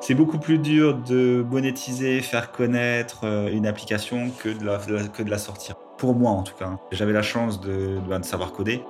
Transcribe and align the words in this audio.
C'est 0.00 0.14
beaucoup 0.14 0.38
plus 0.38 0.58
dur 0.58 0.94
de 0.94 1.44
monétiser, 1.48 2.20
faire 2.20 2.52
connaître 2.52 3.24
euh, 3.24 3.50
une 3.50 3.66
application 3.66 4.30
que 4.30 4.48
de 4.48 5.30
la, 5.30 5.38
sortir. 5.38 5.76
Pour 5.98 6.14
moi 6.14 6.30
en 6.30 6.42
tout 6.42 6.54
cas. 6.54 6.78
J'avais 6.92 7.12
la 7.12 7.22
chance 7.22 7.60
de, 7.60 7.98
de, 7.98 8.18
de 8.18 8.24
savoir 8.24 8.52
coder. 8.52 8.82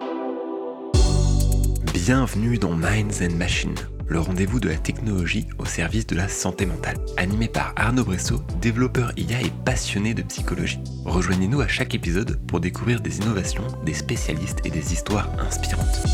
Bienvenue 1.95 2.59
dans 2.59 2.73
Minds 2.73 3.23
and 3.23 3.35
Machines, 3.37 3.75
le 4.07 4.21
rendez-vous 4.21 4.61
de 4.61 4.69
la 4.69 4.77
technologie 4.77 5.47
au 5.59 5.65
service 5.65 6.07
de 6.07 6.17
la 6.17 6.29
santé 6.29 6.67
mentale. 6.67 6.97
Animé 7.17 7.49
par 7.49 7.73
Arnaud 7.77 8.05
Bressot, 8.05 8.41
développeur 8.61 9.13
IA 9.17 9.41
et 9.41 9.53
passionné 9.65 10.13
de 10.13 10.23
psychologie. 10.23 10.81
Rejoignez-nous 11.05 11.61
à 11.61 11.69
chaque 11.69 11.95
épisode 11.95 12.39
pour 12.47 12.61
découvrir 12.61 13.01
des 13.01 13.19
innovations, 13.19 13.65
des 13.85 13.95
spécialistes 13.95 14.61
et 14.65 14.71
des 14.71 14.93
histoires 14.93 15.31
inspirantes. 15.39 16.05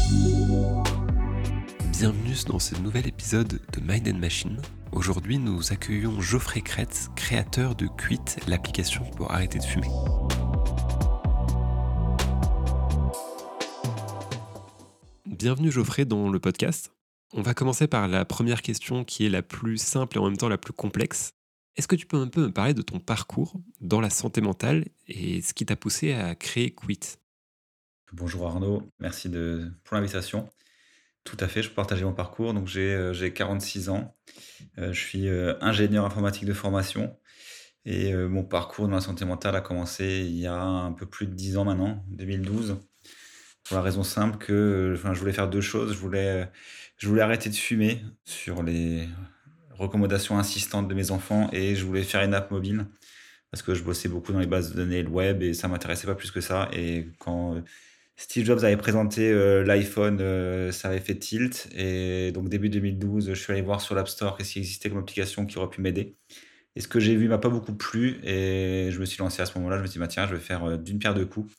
Bienvenue 1.90 2.36
dans 2.46 2.58
ce 2.58 2.74
nouvel 2.76 3.06
épisode 3.06 3.60
de 3.72 3.80
Mind 3.80 4.08
and 4.08 4.18
Machine. 4.18 4.58
Aujourd'hui, 4.92 5.38
nous 5.38 5.72
accueillons 5.72 6.20
Geoffrey 6.20 6.60
Kretz, 6.60 7.08
créateur 7.16 7.74
de 7.74 7.86
Quit, 7.86 8.20
l'application 8.46 9.02
pour 9.16 9.32
arrêter 9.32 9.58
de 9.58 9.64
fumer. 9.64 9.88
Bienvenue 15.24 15.72
Geoffrey 15.72 16.04
dans 16.04 16.28
le 16.28 16.38
podcast. 16.38 16.92
On 17.32 17.40
va 17.40 17.54
commencer 17.54 17.86
par 17.86 18.06
la 18.06 18.26
première 18.26 18.60
question 18.60 19.02
qui 19.02 19.24
est 19.24 19.30
la 19.30 19.40
plus 19.40 19.78
simple 19.78 20.18
et 20.18 20.20
en 20.20 20.26
même 20.26 20.36
temps 20.36 20.50
la 20.50 20.58
plus 20.58 20.74
complexe. 20.74 21.32
Est-ce 21.76 21.88
que 21.88 21.96
tu 21.96 22.04
peux 22.04 22.18
un 22.18 22.28
peu 22.28 22.42
me 22.42 22.52
parler 22.52 22.74
de 22.74 22.82
ton 22.82 23.00
parcours 23.00 23.54
dans 23.80 24.02
la 24.02 24.10
santé 24.10 24.42
mentale 24.42 24.84
et 25.08 25.40
ce 25.40 25.54
qui 25.54 25.64
t'a 25.64 25.74
poussé 25.74 26.12
à 26.12 26.34
créer 26.34 26.74
Quit? 26.74 27.00
Bonjour 28.12 28.46
Arnaud, 28.46 28.82
merci 29.00 29.30
pour 29.84 29.96
l'invitation. 29.96 30.50
Tout 31.24 31.36
à 31.38 31.46
fait, 31.46 31.62
je 31.62 31.70
partager 31.70 32.04
mon 32.04 32.12
parcours. 32.12 32.52
Donc 32.52 32.66
j'ai 32.66 33.32
46 33.32 33.88
euh, 33.88 33.92
ans, 33.92 34.16
je 34.76 34.92
suis 34.92 35.28
euh, 35.28 35.54
ingénieur 35.60 36.04
informatique 36.04 36.44
de 36.44 36.52
formation 36.52 37.16
et 37.84 38.14
mon 38.14 38.44
parcours 38.44 38.86
dans 38.86 38.94
la 38.94 39.00
santé 39.00 39.24
mentale 39.24 39.56
a 39.56 39.60
commencé 39.60 40.20
il 40.24 40.38
y 40.38 40.46
a 40.46 40.54
un 40.54 40.92
peu 40.92 41.04
plus 41.04 41.26
de 41.26 41.34
10 41.34 41.56
ans 41.56 41.64
maintenant, 41.64 42.04
2012. 42.10 42.78
Pour 43.64 43.76
la 43.76 43.82
raison 43.82 44.04
simple 44.04 44.38
que 44.38 44.94
je 44.96 45.18
voulais 45.18 45.32
faire 45.32 45.48
deux 45.48 45.60
choses. 45.60 45.92
Je 45.92 45.98
voulais, 45.98 46.48
je 46.96 47.08
voulais 47.08 47.22
arrêter 47.22 47.50
de 47.50 47.56
fumer 47.56 48.04
sur 48.24 48.62
les 48.62 49.08
recommandations 49.70 50.38
insistantes 50.38 50.86
de 50.86 50.94
mes 50.94 51.10
enfants 51.10 51.48
et 51.52 51.74
je 51.74 51.84
voulais 51.84 52.04
faire 52.04 52.22
une 52.22 52.34
app 52.34 52.52
mobile 52.52 52.86
parce 53.50 53.62
que 53.62 53.74
je 53.74 53.82
bossais 53.82 54.08
beaucoup 54.08 54.32
dans 54.32 54.38
les 54.38 54.46
bases 54.46 54.70
de 54.70 54.76
données 54.76 55.02
le 55.02 55.10
web 55.10 55.42
et 55.42 55.52
ça 55.52 55.68
m'intéressait 55.68 56.06
pas 56.06 56.14
plus 56.14 56.30
que 56.30 56.40
ça. 56.40 56.70
Et 56.72 57.08
quand 57.18 57.62
Steve 58.16 58.44
Jobs 58.44 58.62
avait 58.64 58.76
présenté 58.76 59.30
euh, 59.30 59.64
l'iPhone, 59.64 60.18
euh, 60.20 60.70
ça 60.72 60.88
avait 60.88 61.00
fait 61.00 61.18
tilt. 61.18 61.68
Et 61.74 62.30
donc, 62.32 62.48
début 62.48 62.68
2012, 62.68 63.28
je 63.30 63.34
suis 63.34 63.52
allé 63.52 63.62
voir 63.62 63.80
sur 63.80 63.94
l'App 63.94 64.08
Store 64.08 64.36
qu'est-ce 64.36 64.52
qui 64.52 64.58
existait 64.60 64.90
comme 64.90 64.98
application 64.98 65.46
qui 65.46 65.58
aurait 65.58 65.70
pu 65.70 65.80
m'aider. 65.80 66.16
Et 66.76 66.80
ce 66.80 66.88
que 66.88 67.00
j'ai 67.00 67.16
vu 67.16 67.28
m'a 67.28 67.38
pas 67.38 67.48
beaucoup 67.48 67.74
plu. 67.74 68.20
Et 68.24 68.90
je 68.90 69.00
me 69.00 69.04
suis 69.06 69.18
lancé 69.18 69.42
à 69.42 69.46
ce 69.46 69.56
moment-là. 69.58 69.78
Je 69.78 69.82
me 69.82 69.86
suis 69.86 69.94
dit, 69.94 69.98
bah, 69.98 70.08
tiens, 70.08 70.26
je 70.26 70.34
vais 70.34 70.40
faire 70.40 70.64
euh, 70.64 70.76
d'une 70.76 70.98
pierre 70.98 71.14
deux 71.14 71.26
coups. 71.26 71.52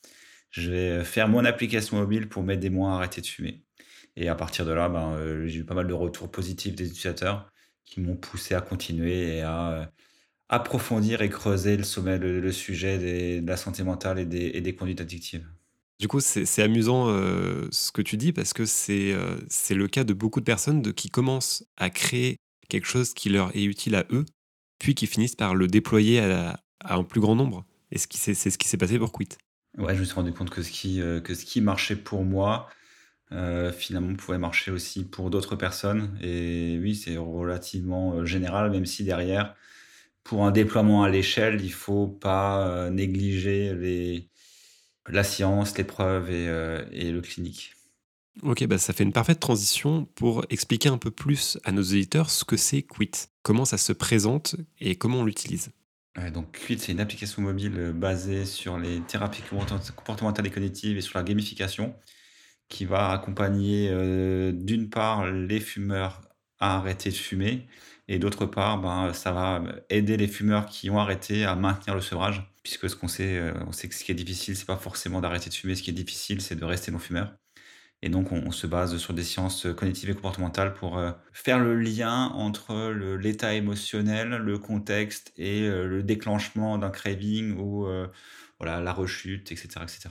Je 0.50 0.70
vais 0.70 1.04
faire 1.04 1.28
mon 1.28 1.44
application 1.44 1.98
mobile 1.98 2.28
pour 2.28 2.42
m'aider 2.42 2.70
moi 2.70 2.92
à 2.92 2.96
arrêter 2.96 3.20
de 3.20 3.26
fumer. 3.26 3.64
Et 4.16 4.28
à 4.28 4.34
partir 4.36 4.64
de 4.66 4.72
là, 4.72 4.88
ben, 4.88 5.46
j'ai 5.46 5.60
eu 5.60 5.64
pas 5.64 5.74
mal 5.74 5.88
de 5.88 5.92
retours 5.94 6.30
positifs 6.30 6.76
des 6.76 6.86
utilisateurs 6.88 7.50
qui 7.84 8.00
m'ont 8.00 8.16
poussé 8.16 8.54
à 8.54 8.60
continuer 8.60 9.38
et 9.38 9.42
à 9.42 9.90
approfondir 10.48 11.22
et 11.22 11.30
creuser 11.30 11.76
le, 11.76 12.52
sujet 12.52 13.40
de 13.40 13.46
la 13.46 13.56
santé 13.56 13.82
mentale 13.82 14.20
et 14.20 14.60
des 14.60 14.74
conduites 14.76 15.00
addictives. 15.00 15.48
Du 16.04 16.08
coup, 16.08 16.20
c'est 16.20 16.62
amusant 16.62 17.08
euh, 17.08 17.66
ce 17.70 17.90
que 17.90 18.02
tu 18.02 18.18
dis 18.18 18.34
parce 18.34 18.52
que 18.52 18.64
euh, 18.90 19.36
c'est 19.48 19.74
le 19.74 19.88
cas 19.88 20.04
de 20.04 20.12
beaucoup 20.12 20.40
de 20.40 20.44
personnes 20.44 20.92
qui 20.92 21.08
commencent 21.08 21.64
à 21.78 21.88
créer 21.88 22.36
quelque 22.68 22.84
chose 22.84 23.14
qui 23.14 23.30
leur 23.30 23.56
est 23.56 23.64
utile 23.64 23.94
à 23.94 24.04
eux, 24.10 24.26
puis 24.78 24.94
qui 24.94 25.06
finissent 25.06 25.34
par 25.34 25.54
le 25.54 25.66
déployer 25.66 26.20
à, 26.20 26.60
un 26.84 27.04
plus 27.04 27.22
grand 27.22 27.34
nombre. 27.34 27.64
Et 27.90 27.96
c'est 27.96 28.34
ce 28.34 28.58
qui 28.58 28.68
s'est 28.68 28.76
passé 28.76 28.98
pour 28.98 29.12
Quit. 29.12 29.30
Ouais, 29.78 29.94
je 29.94 30.00
me 30.00 30.04
suis 30.04 30.14
rendu 30.14 30.34
compte 30.34 30.50
que 30.50 30.60
ce 30.60 30.70
qui, 30.70 31.00
euh, 31.00 31.22
que 31.22 31.32
ce 31.32 31.46
qui 31.46 31.62
marchait 31.62 31.96
pour 31.96 32.22
moi, 32.22 32.68
finalement, 33.74 34.14
pouvait 34.14 34.36
marcher 34.36 34.72
aussi 34.72 35.04
pour 35.04 35.30
d'autres 35.30 35.56
personnes. 35.56 36.18
Et 36.20 36.78
oui, 36.82 36.94
c'est 36.94 37.16
relativement 37.16 38.26
général, 38.26 38.70
même 38.70 38.84
si 38.84 39.04
derrière, 39.04 39.54
pour 40.22 40.44
un 40.44 40.50
déploiement 40.50 41.02
à 41.02 41.08
l'échelle, 41.08 41.62
il 41.64 41.72
faut 41.72 42.08
pas 42.08 42.90
négliger 42.90 43.74
les, 43.74 44.28
la 45.08 45.24
science, 45.24 45.76
l'épreuve 45.76 46.30
et, 46.30 46.48
euh, 46.48 46.84
et 46.92 47.10
le 47.10 47.20
clinique. 47.20 47.74
Ok, 48.42 48.66
bah 48.66 48.78
ça 48.78 48.92
fait 48.92 49.04
une 49.04 49.12
parfaite 49.12 49.38
transition 49.38 50.06
pour 50.16 50.44
expliquer 50.50 50.88
un 50.88 50.98
peu 50.98 51.10
plus 51.10 51.58
à 51.64 51.70
nos 51.70 51.82
éditeurs 51.82 52.30
ce 52.30 52.44
que 52.44 52.56
c'est 52.56 52.82
Quit, 52.82 53.10
comment 53.42 53.64
ça 53.64 53.78
se 53.78 53.92
présente 53.92 54.56
et 54.80 54.96
comment 54.96 55.20
on 55.20 55.24
l'utilise. 55.24 55.70
donc 56.32 56.58
Quit, 56.58 56.78
c'est 56.80 56.92
une 56.92 57.00
application 57.00 57.42
mobile 57.42 57.74
euh, 57.78 57.92
basée 57.92 58.44
sur 58.44 58.78
les 58.78 59.00
thérapies 59.02 59.42
comportementales 59.42 60.46
et 60.46 60.50
cognitives 60.50 60.96
et 60.96 61.00
sur 61.00 61.16
la 61.18 61.24
gamification 61.24 61.94
qui 62.68 62.86
va 62.86 63.10
accompagner 63.10 63.88
euh, 63.92 64.50
d'une 64.52 64.90
part 64.90 65.30
les 65.30 65.60
fumeurs 65.60 66.22
à 66.58 66.76
arrêter 66.78 67.10
de 67.10 67.14
fumer 67.14 67.68
et 68.08 68.18
d'autre 68.18 68.46
part, 68.46 68.80
ben, 68.80 69.12
ça 69.12 69.32
va 69.32 69.62
aider 69.90 70.16
les 70.16 70.28
fumeurs 70.28 70.66
qui 70.66 70.90
ont 70.90 70.98
arrêté 70.98 71.44
à 71.44 71.54
maintenir 71.54 71.94
le 71.94 72.00
sevrage 72.02 72.42
puisque 72.64 72.90
ce 72.90 72.96
qu'on 72.96 73.08
sait, 73.08 73.36
euh, 73.36 73.52
on 73.68 73.72
sait 73.72 73.88
que 73.88 73.94
ce 73.94 74.02
qui 74.02 74.10
est 74.10 74.16
difficile, 74.16 74.56
c'est 74.56 74.64
pas 74.66 74.78
forcément 74.78 75.20
d'arrêter 75.20 75.50
de 75.50 75.54
fumer. 75.54 75.76
Ce 75.76 75.82
qui 75.82 75.90
est 75.90 75.94
difficile, 75.94 76.40
c'est 76.40 76.56
de 76.56 76.64
rester 76.64 76.90
non-fumeur. 76.90 77.36
Et 78.02 78.08
donc, 78.08 78.32
on, 78.32 78.50
se 78.50 78.66
base 78.66 78.96
sur 78.98 79.14
des 79.14 79.22
sciences 79.22 79.66
cognitives 79.76 80.10
et 80.10 80.14
comportementales 80.14 80.74
pour 80.74 80.98
euh, 80.98 81.12
faire 81.32 81.58
le 81.58 81.78
lien 81.78 82.26
entre 82.34 82.90
l'état 82.90 83.54
émotionnel, 83.54 84.30
le 84.30 84.58
contexte 84.58 85.32
et 85.36 85.62
euh, 85.62 85.86
le 85.86 86.02
déclenchement 86.02 86.76
d'un 86.76 86.90
craving 86.90 87.56
ou 87.56 87.86
voilà, 88.58 88.80
la 88.80 88.92
rechute, 88.92 89.52
etc., 89.52 89.80
etc. 89.82 90.08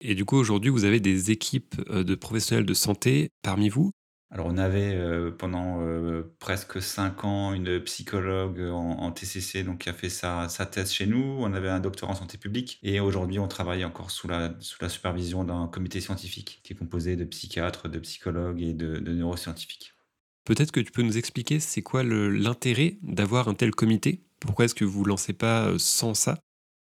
Et 0.00 0.14
du 0.14 0.24
coup, 0.24 0.36
aujourd'hui, 0.36 0.70
vous 0.70 0.84
avez 0.84 1.00
des 1.00 1.30
équipes 1.30 1.76
de 1.90 2.14
professionnels 2.14 2.66
de 2.66 2.74
santé 2.74 3.30
parmi 3.42 3.68
vous 3.68 3.90
alors 4.30 4.46
on 4.46 4.58
avait 4.58 4.94
euh, 4.94 5.30
pendant 5.30 5.80
euh, 5.80 6.34
presque 6.38 6.82
cinq 6.82 7.24
ans 7.24 7.54
une 7.54 7.80
psychologue 7.80 8.60
en, 8.60 9.10
TCC 9.10 9.62
donc 9.62 9.78
qui 9.78 9.88
a 9.88 9.94
fait 9.94 10.10
sa, 10.10 10.48
thèse 10.70 10.92
chez 10.92 11.06
nous. 11.06 11.38
On 11.40 11.54
avait 11.54 11.70
un 11.70 11.80
docteur 11.80 12.10
en 12.10 12.14
santé 12.14 12.36
publique 12.36 12.78
et 12.82 13.00
aujourd'hui 13.00 13.38
on 13.38 13.48
travaille 13.48 13.86
encore 13.86 14.10
sous 14.10 14.28
la, 14.28 14.54
sous 14.60 14.76
la 14.82 14.90
supervision 14.90 15.44
d'un 15.44 15.66
comité 15.66 16.02
scientifique 16.02 16.60
qui 16.62 16.74
est 16.74 16.76
composé 16.76 17.16
de 17.16 17.24
psychiatres, 17.24 17.88
de 17.88 17.98
psychologues 18.00 18.60
et 18.60 18.74
de, 18.74 18.98
neuroscientifiques. 18.98 19.94
Peut-être 20.44 20.72
que 20.72 20.80
tu 20.80 20.92
peux 20.92 21.02
nous 21.02 21.16
expliquer 21.16 21.58
c'est 21.58 21.82
quoi 21.82 22.02
l'intérêt 22.02 22.98
d'avoir 23.02 23.48
un 23.48 23.54
tel 23.54 23.70
comité? 23.70 24.20
Pourquoi 24.40 24.66
est-ce 24.66 24.74
que 24.74 24.84
vous 24.84 25.04
ne 25.04 25.08
lancez 25.08 25.32
pas 25.32 25.68
euh, 25.68 25.78
sans 25.78 26.12
ça? 26.12 26.38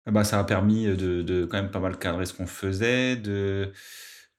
Bah, 0.08 0.24
Ça 0.24 0.40
a 0.40 0.44
permis 0.44 0.86
de, 0.86 1.22
de, 1.22 1.46
quand 1.46 1.62
même 1.62 1.72
pas 1.72 1.80
mal 1.80 2.00
cadrer 2.00 2.26
ce 2.26 2.34
qu'on 2.34 2.48
faisait, 2.48 3.16
de 3.16 3.72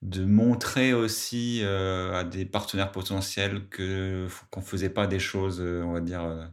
de 0.03 0.25
montrer 0.25 0.93
aussi 0.95 1.61
euh, 1.63 2.21
à 2.21 2.25
des 2.25 2.45
partenaires 2.45 2.93
potentiels 2.93 3.69
que 3.69 4.29
qu'on 4.51 4.61
faisait 4.63 4.91
pas 4.91 5.07
des 5.07 5.19
choses, 5.19 5.61
euh, 5.61 5.83
on 5.85 5.93
va 5.93 6.01
dire, 6.01 6.23
euh, 6.23 6.47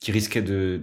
qui 0.00 0.12
risquaient 0.12 0.42
de 0.42 0.82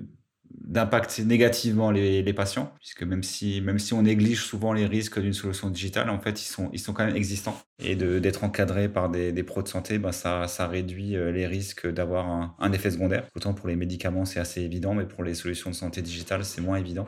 d'impacter 0.61 1.23
négativement 1.25 1.91
les, 1.91 2.23
les, 2.23 2.33
patients, 2.33 2.73
puisque 2.79 3.03
même 3.03 3.21
si 3.21 3.61
même 3.61 3.79
si 3.79 3.93
on 3.93 4.01
néglige 4.03 4.41
souvent 4.43 4.73
les 4.73 4.85
risques 4.87 5.19
d'une 5.19 5.33
solution 5.33 5.69
digitale, 5.69 6.09
en 6.09 6.19
fait 6.19 6.41
ils 6.41 6.45
sont 6.45 6.69
ils 6.73 6.79
sont 6.79 6.93
quand 6.93 7.05
même 7.05 7.15
existants 7.15 7.61
et 7.79 7.95
d'être 7.95 8.43
encadrés 8.43 8.89
par 8.89 9.09
des, 9.09 9.31
des 9.33 9.43
pros 9.43 9.61
de 9.61 9.67
santé, 9.67 9.99
ben 9.99 10.11
ça 10.11 10.47
ça 10.47 10.67
réduit 10.67 11.11
les 11.11 11.47
risques 11.47 11.87
d'avoir 11.87 12.27
un, 12.27 12.55
un, 12.59 12.71
effet 12.71 12.91
secondaire. 12.91 13.27
Autant 13.35 13.53
pour 13.53 13.67
les 13.67 13.75
médicaments 13.75 14.25
c'est 14.25 14.39
assez 14.39 14.61
évident, 14.61 14.93
mais 14.93 15.05
pour 15.05 15.23
les 15.23 15.35
solutions 15.35 15.69
de 15.69 15.75
santé 15.75 16.01
digitale 16.01 16.43
c'est 16.45 16.61
moins 16.61 16.77
évident. 16.77 17.07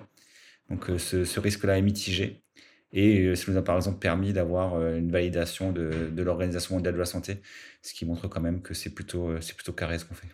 Donc 0.70 0.86
ce, 0.98 1.24
ce 1.26 1.40
risque-là 1.40 1.78
est 1.78 1.82
mitigé. 1.82 2.44
Et 2.92 3.26
euh, 3.26 3.36
ça 3.36 3.52
nous 3.52 3.58
a 3.58 3.64
par 3.64 3.76
exemple 3.76 4.00
permis 4.00 4.34
d'avoir 4.34 4.76
euh, 4.76 4.98
une 4.98 5.12
validation 5.12 5.72
de, 5.72 6.10
de 6.12 6.24
l'Organisation 6.24 6.76
mondiale 6.76 6.96
de 6.96 7.00
la 7.00 7.06
santé, 7.06 7.42
ce 7.82 7.94
qui 7.94 8.06
montre 8.06 8.28
quand 8.28 8.42
même 8.42 8.62
que 8.62 8.74
c'est 8.74 8.90
plutôt, 8.90 9.30
euh, 9.30 9.40
plutôt 9.56 9.74
carré 9.74 10.00
ce 10.00 10.06
qu'on 10.06 10.16
fait. 10.16 10.28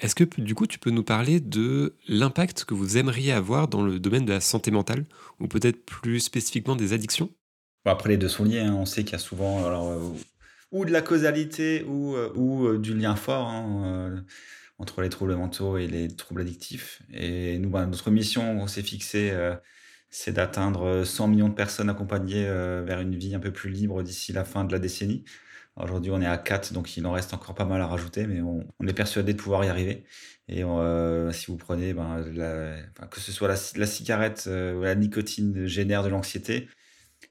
Est-ce 0.00 0.14
que 0.14 0.24
du 0.40 0.54
coup 0.54 0.66
tu 0.66 0.78
peux 0.78 0.90
nous 0.90 1.04
parler 1.04 1.40
de 1.40 1.94
l'impact 2.08 2.64
que 2.64 2.74
vous 2.74 2.96
aimeriez 2.96 3.32
avoir 3.32 3.68
dans 3.68 3.82
le 3.82 3.98
domaine 3.98 4.24
de 4.24 4.32
la 4.32 4.40
santé 4.40 4.70
mentale, 4.70 5.04
ou 5.38 5.48
peut-être 5.48 5.84
plus 5.84 6.20
spécifiquement 6.20 6.76
des 6.76 6.92
addictions? 6.92 7.30
Après 7.84 8.08
les 8.08 8.16
deux 8.16 8.28
sont 8.28 8.44
liés, 8.44 8.60
hein. 8.60 8.74
on 8.74 8.86
sait 8.86 9.02
qu'il 9.02 9.12
y 9.12 9.16
a 9.16 9.18
souvent 9.18 9.66
alors, 9.66 10.14
ou 10.70 10.84
de 10.84 10.92
la 10.92 11.02
causalité 11.02 11.84
ou, 11.84 12.16
ou 12.36 12.78
du 12.78 12.94
lien 12.94 13.16
fort 13.16 13.48
hein, 13.48 14.24
entre 14.78 15.02
les 15.02 15.08
troubles 15.08 15.34
mentaux 15.34 15.76
et 15.78 15.88
les 15.88 16.08
troubles 16.08 16.42
addictifs. 16.42 17.02
Et 17.12 17.58
nous, 17.58 17.68
bah, 17.68 17.84
notre 17.84 18.10
mission, 18.12 18.62
on 18.62 18.68
s'est 18.68 18.84
fixé 18.84 19.32
c'est 20.12 20.32
d'atteindre 20.32 21.04
100 21.04 21.28
millions 21.28 21.48
de 21.48 21.54
personnes 21.54 21.88
accompagnées 21.88 22.46
euh, 22.46 22.82
vers 22.86 23.00
une 23.00 23.16
vie 23.16 23.34
un 23.34 23.40
peu 23.40 23.50
plus 23.50 23.70
libre 23.70 24.02
d'ici 24.02 24.32
la 24.32 24.44
fin 24.44 24.64
de 24.64 24.70
la 24.72 24.78
décennie. 24.78 25.24
Aujourd'hui, 25.76 26.12
on 26.12 26.20
est 26.20 26.26
à 26.26 26.36
4, 26.36 26.74
donc 26.74 26.98
il 26.98 27.06
en 27.06 27.12
reste 27.12 27.32
encore 27.32 27.54
pas 27.54 27.64
mal 27.64 27.80
à 27.80 27.86
rajouter, 27.86 28.26
mais 28.26 28.42
on, 28.42 28.62
est 28.86 28.92
persuadé 28.92 29.32
de 29.32 29.38
pouvoir 29.38 29.64
y 29.64 29.68
arriver. 29.68 30.04
Et 30.48 30.64
euh, 30.64 31.32
si 31.32 31.46
vous 31.46 31.56
prenez, 31.56 31.94
ben, 31.94 32.22
que 33.10 33.20
ce 33.20 33.32
soit 33.32 33.48
la, 33.48 33.86
cigarette 33.86 34.44
euh, 34.48 34.74
ou 34.74 34.82
la 34.82 34.94
nicotine 34.94 35.66
génère 35.66 36.02
de 36.02 36.10
l'anxiété 36.10 36.68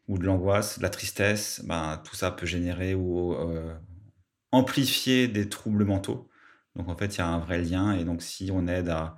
ou 0.07 0.17
de 0.17 0.25
l'angoisse, 0.25 0.79
de 0.79 0.83
la 0.83 0.89
tristesse, 0.89 1.61
ben, 1.65 2.01
tout 2.03 2.15
ça 2.15 2.31
peut 2.31 2.47
générer 2.47 2.95
ou 2.95 3.35
amplifier 4.51 5.27
des 5.27 5.47
troubles 5.49 5.85
mentaux 5.85 6.27
Donc 6.75 6.89
en 6.89 6.97
fait, 6.97 7.15
il 7.15 7.19
y 7.19 7.21
a 7.21 7.27
un 7.27 7.39
vrai 7.39 7.61
lien. 7.61 7.93
Et 7.93 8.05
donc 8.05 8.23
si 8.23 8.49
on 8.51 8.67
aide 8.67 8.89
à, 8.89 9.17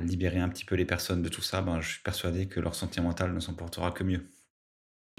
libérer 0.00 0.40
un 0.40 0.48
petit 0.48 0.64
peu 0.64 0.74
les 0.74 0.84
personnes 0.84 1.22
de 1.22 1.28
tout 1.28 1.42
ça, 1.42 1.62
ben, 1.62 1.80
je 1.80 1.90
suis 1.90 2.02
persuadé 2.02 2.48
que 2.48 2.60
leur 2.60 2.74
santé 2.74 3.00
mentale 3.00 3.34
ne 3.34 3.40
s'en 3.40 3.54
portera 3.54 3.92
que 3.92 4.04
mieux. 4.04 4.26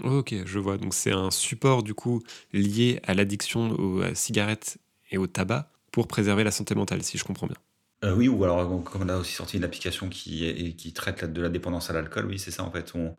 Ok, 0.04 0.34
je 0.46 0.60
vois. 0.60 0.78
Donc 0.78 0.94
c'est 0.94 1.12
un 1.12 1.32
support 1.32 1.84
du 1.84 1.94
coup 1.94 2.22
lié 2.52 3.00
à 3.04 3.14
l'addiction 3.14 3.72
aux 3.72 4.04
cigarettes 4.16 4.78
et 5.12 5.18
au 5.18 5.28
tabac 5.28 5.72
pour 5.92 6.08
préserver 6.08 6.44
la 6.44 6.52
santé 6.52 6.74
mentale, 6.76 7.04
si 7.04 7.18
je 7.18 7.24
comprends 7.24 7.48
bien. 7.48 7.58
Euh, 8.04 8.16
oui, 8.16 8.28
ou 8.28 8.44
alors 8.44 8.84
comme 8.84 9.04
on 9.04 9.10
a 9.10 9.18
aussi 9.18 9.34
sorti 9.34 9.58
une 9.58 9.64
application 9.64 10.10
qui, 10.10 10.76
qui 10.76 10.94
traite 10.94 11.24
de 11.32 11.42
la 11.42 11.50
dépendance 11.50 11.90
à 11.90 11.94
l'alcool, 11.94 12.26
oui, 12.26 12.38
c'est 12.38 12.52
ça 12.52 12.64
en 12.64 12.72
fait. 12.72 12.94
On, 12.96 13.16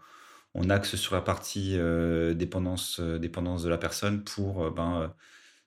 on 0.54 0.70
axe 0.70 0.96
sur 0.96 1.14
la 1.14 1.22
partie 1.22 1.78
euh, 1.78 2.34
dépendance, 2.34 3.00
euh, 3.00 3.18
dépendance 3.18 3.62
de 3.62 3.70
la 3.70 3.78
personne 3.78 4.24
pour 4.24 4.70
ben, 4.72 5.14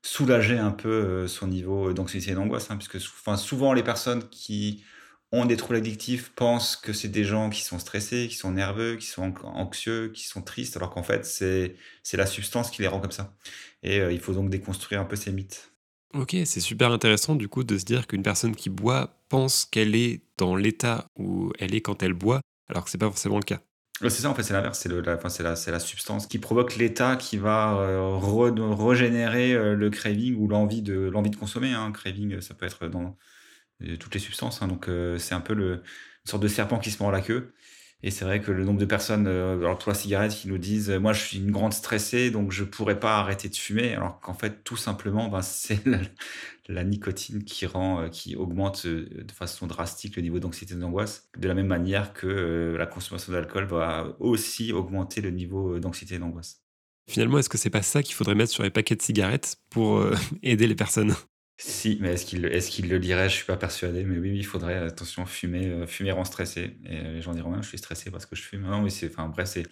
soulager 0.03 0.59
un 0.59 0.71
peu 0.71 1.27
son 1.27 1.47
niveau 1.47 1.93
d'anxiété 1.93 2.31
et 2.31 2.35
d'angoisse. 2.35 2.71
Hein, 2.71 2.77
puisque 2.77 2.99
souvent 3.37 3.73
les 3.73 3.83
personnes 3.83 4.29
qui 4.29 4.83
ont 5.31 5.45
des 5.45 5.57
troubles 5.57 5.75
addictifs 5.75 6.29
pensent 6.35 6.75
que 6.75 6.93
c'est 6.93 7.09
des 7.09 7.23
gens 7.23 7.49
qui 7.49 7.61
sont 7.61 7.79
stressés, 7.79 8.27
qui 8.29 8.35
sont 8.35 8.51
nerveux, 8.51 8.95
qui 8.95 9.07
sont 9.07 9.33
anxieux, 9.43 10.11
qui 10.13 10.25
sont 10.25 10.41
tristes, 10.41 10.77
alors 10.77 10.89
qu'en 10.89 11.03
fait, 11.03 11.25
c'est 11.25 11.75
la 12.13 12.25
substance 12.25 12.71
qui 12.71 12.81
les 12.81 12.87
rend 12.87 13.01
comme 13.01 13.11
ça. 13.11 13.35
Et 13.83 13.97
il 13.97 14.19
faut 14.19 14.33
donc 14.33 14.49
déconstruire 14.49 15.01
un 15.01 15.05
peu 15.05 15.17
ces 15.17 15.31
mythes. 15.31 15.73
Ok, 16.13 16.35
c'est 16.45 16.61
super 16.61 16.91
intéressant 16.91 17.35
du 17.35 17.49
coup 17.49 17.63
de 17.63 17.77
se 17.77 17.83
dire 17.83 18.07
qu'une 18.07 18.23
personne 18.23 18.55
qui 18.55 18.69
boit 18.69 19.21
pense 19.27 19.65
qu'elle 19.65 19.93
est 19.93 20.21
dans 20.37 20.55
l'état 20.55 21.07
où 21.17 21.51
elle 21.59 21.75
est 21.75 21.81
quand 21.81 22.01
elle 22.01 22.13
boit, 22.13 22.41
alors 22.69 22.85
que 22.85 22.89
c'est 22.89 22.97
pas 22.97 23.07
forcément 23.07 23.37
le 23.37 23.43
cas. 23.43 23.59
C'est 24.01 24.09
ça, 24.09 24.29
en 24.29 24.35
fait, 24.35 24.43
c'est 24.43 24.53
l'inverse. 24.53 24.79
C'est 24.79 24.89
la, 24.89 25.17
la, 25.43 25.55
la, 25.71 25.79
substance 25.79 26.27
qui 26.27 26.37
provoque 26.37 26.75
l'état 26.75 27.15
qui 27.15 27.37
va 27.37 27.77
euh, 27.79 28.17
régénérer 28.19 29.53
euh, 29.53 29.73
le 29.73 29.89
craving 29.89 30.35
ou 30.35 30.47
l'envie 30.47 30.83
de, 30.83 31.09
l'envie 31.09 31.31
de 31.31 31.35
consommer. 31.35 31.73
Un 31.73 31.85
hein. 31.85 31.91
craving, 31.91 32.39
ça 32.39 32.53
peut 32.53 32.67
être 32.67 32.87
dans 32.87 33.17
euh, 33.83 33.97
toutes 33.97 34.13
les 34.13 34.19
substances. 34.19 34.61
Hein. 34.61 34.67
donc, 34.67 34.89
c'est 35.17 35.35
un 35.35 35.41
peu 35.41 35.53
le, 35.53 35.73
une 35.75 36.29
sorte 36.29 36.43
de 36.43 36.47
serpent 36.47 36.79
qui 36.79 36.91
se 36.91 37.01
mord 37.01 37.11
la 37.11 37.21
queue. 37.21 37.53
Et 38.03 38.11
c'est 38.11 38.25
vrai 38.25 38.41
que 38.41 38.51
le 38.51 38.63
nombre 38.63 38.79
de 38.79 38.85
personnes, 38.85 39.25
euh, 39.27 39.57
alors 39.57 39.79
pour 39.79 39.89
la 39.89 39.97
cigarette, 39.97 40.31
qui 40.31 40.47
nous 40.47 40.59
disent 40.59 40.91
Moi, 40.91 41.13
je 41.13 41.21
suis 41.21 41.37
une 41.39 41.51
grande 41.51 41.73
stressée, 41.73 42.29
donc 42.29 42.51
je 42.51 42.63
pourrais 42.63 42.99
pas 42.99 43.17
arrêter 43.17 43.49
de 43.49 43.55
fumer. 43.55 43.95
Alors 43.95 44.19
qu'en 44.19 44.35
fait, 44.35 44.63
tout 44.63 44.77
simplement, 44.77 45.29
ben, 45.29 45.41
c'est 45.41 45.81
la, 46.67 46.83
nicotine 46.83 47.43
qui, 47.43 47.65
rend, 47.65 48.01
euh, 48.01 48.09
qui 48.09 48.35
augmente 48.35 48.85
euh, 48.85 49.23
de 49.23 49.31
façon 49.31 49.65
drastique 49.65 50.15
le 50.15 50.21
niveau 50.21 50.39
d'anxiété 50.39 50.75
et 50.75 50.77
d'angoisse. 50.77 51.29
De 51.39 51.47
la 51.47 51.55
même 51.55 51.67
manière 51.67 52.13
que 52.13 52.75
la 52.77 52.85
consommation 52.85 53.33
d'alcool 53.33 53.65
va 53.65 54.15
aussi 54.19 54.73
augmenter 54.73 55.21
le 55.21 55.31
niveau 55.31 55.79
d'anxiété 55.79 56.15
et 56.15 56.19
d'angoisse. 56.19 56.61
Finalement, 57.09 57.39
est-ce 57.39 57.49
que 57.49 57.57
c'est 57.57 57.69
pas 57.71 57.81
ça 57.81 58.03
qu'il 58.03 58.13
faudrait 58.13 58.35
mettre 58.35 58.51
sur 58.51 58.63
les 58.63 58.69
paquets 58.69 58.95
de 58.95 59.01
cigarettes 59.01 59.57
pour 59.71 60.05
aider 60.43 60.67
les 60.67 60.75
personnes? 60.75 61.15
Si, 61.59 61.97
mais 62.01 62.13
est-ce 62.13 62.25
qu'il 62.25 62.45
est 62.45 62.69
qu'il 62.69 62.87
le 62.87 62.99
dirait? 62.99 63.29
Je 63.29 63.35
suis 63.35 63.45
pas 63.45 63.57
persuadé. 63.57 64.03
Mais 64.03 64.19
oui, 64.19 64.31
il 64.35 64.45
faudrait, 64.45 64.77
attention, 64.77 65.25
fumer, 65.25 65.65
euh, 65.67 65.87
fumer 65.87 66.11
rend 66.11 66.23
stressé. 66.23 66.77
Et 66.85 67.01
les 67.01 67.21
gens 67.21 67.33
diront, 67.33 67.59
je 67.61 67.67
suis 67.67 67.79
stressé 67.79 68.11
parce 68.11 68.25
que 68.27 68.35
je 68.35 68.43
fume. 68.43 68.61
Non, 68.61 68.81
mais 68.81 68.91
c'est, 68.91 69.09
enfin, 69.09 69.27
bref, 69.27 69.47
c'est, 69.49 69.63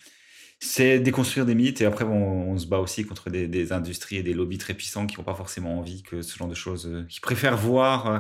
c'est 0.60 1.00
déconstruire 1.00 1.46
des 1.46 1.56
mythes. 1.56 1.82
Et 1.82 1.86
après, 1.86 2.06
on, 2.06 2.58
se 2.58 2.66
bat 2.68 2.80
aussi 2.80 3.06
contre 3.06 3.30
des, 3.30 3.72
industries 3.72 4.18
et 4.18 4.24
des 4.24 4.34
lobbies 4.34 4.58
très 4.58 4.74
puissants 4.74 5.06
qui 5.06 5.18
n'ont 5.18 5.24
pas 5.24 5.36
forcément 5.36 5.78
envie 5.80 6.02
que 6.04 6.22
ce 6.24 6.38
genre 6.38 6.48
de 6.48 6.56
choses, 6.56 6.88
euh, 6.88 7.06
qui 7.10 7.20
préfèrent 7.20 7.58
voir 7.58 8.08
euh, 8.08 8.20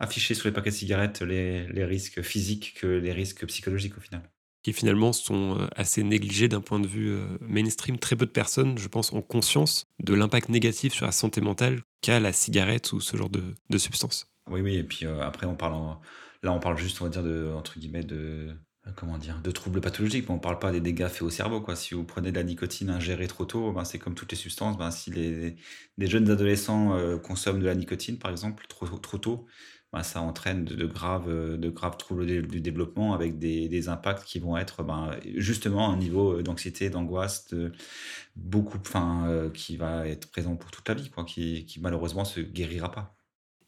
afficher 0.00 0.34
sur 0.34 0.48
les 0.48 0.52
paquets 0.52 0.70
de 0.70 0.74
cigarettes 0.74 1.22
les, 1.22 1.68
les 1.68 1.84
risques 1.84 2.22
physiques 2.22 2.74
que 2.80 2.86
les 2.86 3.12
risques 3.12 3.46
psychologiques 3.46 3.96
au 3.96 4.00
final 4.00 4.22
qui 4.64 4.72
finalement 4.72 5.12
sont 5.12 5.60
euh, 5.60 5.66
assez 5.76 6.02
négligés 6.02 6.48
d'un 6.48 6.62
point 6.62 6.80
de 6.80 6.86
vue 6.86 7.10
euh, 7.10 7.26
mainstream. 7.40 7.98
Très 7.98 8.16
peu 8.16 8.24
de 8.24 8.30
personnes, 8.30 8.78
je 8.78 8.88
pense, 8.88 9.12
ont 9.12 9.20
conscience 9.20 9.86
de 10.02 10.14
l'impact 10.14 10.48
négatif 10.48 10.94
sur 10.94 11.06
la 11.06 11.12
santé 11.12 11.40
mentale 11.42 11.82
la 12.08 12.32
cigarette 12.32 12.92
ou 12.92 13.00
ce 13.00 13.16
genre 13.16 13.30
de, 13.30 13.42
de 13.70 13.78
substance. 13.78 14.26
Oui, 14.50 14.60
oui, 14.60 14.76
et 14.76 14.84
puis 14.84 15.06
euh, 15.06 15.20
après, 15.22 15.46
on 15.46 15.56
parle 15.56 15.96
là, 16.42 16.52
on 16.52 16.60
parle 16.60 16.76
juste, 16.76 17.00
on 17.00 17.04
va 17.04 17.10
dire, 17.10 17.22
de, 17.22 17.50
entre 17.56 17.78
guillemets, 17.78 18.04
de, 18.04 18.54
comment 18.96 19.16
dire, 19.16 19.40
de 19.42 19.50
troubles 19.50 19.80
pathologiques, 19.80 20.26
mais 20.28 20.32
on 20.32 20.36
ne 20.36 20.42
parle 20.42 20.58
pas 20.58 20.70
des 20.70 20.80
dégâts 20.80 21.08
faits 21.08 21.22
au 21.22 21.30
cerveau. 21.30 21.60
Quoi. 21.60 21.76
Si 21.76 21.94
vous 21.94 22.04
prenez 22.04 22.30
de 22.30 22.36
la 22.36 22.44
nicotine 22.44 22.90
ingérée 22.90 23.26
trop 23.26 23.46
tôt, 23.46 23.72
ben, 23.72 23.84
c'est 23.84 23.98
comme 23.98 24.14
toutes 24.14 24.30
les 24.32 24.36
substances. 24.36 24.76
Ben, 24.76 24.90
si 24.90 25.10
les, 25.10 25.56
jeunes 25.98 26.30
adolescents 26.30 26.98
consomment 27.20 27.60
de 27.60 27.66
la 27.66 27.74
nicotine, 27.74 28.18
par 28.18 28.30
exemple, 28.30 28.66
trop, 28.68 28.86
trop 28.86 29.18
tôt, 29.18 29.46
bah, 29.94 30.02
ça 30.02 30.20
entraîne 30.20 30.64
de, 30.64 30.86
graves, 30.86 31.30
de 31.30 31.70
graves 31.70 31.96
troubles 31.96 32.26
du 32.26 32.60
développement 32.60 33.14
avec 33.14 33.38
des, 33.38 33.88
impacts 33.88 34.24
qui 34.24 34.40
vont 34.40 34.56
être 34.56 34.82
ben, 34.82 35.10
justement 35.36 35.90
un 35.90 35.96
niveau 35.96 36.42
d'anxiété, 36.42 36.90
d'angoisse, 36.90 37.54
beaucoup, 38.36 38.78
enfin, 38.78 39.28
euh, 39.28 39.50
qui 39.50 39.76
va 39.76 40.08
être 40.08 40.30
présent 40.30 40.56
pour 40.56 40.70
toute 40.70 40.88
la 40.88 40.94
vie, 40.94 41.10
quoi, 41.10 41.24
qui, 41.24 41.64
qui 41.66 41.80
malheureusement 41.80 42.24
se 42.24 42.40
guérira 42.40 42.90
pas. 42.90 43.16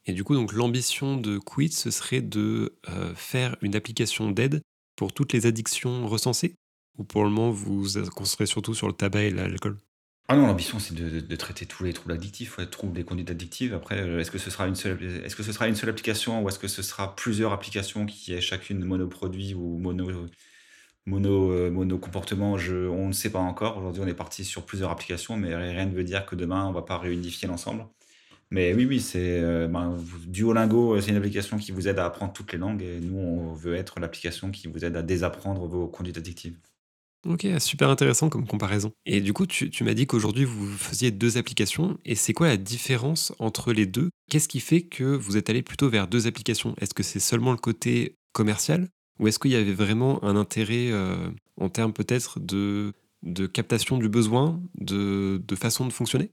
Et 0.06 0.12
du 0.12 0.25
coup, 0.25 0.34
donc 0.34 0.52
l'ambition 0.52 1.17
de 1.17 1.38
Quit, 1.38 1.70
ce 1.70 1.90
serait 1.90 2.23
de 2.23 2.76
euh, 2.88 3.14
faire 3.14 3.56
une 3.61 3.75
application 3.75 4.31
d'aide 4.31 4.62
pour 4.96 5.12
toutes 5.12 5.32
les 5.32 5.46
addictions 5.46 6.08
recensées? 6.08 6.55
Ou 6.99 7.05
pour 7.05 7.25
le 7.25 7.31
moment, 7.31 7.50
vous 7.50 7.82
vous 7.82 8.11
concentrez 8.11 8.46
surtout 8.46 8.75
sur 8.75 8.87
le 8.87 8.94
tabac 8.94 9.25
et 9.25 9.31
l'alcool? 9.31 9.78
Ah 10.28 10.37
non, 10.37 10.46
l'ambition, 10.46 10.81
c'est 10.81 10.94
de, 10.94 11.37
traiter 11.37 11.67
tous 11.67 11.84
les 11.84 11.93
troubles 11.93 12.12
addictifs, 12.14 12.58
les 12.58 12.69
troubles 12.69 12.93
des 12.93 13.05
conduites 13.05 13.31
addictives. 13.31 13.75
Après, 13.75 14.00
euh, 14.00 14.19
est-ce 14.19 14.32
que 14.32 14.38
ce 14.38 14.50
sera 14.50 14.67
une 14.67 14.75
seule, 14.75 15.00
est-ce 15.25 15.37
que 15.37 15.44
ce 15.44 15.52
sera 15.52 15.69
une 15.69 15.76
seule 15.76 15.90
application 15.90 16.43
ou 16.43 16.49
est-ce 16.49 16.58
que 16.58 16.67
ce 16.67 16.82
sera 16.82 17.14
plusieurs 17.14 17.52
applications 17.52 18.06
qui 18.06 18.32
aient 18.34 18.40
chacune 18.40 18.84
monoproduit 18.84 19.55
ou 19.55 19.78
mono, 19.78 20.26
mono, 21.06 21.52
euh, 21.52 21.70
mono 21.70 21.99
comportement 21.99 22.55
On 22.55 23.08
ne 23.08 23.12
sait 23.12 23.31
pas 23.31 23.38
encore. 23.38 23.78
Aujourd'hui, 23.78 24.02
on 24.02 24.08
est 24.08 24.14
parti 24.14 24.44
sur 24.44 24.67
plusieurs 24.67 24.90
applications, 24.90 25.37
mais 25.37 25.55
rien 25.55 25.87
ne 25.87 25.94
veut 25.94 26.05
dire 26.05 26.26
que 26.26 26.34
demain, 26.34 26.67
on 26.67 26.73
va 26.73 26.82
pas 26.82 26.99
réunifier 26.99 27.46
l'ensemble. 27.49 27.87
Mais 28.50 28.75
oui, 28.75 28.87
oui, 28.87 29.00
c'est 29.00 29.40
euh, 29.40 29.69
ben, 29.69 29.96
Duolingo, 30.26 31.00
c'est 31.00 31.11
une 31.11 31.17
application 31.17 31.58
qui 31.58 31.73
vous 31.73 31.88
aide 31.88 31.99
à 31.99 32.06
apprendre 32.06 32.32
toutes 32.32 32.52
les 32.52 32.58
langues 32.58 32.82
et 32.82 33.00
nous, 33.00 33.19
on 33.19 33.52
veut 33.55 33.75
être 33.75 34.00
l'application 34.00 34.50
qui 34.50 34.69
vous 34.69 34.84
aide 34.84 34.96
à 34.96 35.02
désapprendre 35.02 35.67
vos 35.67 35.88
conduites 35.88 36.19
addictives. 36.19 36.56
Ok, 37.28 37.46
super 37.58 37.90
intéressant 37.90 38.28
comme 38.28 38.46
comparaison. 38.46 38.93
Et 39.05 39.20
du 39.20 39.32
coup, 39.32 39.46
tu, 39.46 39.70
m'as 39.82 39.94
dit 39.94 40.06
qu'aujourd'hui, 40.06 40.44
vous 40.44 40.67
faisiez 40.76 41.11
deux 41.11 41.38
applications. 41.38 41.99
Et 42.05 42.14
c'est 42.14 42.32
quoi 42.32 42.46
la 42.46 42.56
différence 42.56 43.32
entre 43.38 43.73
les 43.73 43.87
deux? 43.87 44.11
Qu'est-ce 44.31 44.49
qui 44.49 44.61
fait 44.61 44.82
que 44.82 45.05
vous 45.05 45.37
êtes 45.37 45.50
allé 45.50 45.62
plutôt 45.62 45.88
vers 45.88 46.06
deux 46.06 46.26
applications? 46.26 46.75
Est-ce 46.81 46.94
que 46.94 47.02
c'est 47.02 47.20
seulement 47.20 47.50
le 47.50 47.58
côté 47.58 48.17
commercial? 48.32 48.88
Ou 49.19 49.28
est-ce 49.28 49.38
qu'il 49.38 49.50
y 49.50 49.56
avait 49.56 49.73
vraiment 49.73 50.23
un 50.23 50.37
intérêt 50.37 50.90
euh, 50.90 51.31
en 51.58 51.69
termes 51.69 51.93
peut-être 51.93 52.38
de, 52.38 52.93
captation 53.52 53.99
du 53.99 54.08
besoin, 54.08 54.62
de, 54.78 55.40
façon 55.56 55.87
de 55.87 55.93
fonctionner? 55.93 56.31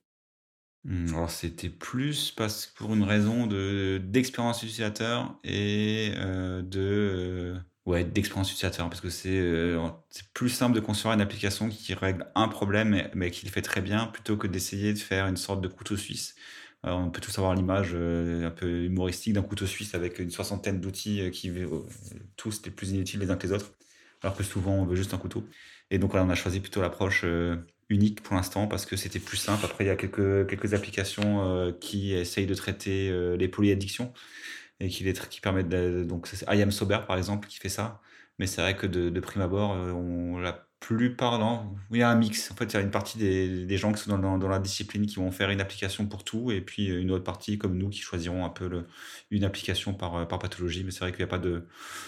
Mmh, 0.85 1.13
alors 1.15 1.31
c'était 1.31 1.69
plus 1.69 2.31
parce 2.31 2.67
pour 2.67 2.93
une 2.93 3.03
raison 3.03 3.47
de 3.47 4.01
d'expérience 4.03 4.63
utilisateur 4.63 5.39
et 5.45 6.11
euh, 6.17 6.61
de 6.61 6.79
euh, 6.81 7.59
Ouais, 7.85 8.05
d'expérience 8.05 8.49
utilisateur, 8.49 8.89
parce 8.89 9.01
que 9.01 9.09
euh, 9.25 9.89
c'est 10.09 10.25
plus 10.29 10.47
simple 10.47 10.73
de 10.73 10.79
construire 10.79 11.13
une 11.13 11.19
application 11.19 11.67
qui 11.67 11.93
règle 11.93 12.25
un 12.33 12.47
problème, 12.47 13.09
mais, 13.13 13.29
qui 13.29 13.45
le 13.45 13.51
fait 13.51 13.61
très 13.61 13.81
bien, 13.81 14.05
plutôt 14.07 14.37
que 14.37 14.47
d'essayer 14.47 14.93
de 14.93 14.99
faire 14.99 15.27
une 15.27 15.35
sorte 15.35 15.59
de 15.59 15.67
couteau 15.67 15.97
suisse. 15.97 16.35
on 16.83 17.09
peut 17.09 17.19
tous 17.19 17.37
avoir 17.39 17.55
l'image 17.55 17.91
euh, 17.93 18.47
un 18.47 18.51
peu 18.51 18.85
humoristique 18.85 19.33
d'un 19.33 19.41
couteau 19.41 19.65
suisse 19.65 19.95
avec 19.95 20.19
une 20.19 20.31
soixantaine 20.31 20.79
d'outils 20.79 21.21
euh, 21.21 21.29
qui 21.29 21.51
tous 22.37 22.61
les 22.63 22.71
plus 22.71 22.91
inutiles 22.91 23.19
les 23.19 23.29
uns 23.31 23.35
que 23.35 23.47
les 23.47 23.53
autres, 23.53 23.73
alors 24.21 24.37
que 24.37 24.43
souvent 24.43 24.75
on 24.75 24.85
veut 24.85 24.95
juste 24.95 25.13
un 25.13 25.17
couteau. 25.17 25.43
Et 25.91 25.97
donc 25.99 26.13
là, 26.13 26.23
on 26.23 26.29
a 26.29 26.35
choisi 26.35 26.61
plutôt 26.61 26.81
l'approche 26.81 27.25
unique 27.89 28.23
pour 28.23 28.35
l'instant 28.35 28.67
parce 28.67 28.85
que 28.85 28.95
c'était 28.95 29.19
plus 29.19 29.37
simple. 29.37 29.65
Après, 29.65 29.83
il 29.83 29.87
y 29.87 29.89
a 29.91 29.95
quelques, 29.95 30.47
quelques 30.47 30.73
applications 30.73 31.73
qui 31.79 32.13
essayent 32.13 32.47
de 32.47 32.55
traiter 32.55 33.11
les 33.37 33.47
polyaddictions 33.47 34.13
et 34.83 34.89
qui, 34.89 35.03
les, 35.03 35.13
permettent 35.41 35.69
donc 35.69 36.29
I 36.49 36.61
Am 36.61 36.71
Sober 36.71 36.99
par 37.07 37.17
exemple 37.17 37.47
qui 37.47 37.57
fait 37.57 37.69
ça. 37.69 38.01
Mais 38.39 38.47
c'est 38.47 38.61
vrai 38.61 38.75
que 38.75 38.87
de, 38.87 39.19
prime 39.19 39.41
abord 39.41 39.73
euh, 39.73 39.91
on, 39.91 40.39
la 40.39 40.67
plupart 40.79 41.39
non 41.39 41.75
il 41.91 41.97
y 41.97 42.03
a 42.03 42.09
un 42.09 42.15
mix. 42.15 42.51
En 42.51 42.55
fait 42.55 42.65
il 42.65 42.73
y 42.73 42.77
a 42.77 42.81
une 42.81 42.91
partie 42.91 43.17
des, 43.17 43.77
gens 43.77 43.93
qui 43.93 44.01
sont 44.03 44.17
dans, 44.17 44.49
la 44.49 44.59
discipline 44.59 45.05
qui 45.05 45.15
vont 45.15 45.31
faire 45.31 45.49
une 45.49 45.61
application 45.61 46.07
pour 46.07 46.23
tout 46.23 46.51
et 46.51 46.61
puis 46.61 46.87
une 46.87 47.11
autre 47.11 47.23
partie 47.23 47.57
comme 47.57 47.77
nous 47.77 47.89
qui 47.89 47.99
choisiront 47.99 48.45
un 48.45 48.49
peu 48.49 48.85
une 49.31 49.43
application 49.43 49.93
par, 49.93 50.27
par 50.27 50.39
pathologie. 50.39 50.83
Mais 50.83 50.91
c'est 50.91 50.99
vrai 50.99 51.11
qu'il 51.11 51.19
n'y 51.19 51.25
a 51.25 51.27
pas 51.27 51.39
de 51.39 51.65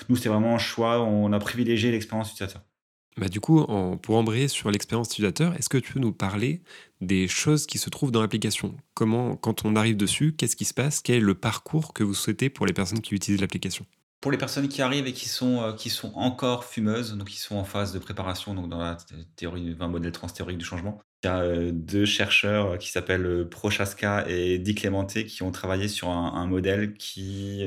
nous 0.09 0.15
c'est 0.15 0.29
vraiment 0.29 0.55
un 0.55 0.59
choix. 0.59 1.01
On 1.01 1.31
a 1.33 1.39
privilégié 1.39 1.91
l'expérience 1.91 2.31
utilisateur 2.31 2.63
bah 3.17 3.29
du 3.29 3.39
coup, 3.39 3.65
pour 4.01 4.17
embrayer 4.17 4.47
sur 4.49 4.69
l'expérience 4.71 5.07
utilisateur, 5.07 5.53
est-ce 5.55 5.69
que 5.69 5.77
tu 5.77 5.93
peux 5.93 5.99
nous 5.99 6.11
parler 6.11 6.61
des 6.99 7.27
choses 7.27 7.65
qui 7.65 7.77
se 7.77 7.89
trouvent 7.89 8.11
dans 8.11 8.21
l'application? 8.21 8.75
Comment, 8.93 9.37
quand 9.37 9.63
on 9.63 9.75
arrive 9.75 9.95
dessus, 9.95 10.33
qu'est-ce 10.33 10.55
qui 10.55 10.65
se 10.65 10.73
passe? 10.73 11.01
Quel 11.01 11.17
est 11.17 11.19
le 11.21 11.35
parcours 11.35 11.93
que 11.93 12.03
vous 12.03 12.13
souhaitez 12.13 12.49
pour 12.49 12.65
les 12.65 12.73
personnes 12.73 13.01
qui 13.01 13.15
utilisent 13.15 13.41
l'application? 13.41 13.85
Pour 14.21 14.31
les 14.31 14.37
personnes 14.37 14.67
qui 14.67 14.81
arrivent 14.81 15.07
et 15.07 15.13
qui 15.13 15.29
sont, 15.29 15.61
euh, 15.61 15.73
qui 15.73 15.89
sont 15.89 16.11
encore 16.15 16.65
fumeuses, 16.65 17.15
donc 17.15 17.29
qui 17.29 17.37
sont 17.37 17.55
en 17.57 17.63
phase 17.63 17.93
de 17.93 17.99
préparation, 17.99 18.53
donc 18.53 18.69
dans 18.69 18.79
la 18.79 18.97
théorie, 19.35 19.75
un 19.79 19.87
modèle 19.87 20.11
transthéorique 20.11 20.57
du 20.57 20.65
changement, 20.65 20.99
il 21.23 21.27
y 21.27 21.29
a 21.29 21.41
euh, 21.41 21.71
deux 21.71 22.05
chercheurs 22.05 22.71
euh, 22.71 22.77
qui 22.77 22.89
s'appellent 22.89 23.47
Prochaska 23.49 24.25
et 24.27 24.57
Di 24.57 24.73
Clemente 24.73 25.23
qui 25.25 25.43
ont 25.43 25.51
travaillé 25.51 25.87
sur 25.87 26.09
un, 26.09 26.47
modèle 26.47 26.93
qui 26.93 27.65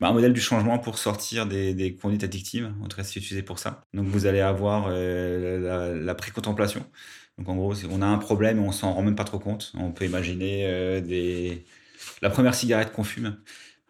bah, 0.00 0.08
un 0.08 0.12
modèle 0.12 0.32
du 0.32 0.40
changement 0.40 0.78
pour 0.78 0.98
sortir 0.98 1.46
des, 1.46 1.96
conduites 2.00 2.24
addictives. 2.24 2.72
En 2.82 2.88
tout 2.88 2.96
cas, 2.96 3.04
c'est 3.04 3.18
utilisé 3.18 3.42
pour 3.42 3.58
ça. 3.58 3.82
Donc, 3.94 4.06
vous 4.06 4.26
allez 4.26 4.40
avoir 4.40 4.86
euh, 4.88 5.58
la, 5.60 5.94
la 5.94 6.14
pré-contemplation. 6.14 6.84
Donc, 7.38 7.48
en 7.48 7.56
gros, 7.56 7.74
on 7.90 8.02
a 8.02 8.06
un 8.06 8.18
problème 8.18 8.58
et 8.58 8.60
on 8.60 8.72
s'en 8.72 8.92
rend 8.92 9.02
même 9.02 9.16
pas 9.16 9.24
trop 9.24 9.38
compte. 9.38 9.72
On 9.78 9.92
peut 9.92 10.04
imaginer 10.04 10.66
euh, 10.66 11.54
la 12.22 12.30
première 12.30 12.54
cigarette 12.54 12.92
qu'on 12.92 13.04
fume, 13.04 13.38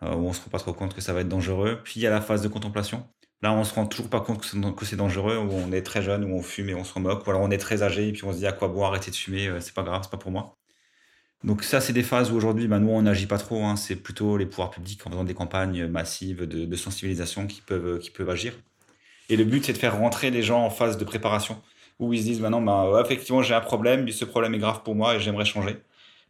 où 0.02 0.06
on 0.06 0.32
se 0.32 0.40
rend 0.42 0.50
pas 0.50 0.58
trop 0.58 0.72
compte 0.72 0.94
que 0.94 1.00
ça 1.00 1.12
va 1.12 1.20
être 1.22 1.28
dangereux. 1.28 1.80
Puis 1.84 1.94
il 1.96 2.02
y 2.02 2.06
a 2.06 2.10
la 2.10 2.20
phase 2.20 2.42
de 2.42 2.48
contemplation. 2.48 3.06
Là, 3.42 3.52
on 3.52 3.64
se 3.64 3.74
rend 3.74 3.86
toujours 3.86 4.08
pas 4.10 4.20
compte 4.20 4.40
que 4.40 4.84
c'est 4.86 4.96
dangereux, 4.96 5.36
où 5.38 5.52
on 5.52 5.72
est 5.72 5.82
très 5.82 6.02
jeune, 6.02 6.24
où 6.24 6.34
on 6.36 6.42
fume 6.42 6.70
et 6.70 6.74
on 6.74 6.84
se 6.84 6.98
moque. 6.98 7.26
Ou 7.26 7.30
alors 7.30 7.42
on 7.42 7.50
est 7.50 7.58
très 7.58 7.82
âgé 7.82 8.08
et 8.08 8.12
puis 8.12 8.24
on 8.24 8.32
se 8.32 8.38
dit 8.38 8.46
à 8.46 8.52
quoi 8.52 8.68
boire, 8.68 8.90
arrêter 8.90 9.10
de 9.10 9.16
fumer, 9.16 9.50
c'est 9.60 9.74
pas 9.74 9.82
grave, 9.82 10.02
c'est 10.04 10.10
pas 10.10 10.16
pour 10.18 10.30
moi. 10.30 10.56
Donc 11.44 11.62
ça, 11.62 11.80
c'est 11.80 11.92
des 11.92 12.02
phases 12.02 12.32
où 12.32 12.36
aujourd'hui, 12.36 12.66
bah, 12.66 12.78
nous, 12.78 12.88
on 12.88 13.02
n'agit 13.02 13.26
pas 13.26 13.38
trop. 13.38 13.64
Hein. 13.64 13.76
C'est 13.76 13.96
plutôt 13.96 14.36
les 14.36 14.46
pouvoirs 14.46 14.70
publics 14.70 15.00
en 15.06 15.10
faisant 15.10 15.24
des 15.24 15.34
campagnes 15.34 15.86
massives 15.86 16.46
de, 16.46 16.76
sensibilisation 16.76 17.46
qui 17.46 17.60
peuvent, 17.60 17.98
qui 17.98 18.10
peuvent 18.10 18.30
agir. 18.30 18.52
Et 19.28 19.36
le 19.36 19.44
but, 19.44 19.64
c'est 19.64 19.72
de 19.72 19.78
faire 19.78 19.98
rentrer 19.98 20.30
les 20.30 20.42
gens 20.42 20.64
en 20.64 20.70
phase 20.70 20.98
de 20.98 21.04
préparation, 21.04 21.60
où 21.98 22.12
ils 22.12 22.20
se 22.20 22.24
disent, 22.24 22.40
maintenant, 22.40 22.62
bah, 22.62 23.02
effectivement, 23.04 23.42
j'ai 23.42 23.54
un 23.54 23.60
problème, 23.60 24.08
ce 24.08 24.24
problème 24.24 24.54
est 24.54 24.58
grave 24.58 24.82
pour 24.82 24.94
moi 24.94 25.16
et 25.16 25.20
j'aimerais 25.20 25.44
changer. 25.44 25.76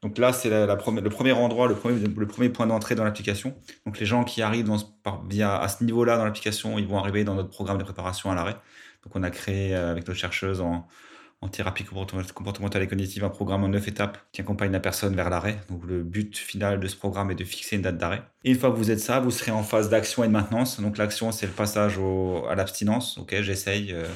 Donc 0.02 0.18
là, 0.18 0.32
c'est 0.32 0.50
la, 0.50 0.66
le 0.66 1.08
premier 1.08 1.32
endroit, 1.32 1.68
le 1.68 1.74
premier, 1.74 2.06
le 2.06 2.26
premier 2.26 2.48
point 2.48 2.66
d'entrée 2.66 2.94
dans 2.94 3.04
l'application. 3.04 3.54
Donc 3.86 3.98
les 3.98 4.06
gens 4.06 4.24
qui 4.24 4.42
arrivent 4.42 4.66
dans 4.66 4.76
via, 5.28 5.58
à 5.58 5.68
ce 5.68 5.82
niveau-là 5.84 6.18
dans 6.18 6.24
l'application, 6.24 6.78
ils 6.78 6.86
vont 6.86 6.98
arriver 6.98 7.24
dans 7.24 7.34
notre 7.34 7.48
programme 7.48 7.78
de 7.78 7.84
préparation 7.84 8.30
à 8.30 8.34
l'arrêt. 8.34 8.56
Donc 9.04 9.16
on 9.16 9.22
a 9.22 9.30
créé 9.30 9.74
euh, 9.74 9.90
avec 9.90 10.06
notre 10.06 10.18
chercheuse 10.18 10.60
en, 10.60 10.86
en 11.42 11.48
thérapie 11.48 11.84
comportementale 11.84 12.82
et 12.82 12.86
cognitive 12.86 13.24
un 13.24 13.28
programme 13.28 13.62
en 13.64 13.68
neuf 13.68 13.86
étapes 13.88 14.18
qui 14.32 14.40
accompagne 14.40 14.72
la 14.72 14.80
personne 14.80 15.14
vers 15.14 15.28
l'arrêt. 15.28 15.58
Donc 15.68 15.84
le 15.84 16.02
but 16.02 16.36
final 16.36 16.80
de 16.80 16.88
ce 16.88 16.96
programme 16.96 17.30
est 17.30 17.34
de 17.34 17.44
fixer 17.44 17.76
une 17.76 17.82
date 17.82 17.98
d'arrêt. 17.98 18.22
Et 18.44 18.50
une 18.50 18.58
fois 18.58 18.70
que 18.70 18.76
vous 18.76 18.90
êtes 18.90 19.00
ça, 19.00 19.20
vous 19.20 19.30
serez 19.30 19.50
en 19.50 19.62
phase 19.62 19.90
d'action 19.90 20.24
et 20.24 20.28
de 20.28 20.32
maintenance. 20.32 20.80
Donc 20.80 20.96
l'action, 20.96 21.32
c'est 21.32 21.46
le 21.46 21.52
passage 21.52 21.98
à 22.48 22.54
l'abstinence. 22.54 23.18
Ok, 23.18 23.34
j'essaye, 23.42 23.92
euh, 23.92 24.06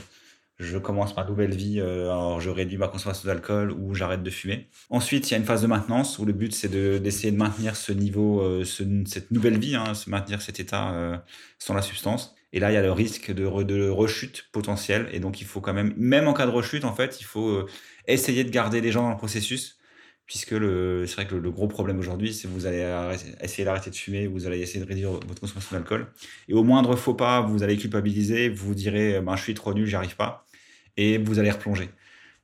je 0.58 0.78
commence 0.78 1.14
ma 1.14 1.24
nouvelle 1.24 1.54
vie, 1.54 1.78
euh, 1.78 2.04
alors 2.04 2.40
je 2.40 2.48
réduis 2.48 2.78
ma 2.78 2.88
consommation 2.88 3.26
d'alcool 3.26 3.70
ou 3.72 3.94
j'arrête 3.94 4.22
de 4.22 4.30
fumer. 4.30 4.68
Ensuite, 4.88 5.28
il 5.28 5.32
y 5.32 5.34
a 5.34 5.38
une 5.38 5.44
phase 5.44 5.60
de 5.60 5.66
maintenance 5.66 6.18
où 6.18 6.24
le 6.24 6.32
but 6.32 6.54
c'est 6.54 6.68
d'essayer 6.68 7.32
de, 7.32 7.36
maintenir 7.36 7.76
ce 7.76 7.92
niveau, 7.92 8.40
euh, 8.40 8.64
cette 8.64 9.30
nouvelle 9.30 9.58
vie, 9.58 9.76
hein, 9.76 9.92
se 9.92 10.08
maintenir 10.08 10.40
cet 10.40 10.58
état 10.58 11.22
sans 11.58 11.74
la 11.74 11.82
substance. 11.82 12.34
Et 12.52 12.60
là, 12.60 12.70
il 12.70 12.74
y 12.74 12.76
a 12.76 12.82
le 12.82 12.92
risque 12.92 13.30
de, 13.32 13.62
de, 13.62 13.88
rechute 13.88 14.48
potentielle. 14.52 15.08
Et 15.12 15.20
donc, 15.20 15.40
il 15.40 15.46
faut 15.46 15.60
quand 15.60 15.72
même, 15.72 15.94
même 15.96 16.28
en 16.28 16.34
cas 16.34 16.46
de 16.46 16.50
rechute, 16.50 16.84
en 16.84 16.94
fait, 16.94 17.20
il 17.20 17.24
faut 17.24 17.48
euh, 17.48 17.66
essayer 18.06 18.44
de 18.44 18.50
garder 18.50 18.80
les 18.80 18.92
gens 18.92 19.02
dans 19.02 19.10
le 19.10 19.16
processus. 19.16 19.78
Puisque 20.26 20.50
c'est 20.50 21.14
vrai 21.14 21.26
que 21.26 21.34
le, 21.34 21.50
gros 21.50 21.66
problème 21.66 21.98
aujourd'hui, 21.98 22.32
c'est 22.32 22.46
que 22.46 22.52
vous 22.52 22.64
allez 22.64 22.86
essayer 23.40 23.64
d'arrêter 23.64 23.90
de 23.90 23.96
fumer, 23.96 24.28
vous 24.28 24.46
allez 24.46 24.60
essayer 24.60 24.78
de 24.78 24.88
réduire 24.88 25.10
votre 25.10 25.40
consommation 25.40 25.74
d'alcool. 25.76 26.06
Et 26.46 26.54
au 26.54 26.62
moindre 26.62 26.94
faux 26.94 27.14
pas, 27.14 27.40
vous 27.40 27.64
allez 27.64 27.76
culpabiliser, 27.76 28.48
vous 28.48 28.68
vous 28.68 28.74
direz, 28.76 29.20
ben, 29.20 29.34
je 29.34 29.42
suis 29.42 29.54
trop 29.54 29.74
nul, 29.74 29.86
j'y 29.86 29.96
arrive 29.96 30.14
pas. 30.14 30.46
Et 30.96 31.18
vous 31.18 31.40
allez 31.40 31.50
replonger. 31.50 31.90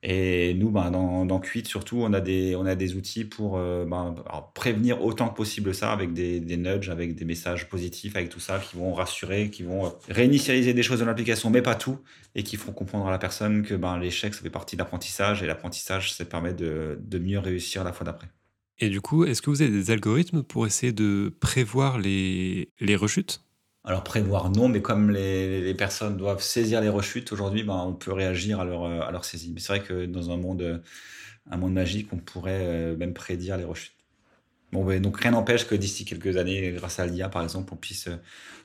Et 0.03 0.53
nous, 0.53 0.69
ben, 0.69 0.91
dans, 0.91 1.25
dans 1.25 1.41
surtout, 1.63 1.97
on 1.97 2.13
a 2.13 2.21
des, 2.21 2.55
on 2.55 2.65
a 2.65 2.75
des 2.75 2.95
outils 2.95 3.25
pour 3.25 3.57
euh, 3.57 3.83
ben, 3.83 4.15
prévenir 4.53 5.03
autant 5.03 5.27
que 5.29 5.35
possible 5.35 5.73
ça 5.73 5.91
avec 5.91 6.13
des, 6.13 6.39
des, 6.39 6.57
nudges, 6.57 6.89
avec 6.89 7.15
des 7.15 7.25
messages 7.25 7.67
positifs, 7.67 8.15
avec 8.15 8.29
tout 8.29 8.39
ça, 8.39 8.59
qui 8.59 8.77
vont 8.77 8.93
rassurer, 8.93 9.49
qui 9.49 9.63
vont 9.63 9.91
réinitialiser 10.07 10.75
des 10.75 10.83
choses 10.83 10.99
dans 10.99 11.05
l'application, 11.05 11.49
mais 11.49 11.63
pas 11.63 11.73
tout, 11.73 11.99
et 12.35 12.43
qui 12.43 12.57
feront 12.57 12.73
comprendre 12.73 13.07
à 13.07 13.11
la 13.11 13.17
personne 13.17 13.63
que 13.63 13.73
ben, 13.73 13.97
l'échec, 13.97 14.35
ça 14.35 14.41
fait 14.43 14.51
partie 14.51 14.75
de 14.75 14.81
l'apprentissage, 14.81 15.41
et 15.41 15.47
l'apprentissage, 15.47 16.13
ça 16.13 16.25
permet 16.25 16.53
de, 16.53 16.99
de 17.01 17.17
mieux 17.17 17.39
réussir 17.39 17.83
la 17.83 17.91
fois 17.91 18.05
d'après. 18.05 18.27
Et 18.79 18.89
du 18.89 19.01
coup, 19.01 19.25
est-ce 19.25 19.41
que 19.41 19.49
vous 19.49 19.63
avez 19.63 19.71
des 19.71 19.89
algorithmes 19.89 20.43
pour 20.43 20.67
essayer 20.67 20.91
de 20.91 21.33
prévoir 21.39 21.97
les, 21.97 22.69
les 22.79 22.95
rechutes? 22.95 23.41
Alors 23.87 24.03
prévoir 24.03 24.51
non, 24.51 24.67
mais 24.67 24.81
comme 24.81 25.11
les, 25.11 25.73
personnes 25.73 26.17
doivent 26.17 26.41
saisir 26.43 26.81
les 26.81 26.89
rechutes 26.89 27.31
aujourd'hui, 27.31 27.63
ben, 27.63 27.85
on 27.87 27.93
peut 27.93 28.11
réagir 28.11 28.59
à 28.59 28.65
leur, 28.65 28.83
à 28.83 29.11
leur 29.11 29.23
saisie. 29.23 29.51
Mais 29.53 29.61
c'est 29.61 29.77
vrai 29.77 29.81
que 29.81 30.05
dans 30.05 30.29
un 30.29 30.35
monde, 30.35 30.83
un 31.49 31.57
monde 31.57 31.73
magique, 31.73 32.11
on 32.11 32.17
pourrait 32.17 32.65
euh, 32.65 32.97
même 32.97 33.13
prédire 33.13 33.57
les 33.57 33.63
rechutes. 33.63 33.93
Bon, 34.73 34.99
donc 34.99 35.21
rien 35.21 35.31
n'empêche 35.31 35.65
que 35.65 35.75
d'ici 35.75 36.03
quelques 36.03 36.35
années, 36.35 36.73
grâce 36.73 36.99
à 36.99 37.05
l'IA 37.05 37.29
par 37.29 37.41
exemple, 37.43 37.73
on 37.73 37.77
puisse 37.77 38.07
euh, 38.07 38.17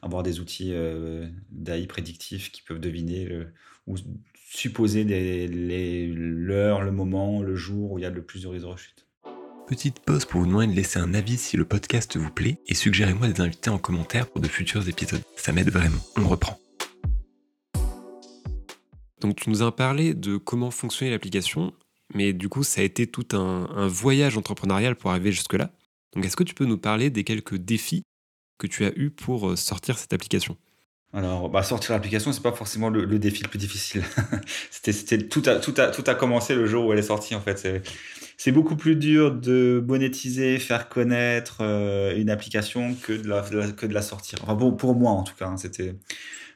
avoir 0.02 0.24
des 0.24 0.40
outils 0.40 0.72
euh, 0.74 1.28
d'AI 1.50 1.86
prédictifs 1.86 2.50
qui 2.50 2.62
peuvent 2.62 2.80
deviner 2.80 3.28
ou 3.86 3.96
supposer 4.50 5.04
l'heure, 5.46 6.82
le 6.82 6.90
moment, 6.90 7.42
le 7.42 7.54
jour 7.54 7.92
où 7.92 7.98
il 7.98 8.02
y 8.02 8.04
a 8.04 8.10
le 8.10 8.24
plus 8.24 8.42
de 8.42 8.48
risques 8.48 8.64
de 8.64 8.70
rechute. 8.70 9.06
Petite 9.66 10.00
pause 10.00 10.24
pour 10.24 10.40
vous 10.40 10.46
demander 10.46 10.66
de 10.66 10.72
laisser 10.72 10.98
un 10.98 11.14
avis 11.14 11.38
si 11.38 11.56
le 11.56 11.64
podcast 11.64 12.16
vous 12.16 12.30
plaît 12.30 12.58
et 12.66 12.74
suggérez-moi 12.74 13.28
des 13.28 13.40
invités 13.40 13.70
en 13.70 13.78
commentaire 13.78 14.28
pour 14.28 14.40
de 14.40 14.48
futurs 14.48 14.88
épisodes. 14.88 15.22
Ça 15.36 15.52
m'aide 15.52 15.70
vraiment. 15.70 15.98
On 16.16 16.28
reprend. 16.28 16.58
Donc 19.20 19.36
tu 19.36 19.50
nous 19.50 19.62
as 19.62 19.74
parlé 19.74 20.14
de 20.14 20.36
comment 20.36 20.72
fonctionnait 20.72 21.12
l'application, 21.12 21.72
mais 22.12 22.32
du 22.32 22.48
coup 22.48 22.64
ça 22.64 22.80
a 22.80 22.84
été 22.84 23.06
tout 23.06 23.36
un, 23.36 23.86
voyage 23.86 24.36
entrepreneurial 24.36 24.96
pour 24.96 25.10
arriver 25.10 25.30
jusque-là. 25.30 25.70
Donc 26.14 26.26
est-ce 26.26 26.36
que 26.36 26.44
tu 26.44 26.54
peux 26.54 26.66
nous 26.66 26.78
parler 26.78 27.08
des 27.08 27.22
quelques 27.22 27.56
défis 27.56 28.02
que 28.58 28.66
tu 28.66 28.84
as 28.84 28.92
eus 28.96 29.10
pour 29.10 29.50
euh, 29.50 29.56
sortir 29.56 29.96
cette 29.96 30.12
application? 30.12 30.56
Alors, 31.14 31.50
bah, 31.50 31.62
sortir 31.62 31.92
l'application, 31.92 32.32
c'est 32.32 32.42
pas 32.42 32.52
forcément 32.52 32.88
le, 32.88 33.06
défi 33.18 33.42
le 33.42 33.48
plus 33.48 33.58
difficile. 33.58 34.02
c'était, 34.70 35.18
tout 35.28 35.42
a, 35.44 35.56
tout 35.56 35.74
a, 35.76 35.88
tout 35.88 36.04
a 36.06 36.14
commencé 36.14 36.54
le 36.54 36.64
jour 36.66 36.86
où 36.86 36.92
elle 36.92 36.98
est 36.98 37.02
sortie, 37.02 37.34
en 37.34 37.42
fait. 37.42 37.66
C'est, 38.44 38.50
beaucoup 38.50 38.74
plus 38.74 38.96
dur 38.96 39.32
de 39.32 39.84
monétiser, 39.86 40.58
faire 40.58 40.88
connaître 40.88 41.58
euh, 41.60 42.16
une 42.16 42.28
application 42.28 42.94
que 42.94 43.12
de 43.12 43.92
la, 43.92 44.02
sortir. 44.02 44.40
Enfin, 44.42 44.56
pour, 44.56 44.76
pour 44.76 44.96
moi, 44.96 45.12
en 45.12 45.22
tout 45.22 45.34
cas. 45.36 45.46
Hein, 45.46 45.56
c'était 45.56 45.94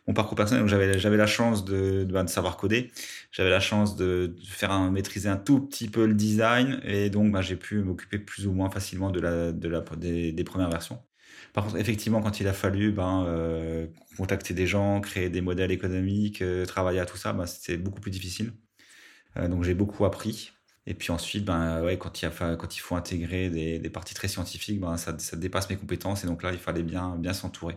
mon 0.09 0.15
parcours 0.15 0.37
personnel. 0.37 0.63
Donc, 0.63 0.69
j'avais, 0.69 0.99
j'avais 0.99 1.17
la 1.17 1.29
chance 1.29 1.65
de, 1.65 2.03
de, 2.05 2.23
de, 2.23 2.27
savoir 2.29 2.57
coder. 2.57 2.91
J'avais 3.31 3.51
la 3.51 3.61
chance 3.61 3.95
de, 3.95 4.35
faire 4.45 4.79
maîtriser 4.91 5.29
un 5.29 5.37
tout 5.37 5.61
petit 5.61 5.89
peu 5.89 6.07
le 6.07 6.15
design. 6.15 6.81
Et 6.85 7.09
donc, 7.09 7.31
bah, 7.31 7.41
j'ai 7.41 7.57
pu 7.57 7.79
m'occuper 7.83 8.19
plus 8.19 8.49
ou 8.49 8.53
moins 8.53 8.69
facilement 8.69 9.11
de 9.11 9.21
la, 9.21 9.53
de 9.53 9.69
la, 9.69 9.85
des, 9.97 10.45
premières 10.45 10.71
versions. 10.71 11.01
Par 11.53 11.65
contre, 11.65 11.77
effectivement, 11.77 12.21
quand 12.21 12.41
il 12.41 12.49
a 12.49 12.53
fallu 12.53 12.91
ben, 12.91 13.25
euh, 13.29 13.87
contacter 14.17 14.55
des 14.55 14.67
gens, 14.67 15.01
créer 15.01 15.31
des 15.31 15.41
modèles 15.41 15.71
économiques, 15.71 16.43
euh, 16.43 16.67
travailler 16.67 16.99
à 16.99 17.07
tout 17.07 17.17
ça, 17.17 17.33
ben, 17.33 17.47
c'était 17.47 17.77
beaucoup 17.77 18.01
plus 18.01 18.11
difficile. 18.11 18.53
Donc 19.37 19.65
j'ai 19.65 19.75
beaucoup 19.75 20.07
appris. 20.07 20.56
Et 20.87 20.95
puis 20.95 21.11
ensuite, 21.11 21.45
ben, 21.45 21.83
ouais, 21.83 21.99
quand, 21.99 22.23
il 22.23 22.81
faut 22.81 22.95
intégrer 22.95 23.51
des, 23.51 23.91
parties 23.91 24.15
très 24.15 24.29
scientifiques, 24.29 24.81
ben, 24.81 24.97
ça, 24.97 25.13
dépasse 25.37 25.69
mes 25.69 25.77
compétences. 25.77 26.23
Et 26.23 26.27
donc 26.27 26.43
là, 26.43 26.53
il 26.53 26.59
fallait 26.59 26.85
bien, 26.85 27.17
bien 27.17 27.33
s'entourer. 27.33 27.77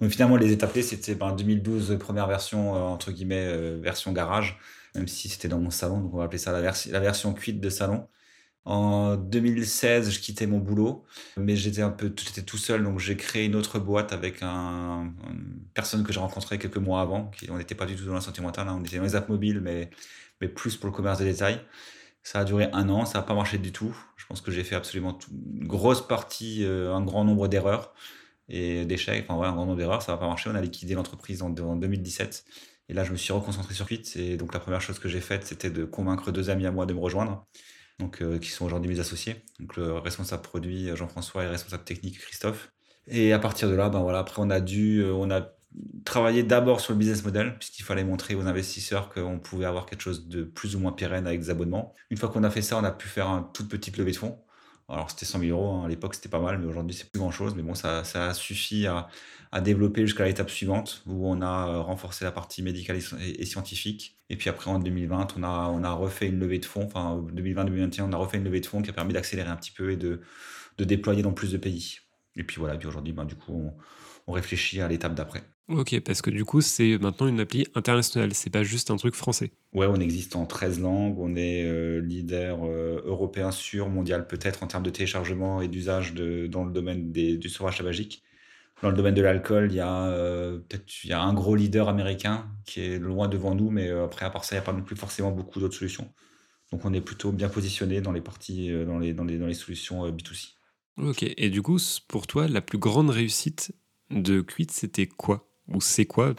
Donc 0.00 0.10
finalement, 0.10 0.36
les 0.36 0.50
étapes 0.52 0.76
c'était 0.82 1.14
ben, 1.14 1.32
2012, 1.32 1.96
première 2.00 2.26
version, 2.26 2.72
entre 2.72 3.12
guillemets, 3.12 3.76
version 3.76 4.12
garage, 4.12 4.58
même 4.94 5.06
si 5.06 5.28
c'était 5.28 5.48
dans 5.48 5.60
mon 5.60 5.70
salon. 5.70 6.00
Donc 6.00 6.14
on 6.14 6.18
va 6.18 6.24
appeler 6.24 6.38
ça 6.38 6.52
la, 6.52 7.00
version 7.00 7.32
cuite 7.34 7.60
de 7.60 7.70
salon. 7.70 8.08
En 8.64 9.16
2016, 9.16 10.10
je 10.10 10.20
quittais 10.20 10.46
mon 10.46 10.58
boulot, 10.58 11.04
mais 11.38 11.56
j'étais 11.56 11.82
un 11.82 11.90
peu, 11.90 12.12
j'étais 12.16 12.42
tout 12.42 12.58
seul, 12.58 12.84
donc 12.84 12.98
j'ai 12.98 13.16
créé 13.16 13.46
une 13.46 13.54
autre 13.56 13.78
boîte 13.78 14.12
avec 14.12 14.42
un, 14.42 15.12
une 15.30 15.62
personne 15.72 16.04
que 16.04 16.12
j'ai 16.12 16.20
rencontrée 16.20 16.58
quelques 16.58 16.76
mois 16.76 17.00
avant. 17.00 17.30
On 17.48 17.56
n'était 17.56 17.74
pas 17.74 17.86
du 17.86 17.96
tout 17.96 18.04
dans 18.04 18.14
la 18.14 18.20
santé 18.20 18.42
mentale, 18.42 18.68
hein. 18.68 18.76
on 18.78 18.84
était 18.84 18.98
dans 18.98 19.04
les 19.04 19.16
apps 19.16 19.28
mobiles, 19.28 19.60
mais, 19.60 19.90
mais 20.40 20.48
plus 20.48 20.76
pour 20.76 20.88
le 20.88 20.92
commerce 20.94 21.20
de 21.20 21.24
détail. 21.24 21.60
Ça 22.22 22.40
a 22.40 22.44
duré 22.44 22.68
un 22.72 22.88
an, 22.88 23.04
ça 23.04 23.18
n'a 23.18 23.22
pas 23.24 23.34
marché 23.34 23.58
du 23.58 23.72
tout. 23.72 23.96
Je 24.16 24.26
pense 24.26 24.40
que 24.40 24.50
j'ai 24.50 24.64
fait 24.64 24.74
absolument 24.74 25.18
une 25.32 25.66
grosse 25.66 26.06
partie, 26.06 26.64
euh, 26.64 26.94
un 26.94 27.02
grand 27.02 27.24
nombre 27.24 27.48
d'erreurs 27.48 27.94
et 28.48 28.84
d'échecs. 28.84 29.24
Enfin, 29.28 29.40
ouais, 29.40 29.46
un 29.46 29.52
grand 29.52 29.66
nombre 29.66 29.78
d'erreurs, 29.78 30.02
ça 30.02 30.12
n'a 30.12 30.18
pas 30.18 30.26
marché. 30.26 30.50
On 30.50 30.54
a 30.54 30.60
liquidé 30.60 30.94
l'entreprise 30.94 31.42
en, 31.42 31.54
en 31.56 31.76
2017. 31.76 32.44
Et 32.88 32.92
là, 32.92 33.04
je 33.04 33.12
me 33.12 33.16
suis 33.16 33.32
reconcentré 33.32 33.74
sur 33.74 33.86
Fit. 33.86 34.02
Et 34.16 34.36
donc, 34.36 34.52
la 34.52 34.60
première 34.60 34.80
chose 34.80 34.98
que 34.98 35.08
j'ai 35.08 35.20
faite, 35.20 35.46
c'était 35.46 35.70
de 35.70 35.84
convaincre 35.84 36.32
deux 36.32 36.50
amis 36.50 36.66
à 36.66 36.72
moi 36.72 36.86
de 36.86 36.92
me 36.92 37.00
rejoindre 37.00 37.46
donc, 38.00 38.22
euh, 38.22 38.38
qui 38.38 38.50
sont 38.50 38.64
aujourd'hui 38.64 38.90
mes 38.90 38.98
associés. 38.98 39.44
Donc 39.60 39.76
le 39.76 39.92
responsable 39.98 40.42
produit 40.42 40.94
Jean-François 40.96 41.42
et 41.42 41.44
le 41.44 41.52
responsable 41.52 41.84
technique 41.84 42.18
Christophe. 42.18 42.72
Et 43.06 43.32
à 43.32 43.38
partir 43.38 43.68
de 43.68 43.74
là, 43.74 43.88
ben 43.88 44.00
voilà, 44.00 44.18
après 44.18 44.42
on 44.42 44.50
a 44.50 44.60
dû, 44.60 45.02
euh, 45.02 45.12
on 45.12 45.30
a 45.30 45.52
travaillé 46.04 46.42
d'abord 46.42 46.80
sur 46.80 46.92
le 46.92 46.98
business 46.98 47.24
model, 47.24 47.56
puisqu'il 47.58 47.82
fallait 47.82 48.04
montrer 48.04 48.34
aux 48.34 48.46
investisseurs 48.46 49.08
qu'on 49.10 49.38
pouvait 49.38 49.66
avoir 49.66 49.86
quelque 49.86 50.02
chose 50.02 50.28
de 50.28 50.42
plus 50.42 50.76
ou 50.76 50.80
moins 50.80 50.92
pérenne 50.92 51.26
avec 51.26 51.40
des 51.40 51.50
abonnements. 51.50 51.94
Une 52.10 52.16
fois 52.16 52.28
qu'on 52.28 52.44
a 52.44 52.50
fait 52.50 52.62
ça, 52.62 52.78
on 52.78 52.84
a 52.84 52.90
pu 52.90 53.08
faire 53.08 53.28
un 53.28 53.48
toute 53.54 53.68
petite 53.68 53.96
levée 53.96 54.12
de 54.12 54.16
fonds. 54.16 54.38
Alors 54.88 55.08
c'était 55.08 55.24
100 55.24 55.38
000 55.38 55.56
euros, 55.56 55.74
hein. 55.76 55.84
à 55.84 55.88
l'époque 55.88 56.16
c'était 56.16 56.28
pas 56.28 56.40
mal, 56.40 56.58
mais 56.58 56.66
aujourd'hui 56.66 56.94
c'est 56.94 57.08
plus 57.08 57.20
grand 57.20 57.30
chose. 57.30 57.54
Mais 57.54 57.62
bon, 57.62 57.74
ça, 57.74 58.02
ça 58.02 58.28
a 58.28 58.34
suffi 58.34 58.86
à, 58.88 59.08
à 59.52 59.60
développer 59.60 60.02
jusqu'à 60.02 60.24
l'étape 60.24 60.50
suivante, 60.50 61.02
où 61.06 61.28
on 61.28 61.40
a 61.42 61.68
euh, 61.68 61.80
renforcé 61.80 62.24
la 62.24 62.32
partie 62.32 62.62
médicale 62.62 62.98
et, 63.20 63.46
scientifique. 63.46 64.18
Et 64.30 64.36
puis 64.36 64.50
après, 64.50 64.70
en 64.70 64.80
2020, 64.80 65.36
on 65.36 65.42
a, 65.44 65.68
on 65.72 65.84
a 65.84 65.92
refait 65.92 66.26
une 66.26 66.40
levée 66.40 66.58
de 66.58 66.64
fonds, 66.64 66.84
enfin 66.84 67.24
2020-2021, 67.32 68.02
on 68.02 68.12
a 68.12 68.16
refait 68.16 68.38
une 68.38 68.44
levée 68.44 68.60
de 68.60 68.66
fonds 68.66 68.82
qui 68.82 68.90
a 68.90 68.92
permis 68.92 69.12
d'accélérer 69.12 69.48
un 69.48 69.56
petit 69.56 69.70
peu 69.72 69.92
et 69.92 69.96
de, 69.96 70.20
de 70.78 70.84
déployer 70.84 71.22
dans 71.22 71.32
plus 71.32 71.52
de 71.52 71.58
pays. 71.58 71.98
Et 72.36 72.42
puis 72.42 72.56
voilà, 72.58 72.76
puis 72.76 72.88
aujourd'hui, 72.88 73.12
ben, 73.12 73.24
du 73.24 73.36
coup, 73.36 73.72
on 74.26 74.32
réfléchit 74.32 74.80
à 74.80 74.88
l'étape 74.88 75.14
d'après. 75.14 75.42
Ok, 75.70 76.00
parce 76.00 76.20
que 76.20 76.30
du 76.30 76.44
coup, 76.44 76.60
c'est 76.60 76.98
maintenant 76.98 77.28
une 77.28 77.38
appli 77.38 77.64
internationale, 77.76 78.34
c'est 78.34 78.50
pas 78.50 78.64
juste 78.64 78.90
un 78.90 78.96
truc 78.96 79.14
français. 79.14 79.52
Ouais, 79.72 79.86
on 79.86 80.00
existe 80.00 80.34
en 80.34 80.44
13 80.44 80.80
langues, 80.80 81.16
on 81.20 81.36
est 81.36 81.64
euh, 81.64 82.00
leader 82.00 82.64
euh, 82.64 83.00
européen 83.04 83.52
sûr, 83.52 83.88
mondial 83.88 84.26
peut-être 84.26 84.64
en 84.64 84.66
termes 84.66 84.82
de 84.82 84.90
téléchargement 84.90 85.62
et 85.62 85.68
d'usage 85.68 86.12
dans 86.12 86.64
le 86.64 86.72
domaine 86.72 87.12
des, 87.12 87.36
du 87.36 87.48
sauvage 87.48 87.78
tabagique. 87.78 88.24
Dans 88.82 88.90
le 88.90 88.96
domaine 88.96 89.14
de 89.14 89.22
l'alcool, 89.22 89.68
il 89.70 89.76
y 89.76 89.80
a 89.80 90.06
euh, 90.08 90.58
peut-être 90.58 91.04
il 91.04 91.10
y 91.10 91.12
a 91.12 91.22
un 91.22 91.32
gros 91.34 91.54
leader 91.54 91.88
américain 91.88 92.48
qui 92.64 92.80
est 92.80 92.98
loin 92.98 93.28
devant 93.28 93.54
nous, 93.54 93.70
mais 93.70 93.90
après 93.90 94.26
à 94.26 94.30
part 94.30 94.44
ça, 94.44 94.56
il 94.56 94.58
n'y 94.58 94.62
a 94.62 94.64
pas 94.64 94.72
non 94.72 94.82
plus 94.82 94.96
forcément 94.96 95.30
beaucoup 95.30 95.60
d'autres 95.60 95.76
solutions. 95.76 96.12
Donc 96.72 96.84
on 96.84 96.92
est 96.92 97.00
plutôt 97.00 97.30
bien 97.30 97.48
positionné 97.48 98.00
dans 98.00 98.12
les 98.12 98.22
parties, 98.22 98.72
dans 98.86 98.98
les, 98.98 99.12
dans 99.12 99.24
les, 99.24 99.38
dans 99.38 99.46
les 99.46 99.54
solutions 99.54 100.10
B2C. 100.10 100.54
Ok, 100.96 101.22
et 101.22 101.48
du 101.48 101.62
coup, 101.62 101.78
pour 102.08 102.26
toi, 102.26 102.48
la 102.48 102.60
plus 102.60 102.78
grande 102.78 103.10
réussite 103.10 103.72
de 104.10 104.40
Quit, 104.40 104.66
c'était 104.70 105.06
quoi? 105.06 105.49
Ou 105.68 105.80
c'est 105.80 106.06
quoi 106.06 106.34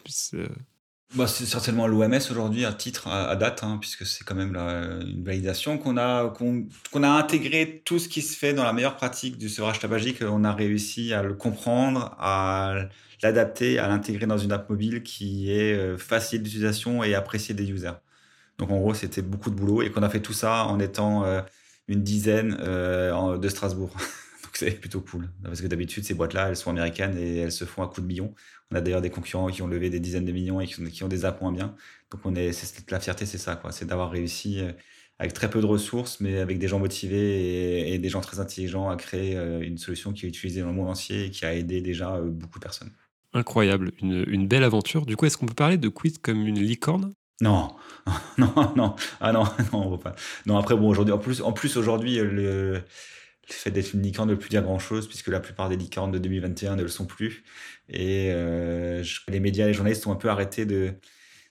bah, 1.14 1.28
c'est 1.28 1.46
certainement 1.46 1.88
l'OMS 1.88 2.22
aujourd'hui 2.30 2.64
à 2.64 2.72
titre 2.72 3.10
à, 3.10 3.36
date, 3.36 3.64
hein, 3.64 3.78
puisque 3.82 4.06
c'est 4.06 4.24
quand 4.24 4.36
même 4.36 4.56
une 4.56 5.26
validation 5.26 5.78
qu'on 5.78 5.98
a 5.98 6.30
qu'on 6.30 7.04
a 7.04 7.10
intégré 7.10 7.82
tout 7.84 8.00
ce 8.00 8.08
qui 8.08 8.22
se 8.22 8.38
fait 8.38 8.54
dans 8.54 8.64
la 8.64 8.72
meilleure 8.72 8.96
pratique 8.96 9.38
du 9.38 9.50
sevrage 9.50 9.80
tabagique. 9.80 10.22
On 10.22 10.46
a 10.46 10.54
réussi 10.54 11.14
à 11.14 11.22
le 11.22 11.34
comprendre, 11.34 12.16
à 12.18 12.88
l'adapter, 13.22 13.78
à 13.78 13.90
l'intégrer 13.90 14.26
dans 14.26 14.38
une 14.38 14.54
app 14.54 14.70
mobile 14.70 15.04
qui 15.04 15.52
est 15.52 15.74
euh, 15.74 15.98
facile 15.98 16.44
d'utilisation 16.44 17.04
et 17.04 17.14
appréciée 17.14 17.54
des 17.56 17.70
users. 17.70 18.00
Donc 18.58 18.72
en 18.72 18.78
gros, 18.80 18.94
c'était 18.94 19.22
beaucoup 19.22 19.50
de 19.50 19.56
boulot 19.56 19.82
et 19.82 19.92
qu'on 19.92 20.04
a 20.04 20.10
fait 20.10 20.22
tout 20.22 20.34
ça 20.34 20.66
en 20.66 20.80
étant 20.80 21.26
euh, 21.26 21.42
une 21.88 22.04
dizaine 22.04 22.58
euh, 22.62 23.38
de 23.38 23.50
Strasbourg. 23.50 23.96
Donc 24.52 24.58
c'est 24.58 24.72
plutôt 24.72 25.00
cool. 25.00 25.30
Parce 25.46 25.62
que 25.62 25.68
d'habitude, 25.68 26.04
ces 26.04 26.14
boîtes-là, 26.14 26.50
elles 26.50 26.58
sont 26.58 26.72
américaines 26.72 27.18
et 27.18 27.38
elles 27.38 27.54
se 27.54 27.64
font 27.64 27.84
à 27.84 27.88
coups 27.88 28.02
de 28.02 28.08
millions. 28.08 28.34
On 28.70 28.76
a 28.76 28.82
d'ailleurs 28.82 29.00
des 29.00 29.10
concurrents 29.10 29.48
qui 29.48 29.62
ont 29.62 29.68
levé 29.68 29.90
des 29.90 30.02
dizaines 30.02 30.26
de 30.26 30.32
millions 30.34 30.60
et 30.60 30.68
qui, 30.68 31.04
ont 31.06 31.08
des 31.08 31.24
apps 31.24 31.40
moins 31.40 31.54
bien. 31.54 31.74
Donc 32.12 32.20
on 32.26 32.36
est, 32.36 32.52
la 32.92 33.00
fierté, 33.00 33.26
c'est 33.26 33.38
ça, 33.38 33.56
quoi. 33.56 33.72
C'est 33.72 33.86
d'avoir 33.86 34.12
réussi 34.12 34.60
euh, 34.60 34.74
avec 35.20 35.32
très 35.32 35.50
peu 35.50 35.62
de 35.62 35.66
ressources, 35.66 36.20
mais 36.20 36.42
avec 36.42 36.60
des 36.60 36.68
gens 36.68 36.80
motivés 36.80 37.94
et, 37.94 37.98
des 37.98 38.10
gens 38.10 38.20
très 38.20 38.42
intelligents 38.42 38.90
à 38.90 38.98
créer 38.98 39.38
euh, 39.38 39.62
une 39.62 39.78
solution 39.78 40.12
qui 40.12 40.26
est 40.26 40.30
utilisée 40.30 40.60
dans 40.60 40.68
le 40.68 40.74
monde 40.74 40.90
entier 40.90 41.28
et 41.28 41.32
qui 41.32 41.46
a 41.46 41.56
aidé 41.56 41.80
déjà 41.80 42.16
euh, 42.18 42.30
beaucoup 42.30 42.60
de 42.60 42.64
personnes. 42.66 42.92
Incroyable, 43.34 43.94
une, 44.02 44.48
belle 44.50 44.66
aventure. 44.66 45.06
Du 45.06 45.16
coup, 45.16 45.28
est-ce 45.28 45.38
qu'on 45.38 45.46
peut 45.46 45.54
parler 45.54 45.78
de 45.78 45.88
Quid 45.88 46.20
comme 46.22 46.46
une 46.46 46.60
licorne? 46.60 47.14
Non, 47.40 47.70
non, 48.38 48.74
non, 48.76 48.96
ah 49.22 49.32
non, 49.32 49.46
non, 49.72 49.94
on 49.94 49.98
pas. 49.98 50.14
Non, 50.46 50.58
après 50.58 50.76
bon, 50.76 50.90
aujourd'hui, 50.90 51.14
en 51.14 51.20
plus, 51.20 51.42
en 51.42 51.54
plus 51.54 51.78
aujourd'hui, 51.78 52.18
le, 52.18 52.84
le 53.54 53.60
fait 53.60 53.72
d'être 53.72 53.94
une 53.94 54.02
licorne 54.02 54.30
ne 54.30 54.34
veut 54.34 54.40
plus 54.40 54.50
dire 54.50 54.64
grand-chose, 54.64 55.08
puisque 55.08 55.28
la 55.28 55.40
plupart 55.40 55.70
des 55.70 55.78
licornes 55.78 56.12
de 56.12 56.20
2021 56.20 56.76
ne 56.76 56.84
le 56.84 56.88
sont 56.88 57.06
plus. 57.06 57.44
Et 57.90 58.30
euh, 58.32 59.04
les 59.28 59.40
médias, 59.40 59.68
les 59.68 59.74
journalistes 59.74 60.06
ont 60.08 60.12
un 60.12 60.16
peu 60.16 60.30
arrêté 60.30 60.66
de, 60.66 60.94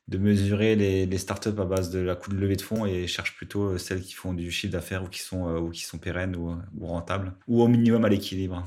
de 0.08 0.18
mesurer 0.18 0.74
les, 0.76 1.18
startups 1.18 1.48
à 1.48 1.64
base 1.64 1.90
de 1.90 2.00
la 2.00 2.16
coût 2.16 2.30
de 2.30 2.36
levée 2.36 2.56
de 2.56 2.62
fonds 2.62 2.84
et 2.84 3.06
cherchent 3.06 3.36
plutôt 3.36 3.62
euh, 3.62 3.78
celles 3.78 4.02
qui 4.02 4.14
font 4.14 4.34
du 4.34 4.50
chiffre 4.50 4.72
d'affaires 4.72 5.04
ou 5.04 5.08
qui 5.08 5.20
sont, 5.20 5.48
euh, 5.48 5.60
ou 5.60 5.70
qui 5.70 5.84
sont 5.84 5.98
pérennes 5.98 6.36
ou, 6.36 6.56
rentables, 6.80 7.34
ou 7.46 7.62
au 7.62 7.68
minimum 7.68 8.04
à 8.04 8.08
l'équilibre. 8.08 8.64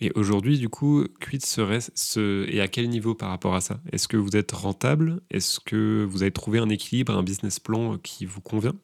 Et 0.00 0.12
aujourd'hui, 0.14 0.58
du 0.58 0.68
coup, 0.68 1.04
Quid 1.20 1.44
serait 1.44 1.80
ce... 1.94 2.48
et 2.48 2.60
à 2.60 2.68
quel 2.68 2.88
niveau 2.88 3.14
par 3.14 3.30
rapport 3.30 3.54
à 3.54 3.60
ça? 3.60 3.80
Est-ce 3.92 4.06
que 4.06 4.16
vous 4.16 4.36
êtes 4.36 4.52
rentable? 4.52 5.20
Est-ce 5.30 5.58
que 5.58 6.06
vous 6.08 6.22
avez 6.22 6.30
trouvé 6.30 6.60
un 6.60 6.68
équilibre, 6.68 7.16
un 7.16 7.24
business 7.24 7.58
plan 7.58 7.98
qui 7.98 8.24
vous 8.24 8.40
convient? 8.40 8.74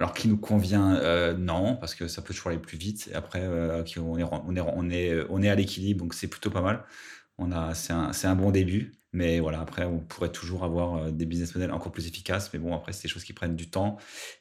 Alors 0.00 0.12
qui 0.12 0.28
nous 0.28 0.36
convient, 0.36 0.96
euh, 0.96 1.34
non, 1.34 1.76
parce 1.76 1.94
que 1.94 2.08
ça 2.08 2.20
peut 2.20 2.34
toujours 2.34 2.48
aller 2.48 2.58
plus 2.58 2.76
vite. 2.76 3.10
Après, 3.14 3.40
euh, 3.42 3.82
on, 3.98 4.18
est, 4.18 4.24
on, 4.24 4.56
est, 4.56 4.60
on, 4.60 4.90
est, 4.90 5.26
on 5.30 5.42
est 5.42 5.48
à 5.48 5.54
l'équilibre, 5.54 6.00
donc 6.00 6.14
c'est 6.14 6.28
plutôt 6.28 6.50
pas 6.50 6.62
mal. 6.62 6.84
C'est 7.74 7.92
un, 7.92 8.10
un, 8.24 8.34
bon 8.36 8.50
début, 8.50 8.92
mais 9.12 9.40
voilà, 9.40 9.60
après, 9.60 9.84
on 9.84 10.00
pourrait 10.00 10.30
toujours 10.32 10.64
avoir 10.64 10.96
euh, 10.96 11.10
des 11.10 11.26
business 11.26 11.54
models 11.54 11.72
encore 11.72 11.92
plus 11.92 12.06
efficaces. 12.08 12.52
Mais 12.52 12.58
bon, 12.58 12.74
après, 12.74 12.92
c'est 12.92 13.04
des 13.04 13.08
choses 13.08 13.24
qui 13.24 13.32
prennent 13.32 13.56
du 13.56 13.70
temps. 13.70 13.96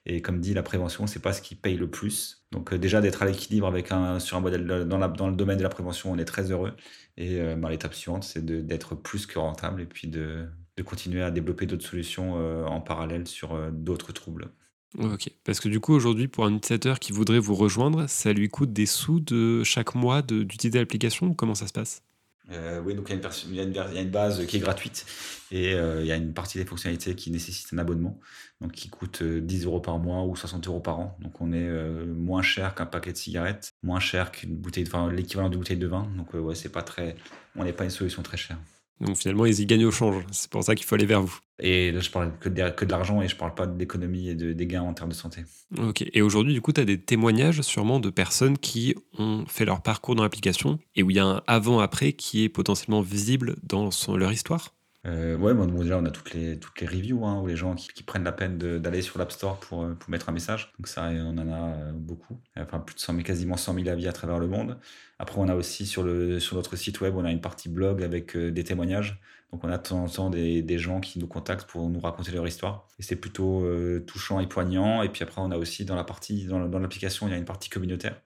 Et 0.06 0.22
comme 0.22 0.40
dit, 0.42 0.54
la 0.54 0.64
prévention, 0.64 1.08
c'est 1.08 1.22
pas 1.22 1.34
ce 1.34 1.42
qui 1.42 1.56
paye 1.56 1.78
le 1.78 1.90
plus. 1.90 2.46
Donc 2.52 2.74
déjà 2.74 3.02
d'être 3.02 3.22
à 3.24 3.26
l'équilibre 3.26 3.68
avec 3.68 3.92
un, 3.92 4.20
sur 4.20 4.38
un 4.38 4.42
modèle 4.42 4.66
dans, 4.66 4.98
la, 4.98 5.08
dans 5.08 5.30
le 5.30 5.36
domaine 5.36 5.58
de 5.58 5.64
la 5.64 5.70
prévention, 5.70 6.12
on 6.12 6.18
est 6.18 6.26
très 6.26 6.52
heureux. 6.52 6.76
Et 7.18 7.40
bah, 7.56 7.70
l'étape 7.70 7.94
suivante, 7.94 8.24
c'est 8.24 8.46
d'être 8.46 8.96
plus 8.96 9.26
que 9.26 9.40
rentable 9.40 9.82
et 9.82 9.86
puis 9.86 10.08
de, 10.08 10.48
de 10.78 10.84
continuer 10.84 11.24
à 11.24 11.32
développer 11.32 11.66
d'autres 11.66 11.86
solutions 11.86 12.36
en 12.68 12.82
parallèle 12.82 13.28
sur 13.28 13.72
d'autres 13.72 14.14
troubles. 14.14 14.52
Ok, 15.00 15.32
parce 15.44 15.60
que 15.60 15.70
du 15.70 15.80
coup 15.80 15.94
aujourd'hui 15.94 16.28
pour 16.28 16.46
un 16.46 16.54
utilisateur 16.54 17.00
qui 17.00 17.14
voudrait 17.14 17.40
vous 17.40 17.56
rejoindre, 17.56 18.08
ça 18.08 18.32
lui 18.32 18.50
coûte 18.50 18.74
des 18.74 18.86
sous 18.86 19.20
de 19.20 19.64
chaque 19.64 19.96
mois 19.96 20.22
d'utiliser 20.22 20.80
l'application 20.80 21.28
ou 21.28 21.34
comment 21.34 21.56
ça 21.56 21.68
se 21.68 21.74
passe? 21.74 22.04
Euh, 22.52 22.82
oui, 22.86 22.94
donc 22.94 23.10
il 23.10 23.56
y, 23.56 23.60
a 23.60 24.02
une 24.02 24.10
base 24.10 24.46
qui 24.46 24.58
est 24.58 24.60
gratuite 24.60 25.06
et 25.50 25.74
euh, 25.74 26.02
il 26.02 26.08
y 26.08 26.12
a 26.12 26.18
une 26.18 26.34
partie 26.34 26.58
des 26.58 26.66
fonctionnalités 26.66 27.16
qui 27.16 27.32
nécessitent 27.32 27.74
un 27.74 27.78
abonnement, 27.78 28.20
donc 28.60 28.74
qui 28.74 28.90
coûte 28.90 29.24
10 29.24 29.64
euh, 29.64 29.68
euros 29.68 29.80
par 29.80 29.98
mois 29.98 30.24
ou 30.26 30.36
60 30.36 30.68
euros 30.68 30.82
par 30.82 31.00
an. 31.00 31.18
Donc 31.22 31.40
on 31.42 31.54
est 31.54 31.70
moins 32.06 32.42
cher 32.42 32.76
qu'un 32.76 32.86
paquet 32.86 33.14
de 33.14 33.18
cigarettes, 33.18 33.72
moins 33.82 34.02
cher 34.02 34.32
qu'une 34.32 34.56
bouteille, 34.56 34.84
enfin 34.86 35.12
l'équivalent 35.12 35.50
d'une 35.50 35.60
bouteille 35.60 35.78
de 35.78 35.88
vin. 35.88 36.08
Donc 36.18 36.34
ouais, 36.34 36.56
c'est 36.56 36.72
pas 36.72 36.84
très, 36.84 37.16
on 37.56 37.64
n'est 37.64 37.74
pas 37.74 37.86
une 37.86 37.90
solution 37.90 38.22
très 38.22 38.38
chère. 38.38 38.58
Donc 39.00 39.18
finalement, 39.18 39.46
ils 39.46 39.60
y 39.60 39.66
gagnent 39.66 39.86
au 39.86 39.92
change. 39.92 40.24
C'est 40.32 40.50
pour 40.50 40.64
ça 40.64 40.76
qu'il 40.76 40.86
faut 40.86 40.96
aller 40.96 41.06
vers 41.06 41.22
vous. 41.22 41.40
Et 41.60 41.92
là, 41.92 42.00
je 42.00 42.10
parle 42.10 42.32
que 42.40 42.50
de, 42.50 42.70
que 42.70 42.86
de 42.86 42.92
l'argent 42.92 43.22
et 43.22 43.28
je 43.28 43.36
parle 43.36 43.54
pas 43.54 43.68
de 43.68 43.78
l'économie 43.78 44.30
et 44.30 44.36
de, 44.36 44.54
des 44.54 44.66
gains 44.66 44.82
en 44.82 44.94
termes 44.94 45.10
de 45.10 45.16
santé. 45.16 45.44
Ok. 45.78 46.04
Et 46.14 46.22
aujourd'hui, 46.22 46.54
du 46.54 46.62
coup, 46.62 46.74
tu 46.74 46.82
as 46.82 46.86
des 46.86 47.00
témoignages 47.00 47.62
sûrement 47.62 48.00
de 48.00 48.10
personnes 48.10 48.58
qui 48.58 48.96
ont 49.20 49.46
fait 49.48 49.66
leur 49.66 49.82
parcours 49.82 50.16
dans 50.16 50.24
l'application 50.24 50.80
et 50.96 51.04
où 51.04 51.12
il 51.12 51.16
y 51.16 51.20
a 51.20 51.26
un 51.26 51.42
avant-après 51.48 52.14
qui 52.14 52.44
est 52.44 52.50
potentiellement 52.50 53.02
visible 53.02 53.56
dans 53.64 53.90
leur 54.16 54.32
histoire? 54.32 54.74
Euh, 55.06 55.36
ouais, 55.38 55.54
bon, 55.54 55.66
déjà, 55.66 55.98
on 55.98 56.06
a 56.06 56.12
toutes 56.12 56.34
les, 56.34 56.58
toutes 56.58 56.80
les 56.80 56.88
reviews, 56.88 57.26
hein, 57.26 57.42
où 57.42 57.48
les 57.48 57.58
gens 57.58 57.76
qui, 57.76 58.04
prennent 58.04 58.24
la 58.24 58.32
peine 58.32 58.58
d'aller 58.58 59.02
sur 59.02 59.20
l'App 59.20 59.32
Store 59.34 59.60
pour, 59.60 59.84
euh, 59.84 59.94
pour 59.96 60.10
mettre 60.10 60.30
un 60.30 60.32
message. 60.32 60.72
Donc 60.80 60.88
ça, 60.88 61.10
on 61.12 61.38
en 61.38 61.52
a 61.52 61.76
euh, 61.76 61.92
beaucoup. 61.94 62.40
Enfin, 62.58 62.80
plus 62.80 62.96
de 62.96 63.00
100 63.02 63.14
000, 63.14 63.24
quasiment 63.26 63.58
100 63.58 63.76
000 63.76 63.90
avis 63.90 64.08
à 64.08 64.14
travers 64.14 64.40
le 64.40 64.48
monde. 64.48 64.80
Après, 65.20 65.40
on 65.40 65.50
a 65.50 65.56
aussi 65.56 65.86
sur, 65.86 66.04
le, 66.04 66.40
sur 66.40 66.56
notre 66.56 66.78
site 66.78 67.02
web, 67.02 67.16
on 67.18 67.26
a 67.26 67.32
une 67.32 67.42
partie 67.42 67.68
blog 67.68 68.02
avec 68.02 68.36
euh, 68.38 68.52
des 68.52 68.64
témoignages. 68.64 69.20
Donc 69.54 69.64
on 69.64 69.70
a 69.70 69.78
de 69.78 69.84
temps 69.84 70.04
en 70.04 70.10
temps 70.10 70.30
des, 70.30 70.78
gens 70.78 71.00
qui 71.00 71.20
nous 71.20 71.28
contactent 71.28 71.70
pour 71.70 71.88
nous 71.90 72.02
raconter 72.02 72.32
leur 72.32 72.46
histoire. 72.46 72.90
Et 73.00 73.04
c'est 73.04 73.16
plutôt 73.16 73.64
touchant 74.06 74.42
et 74.42 74.48
poignant. 74.48 75.04
Et 75.04 75.10
puis 75.10 75.24
après, 75.24 75.40
on 75.40 75.52
a 75.52 75.58
aussi 75.58 75.86
dans 75.86 75.96
l'application, 75.96 77.28
il 77.28 77.32
y 77.32 77.34
a 77.34 77.38
une 77.38 77.46
partie 77.46 77.70
communautaire. 77.70 78.20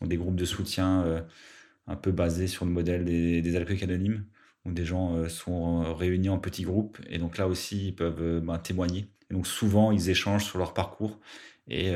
Donc 0.00 0.10
des 0.10 0.16
groupes 0.16 0.36
de 0.36 0.44
soutien 0.44 1.24
un 1.86 1.96
peu 1.96 2.10
basés 2.10 2.48
sur 2.48 2.64
le 2.64 2.72
modèle 2.72 3.04
des, 3.04 3.42
des 3.42 3.56
alcooliques 3.56 3.84
anonymes 3.84 4.24
où 4.64 4.72
des 4.72 4.84
gens 4.84 5.16
euh, 5.16 5.28
sont 5.28 5.84
euh, 5.84 5.92
réunis 5.92 6.28
en 6.28 6.38
petits 6.38 6.62
groupes 6.62 6.98
et 7.08 7.18
donc 7.18 7.38
là 7.38 7.48
aussi 7.48 7.88
ils 7.88 7.94
peuvent 7.94 8.22
euh, 8.22 8.40
ben, 8.40 8.58
témoigner. 8.58 9.08
Donc 9.30 9.46
souvent 9.46 9.90
ils 9.92 10.10
échangent 10.10 10.44
sur 10.44 10.58
leur 10.58 10.74
parcours 10.74 11.18
et, 11.68 11.92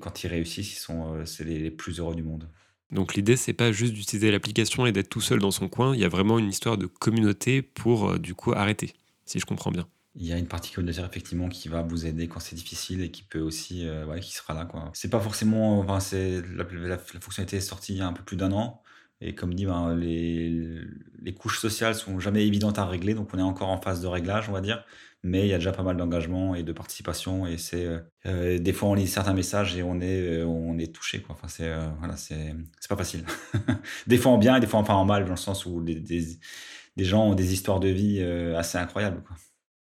quand 0.00 0.22
ils 0.22 0.28
réussissent, 0.28 0.88
c'est 1.24 1.44
les, 1.44 1.70
plus 1.72 1.98
heureux 1.98 2.14
du 2.14 2.22
monde. 2.22 2.48
Donc 2.90 3.14
l'idée 3.14 3.36
c'est 3.36 3.52
pas 3.52 3.72
juste 3.72 3.92
d'utiliser 3.92 4.30
l'application 4.30 4.86
et 4.86 4.92
d'être 4.92 5.10
tout 5.10 5.20
seul 5.20 5.40
dans 5.40 5.50
son 5.50 5.68
coin, 5.68 5.94
il 5.94 6.00
y 6.00 6.04
a 6.04 6.08
vraiment 6.08 6.38
une 6.38 6.48
histoire 6.48 6.78
de 6.78 6.86
communauté 6.86 7.62
pour 7.62 8.18
du 8.18 8.34
coup 8.34 8.52
arrêter, 8.52 8.94
si 9.26 9.38
je 9.38 9.46
comprends 9.46 9.70
bien. 9.70 9.86
Il 10.14 10.26
y 10.26 10.32
a 10.32 10.38
une 10.38 10.48
partie 10.48 10.72
communautaire 10.72 11.04
effectivement 11.04 11.48
qui 11.48 11.68
va 11.68 11.82
vous 11.82 12.06
aider 12.06 12.28
quand 12.28 12.40
c'est 12.40 12.56
difficile 12.56 13.02
et 13.02 13.10
qui 13.10 13.22
peut 13.22 13.40
aussi, 13.40 13.88
ouais, 14.08 14.18
qui 14.20 14.32
sera 14.32 14.52
là 14.52 14.64
quoi. 14.64 14.90
C'est 14.94 15.10
pas 15.10 15.20
forcément, 15.20 15.84
la, 15.84 16.98
fonctionnalité 16.98 17.58
est 17.58 17.60
sortie 17.60 17.92
il 17.92 17.98
y 17.98 18.00
a 18.00 18.06
un 18.06 18.12
peu 18.12 18.24
plus 18.24 18.36
d'un 18.36 18.50
an. 18.52 18.82
Et 19.20 19.34
comme 19.34 19.52
dit, 19.54 19.66
ben, 19.66 19.96
les, 19.96 20.80
les, 21.20 21.34
couches 21.34 21.58
sociales 21.58 21.96
sont 21.96 22.20
jamais 22.20 22.46
évidentes 22.46 22.78
à 22.78 22.86
régler, 22.86 23.14
donc 23.14 23.30
on 23.34 23.38
est 23.38 23.42
encore 23.42 23.68
en 23.68 23.80
phase 23.80 24.00
de 24.00 24.06
réglage, 24.06 24.48
on 24.48 24.52
va 24.52 24.60
dire. 24.60 24.84
Mais 25.24 25.42
il 25.42 25.48
y 25.48 25.54
a 25.54 25.58
déjà 25.58 25.72
pas 25.72 25.82
mal 25.82 25.96
d'engagement 25.96 26.54
et 26.54 26.62
de 26.62 26.72
participation, 26.72 27.46
et 27.46 27.58
c'est 27.58 27.84
euh, 27.84 27.98
euh, 28.26 28.58
des 28.58 28.72
fois 28.72 28.88
on 28.90 28.94
lit 28.94 29.08
certains 29.08 29.34
messages 29.34 29.76
et 29.76 29.82
on 29.82 30.00
est 30.00 30.20
euh, 30.20 30.46
on 30.46 30.78
est 30.78 30.94
touché, 30.94 31.20
quoi. 31.20 31.34
Enfin 31.34 31.48
c'est 31.48 31.72
voilà, 31.98 32.16
c'est 32.16 32.54
c'est 32.80 32.88
pas 32.88 32.96
facile. 32.96 33.24
des 34.06 34.16
fois 34.16 34.32
en 34.32 34.38
bien 34.38 34.56
et 34.56 34.60
des 34.60 34.68
fois 34.68 34.78
enfin 34.78 34.94
en 34.94 35.04
mal, 35.04 35.24
dans 35.24 35.30
le 35.30 35.36
sens 35.36 35.66
où 35.66 35.82
des, 35.82 35.96
des 35.96 37.04
gens 37.04 37.24
ont 37.24 37.34
des 37.34 37.52
histoires 37.52 37.80
de 37.80 37.88
vie 37.88 38.22
assez 38.22 38.78
incroyables, 38.78 39.22
quoi. 39.22 39.36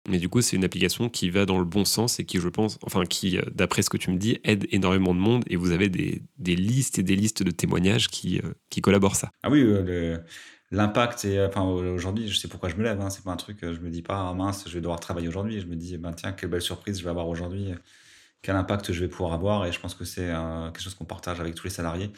Mais 0.09 0.19
du 0.19 0.29
coup, 0.31 0.41
c'est 0.41 0.57
une 0.57 0.65
application 0.65 1.11
qui 1.11 1.29
va 1.29 1.45
dans 1.45 1.59
le 1.59 1.67
bon 1.67 1.85
sens 1.85 2.19
et 2.19 2.25
qui, 2.25 2.39
je 2.39 2.49
pense, 2.49 2.79
enfin, 2.83 3.05
qui, 3.05 3.39
d'après 3.53 3.83
ce 3.83 3.91
que 3.91 3.99
tu 3.99 4.11
me 4.11 4.17
dis, 4.17 4.39
aide 4.43 4.67
énormément 4.71 5.15
de 5.15 5.21
monde 5.21 5.45
et 5.49 5.57
vous 5.57 5.71
avez 5.71 5.91
des, 5.91 6.23
des 6.39 6.57
listes 6.57 6.99
et 6.99 7.03
des 7.03 7.15
listes 7.15 7.43
de 7.43 7.51
témoignages 7.51 8.09
qui, 8.09 8.41
qui 8.71 8.81
collaborent 8.81 9.17
ça. 9.17 9.31
Ah 9.43 9.51
oui, 9.51 9.61
euh, 9.63 10.19
l'impact, 10.71 11.25
et 11.25 11.45
enfin, 11.45 11.63
aujourd'hui, 11.63 12.29
je 12.29 12.37
sais 12.37 12.49
pourquoi 12.49 12.69
je 12.69 12.77
me 12.77 12.83
lève, 12.83 13.01
hein, 13.01 13.11
c'est 13.11 13.25
pas 13.25 13.31
un 13.31 13.37
truc, 13.37 13.59
je 13.63 13.81
me 13.81 13.91
dis 13.91 14.03
pas, 14.03 14.29
ah, 14.29 14.35
mince, 14.35 14.65
je 14.67 14.75
vais 14.75 14.81
devoir 14.81 15.01
travailler 15.01 15.29
aujourd'hui, 15.29 15.61
je 15.61 15.67
me 15.67 15.77
dis, 15.77 15.97
ben, 15.99 16.13
tiens, 16.13 16.33
quelle 16.33 16.51
belle 16.51 16.63
surprise 16.63 16.99
je 16.99 17.05
vais 17.05 17.11
avoir 17.11 17.29
aujourd'hui, 17.29 17.73
quel 18.43 18.57
impact 18.57 18.93
je 18.93 19.01
vais 19.01 19.09
pouvoir 19.09 19.33
avoir, 19.33 19.67
et 19.67 19.73
je 19.73 19.81
pense 19.81 19.95
que 19.95 20.05
c'est 20.05 20.27
quelque 20.27 20.81
chose 20.81 20.95
qu'on 20.95 21.05
partage 21.05 21.41
avec 21.41 21.55
tous 21.55 21.65
les 21.65 21.73
salariés 21.73 22.13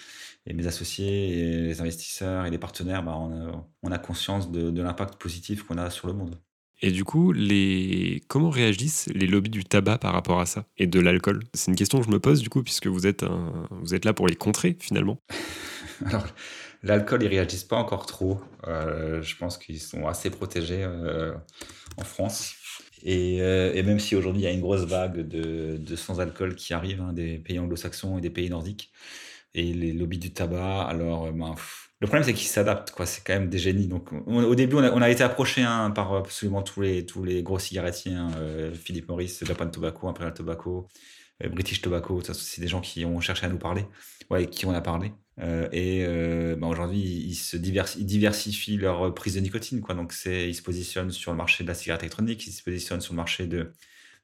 et 0.46 0.52
mes 0.52 0.66
associés 0.66 1.38
et 1.38 1.60
les 1.62 1.80
investisseurs 1.80 2.46
et 2.46 2.50
les 2.50 2.58
partenaires, 2.58 3.02
ben, 3.02 3.12
on, 3.12 3.48
a, 3.48 3.66
on, 3.82 3.92
a, 3.92 3.98
conscience 3.98 4.50
de, 4.50 4.70
de 4.70 4.82
l'impact 4.82 5.20
positif 5.20 5.62
qu'on 5.62 5.78
a 5.78 5.90
sur 5.90 6.08
le 6.08 6.14
monde. 6.14 6.36
Et 6.82 6.92
du 6.92 7.04
coup, 7.04 7.32
les... 7.32 8.22
comment 8.26 8.48
réagissent 8.48 9.10
les 9.14 9.26
lobbies 9.26 9.50
du 9.50 9.64
tabac 9.64 9.98
par 9.98 10.14
rapport 10.14 10.40
à 10.40 10.46
ça 10.46 10.64
et 10.78 10.86
de 10.86 10.98
l'alcool? 10.98 11.44
C'est 11.52 11.70
une 11.70 11.76
question 11.76 12.00
que 12.00 12.06
je 12.06 12.10
me 12.10 12.18
pose 12.18 12.40
du 12.40 12.48
coup, 12.48 12.62
puisque 12.62 12.86
vous 12.86 13.06
êtes, 13.06 13.22
vous 13.70 13.94
êtes 13.94 14.06
là 14.06 14.14
pour 14.14 14.26
les 14.26 14.34
contrer 14.34 14.76
finalement. 14.80 15.20
Alors, 16.06 16.26
l'alcool, 16.82 17.22
ils 17.22 17.28
réagissent 17.28 17.64
pas 17.64 17.76
encore 17.76 18.06
trop. 18.06 18.40
Euh, 18.66 19.22
je 19.22 19.36
pense 19.36 19.58
qu'ils 19.58 19.80
sont 19.80 20.06
assez 20.06 20.30
protégés 20.30 20.82
euh, 20.84 21.34
en 21.96 22.04
France. 22.04 22.54
Et, 23.02 23.40
euh, 23.40 23.72
et, 23.74 23.82
même 23.82 23.98
si 23.98 24.14
aujourd'hui 24.14 24.42
il 24.42 24.44
y 24.44 24.48
a 24.48 24.52
une 24.52 24.60
grosse 24.60 24.84
vague 24.84 25.26
de, 25.26 25.96
sans-alcool 25.96 26.54
qui 26.54 26.74
arrive 26.74 27.00
hein, 27.00 27.14
des 27.14 27.38
pays 27.38 27.58
anglo-saxons 27.58 28.18
et 28.18 28.20
des 28.20 28.28
pays 28.28 28.50
nordiques, 28.50 28.92
et 29.54 29.72
les 29.72 29.92
lobbies 29.92 30.18
du 30.18 30.32
tabac, 30.32 30.82
alors 30.82 31.32
ben, 31.32 31.54
le 32.00 32.06
problème, 32.06 32.24
c'est 32.24 32.34
qu'ils 32.34 32.48
s'adaptent. 32.48 32.94
C'est 33.04 33.24
quand 33.24 33.34
même 33.34 33.48
des 33.48 33.58
génies. 33.58 33.86
Donc, 33.86 34.10
au 34.26 34.54
début, 34.54 34.76
on 34.76 35.02
a, 35.02 35.10
été 35.10 35.22
approché 35.22 35.62
hein, 35.62 35.90
par 35.90 36.14
absolument 36.14 36.62
tous 36.62 36.80
les, 36.80 37.42
gros 37.42 37.58
cigarettiers, 37.58 38.14
hein, 38.14 38.30
Philippe 38.72 39.08
Morris, 39.08 39.38
Japan 39.42 39.68
Tobacco, 39.68 40.08
Imperial 40.08 40.32
Tobacco, 40.32 40.88
British 41.50 41.82
Tobacco. 41.82 42.22
C'est 42.32 42.62
des 42.62 42.68
gens 42.68 42.80
qui 42.80 43.04
ont 43.04 43.20
cherché 43.20 43.44
à 43.44 43.50
nous 43.50 43.58
parler, 43.58 43.84
ouais, 44.30 44.46
qui 44.46 44.64
on 44.64 44.72
a 44.72 44.80
parlé. 44.80 45.12
Et 45.72 46.04
bah, 46.58 46.66
aujourd'hui, 46.66 47.00
ils, 47.00 47.60
diversifient 48.04 48.76
leur 48.76 49.14
prise 49.14 49.34
de 49.34 49.40
nicotine. 49.40 49.80
Donc, 49.80 50.14
ils 50.26 50.54
se 50.54 50.62
positionnent 50.62 51.10
sur 51.10 51.32
le 51.32 51.36
marché 51.36 51.64
de 51.64 51.68
la 51.68 51.74
cigarette 51.74 52.02
électronique, 52.02 52.46
ils 52.46 52.52
se 52.52 52.62
positionnent 52.62 53.00
sur 53.00 53.12
le 53.12 53.18
marché 53.18 53.46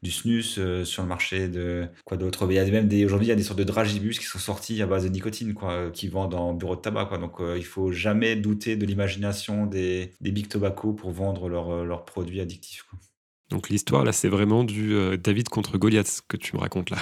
du 0.03 0.11
snus 0.11 0.59
euh, 0.59 0.85
sur 0.85 1.03
le 1.03 1.09
marché 1.09 1.49
de 1.49 1.89
quoi 2.05 2.17
d'autre. 2.17 2.47
Il 2.49 2.55
y 2.55 2.59
a 2.59 2.65
même 2.65 2.89
aujourd'hui 3.05 3.27
il 3.27 3.31
y 3.31 3.33
a 3.33 3.37
des 3.37 3.43
sortes 3.43 3.59
de 3.59 3.65
dragibus 3.65 4.19
qui 4.19 4.25
sont 4.25 4.39
sortis 4.39 4.81
à 4.83 4.87
base 4.87 5.05
de 5.05 5.09
nicotine 5.09 5.55
qui 5.93 6.09
vendent 6.09 6.35
en 6.35 6.55
bureau 6.55 6.77
de 6.77 6.81
tabac 6.81 7.07
quoi. 7.07 7.19
Donc 7.19 7.41
euh, 7.41 7.57
il 7.57 7.65
faut 7.65 7.93
jamais 7.93 8.37
douter 8.37 8.77
de 8.77 8.87
l'imagination 8.87 9.67
des, 9.67 10.13
big 10.21 10.49
tobacco 10.49 10.93
pour 10.93 11.11
vendre 11.11 11.47
euh, 11.47 11.85
leurs 11.85 12.05
produits 12.05 12.41
addictifs. 12.41 12.87
Donc 13.51 13.69
l'histoire 13.69 14.05
là 14.05 14.13
c'est 14.13 14.29
vraiment 14.29 14.65
du 14.65 14.97
David 15.19 15.49
contre 15.49 15.79
Goliath 15.79 16.23
que 16.29 16.37
tu 16.37 16.57
me 16.57 16.61
racontes 16.61 16.91
là. 16.91 16.99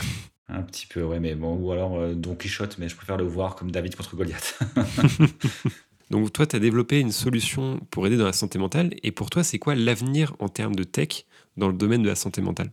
Un 0.48 0.62
petit 0.62 0.86
peu, 0.86 1.02
ouais, 1.02 1.20
mais 1.20 1.34
bon, 1.34 1.56
ou 1.56 1.72
alors 1.72 2.14
Don 2.14 2.34
Quichotte, 2.34 2.76
mais 2.78 2.88
je 2.88 2.96
préfère 2.96 3.16
le 3.16 3.24
voir 3.24 3.56
comme 3.56 3.70
David 3.70 3.96
contre 3.96 4.14
Goliath. 4.14 4.58
Donc 6.10 6.32
toi, 6.32 6.46
tu 6.46 6.56
as 6.56 6.58
développé 6.58 7.00
une 7.00 7.12
solution 7.12 7.80
pour 7.90 8.06
aider 8.06 8.18
dans 8.18 8.26
la 8.26 8.34
santé 8.34 8.58
mentale, 8.58 8.94
et 9.02 9.10
pour 9.10 9.30
toi, 9.30 9.42
c'est 9.42 9.58
quoi 9.58 9.74
l'avenir 9.74 10.36
en 10.38 10.48
termes 10.48 10.76
de 10.76 10.84
tech 10.84 11.24
dans 11.56 11.68
le 11.68 11.74
domaine 11.74 12.02
de 12.02 12.08
la 12.08 12.14
santé 12.14 12.42
mentale? 12.42 12.72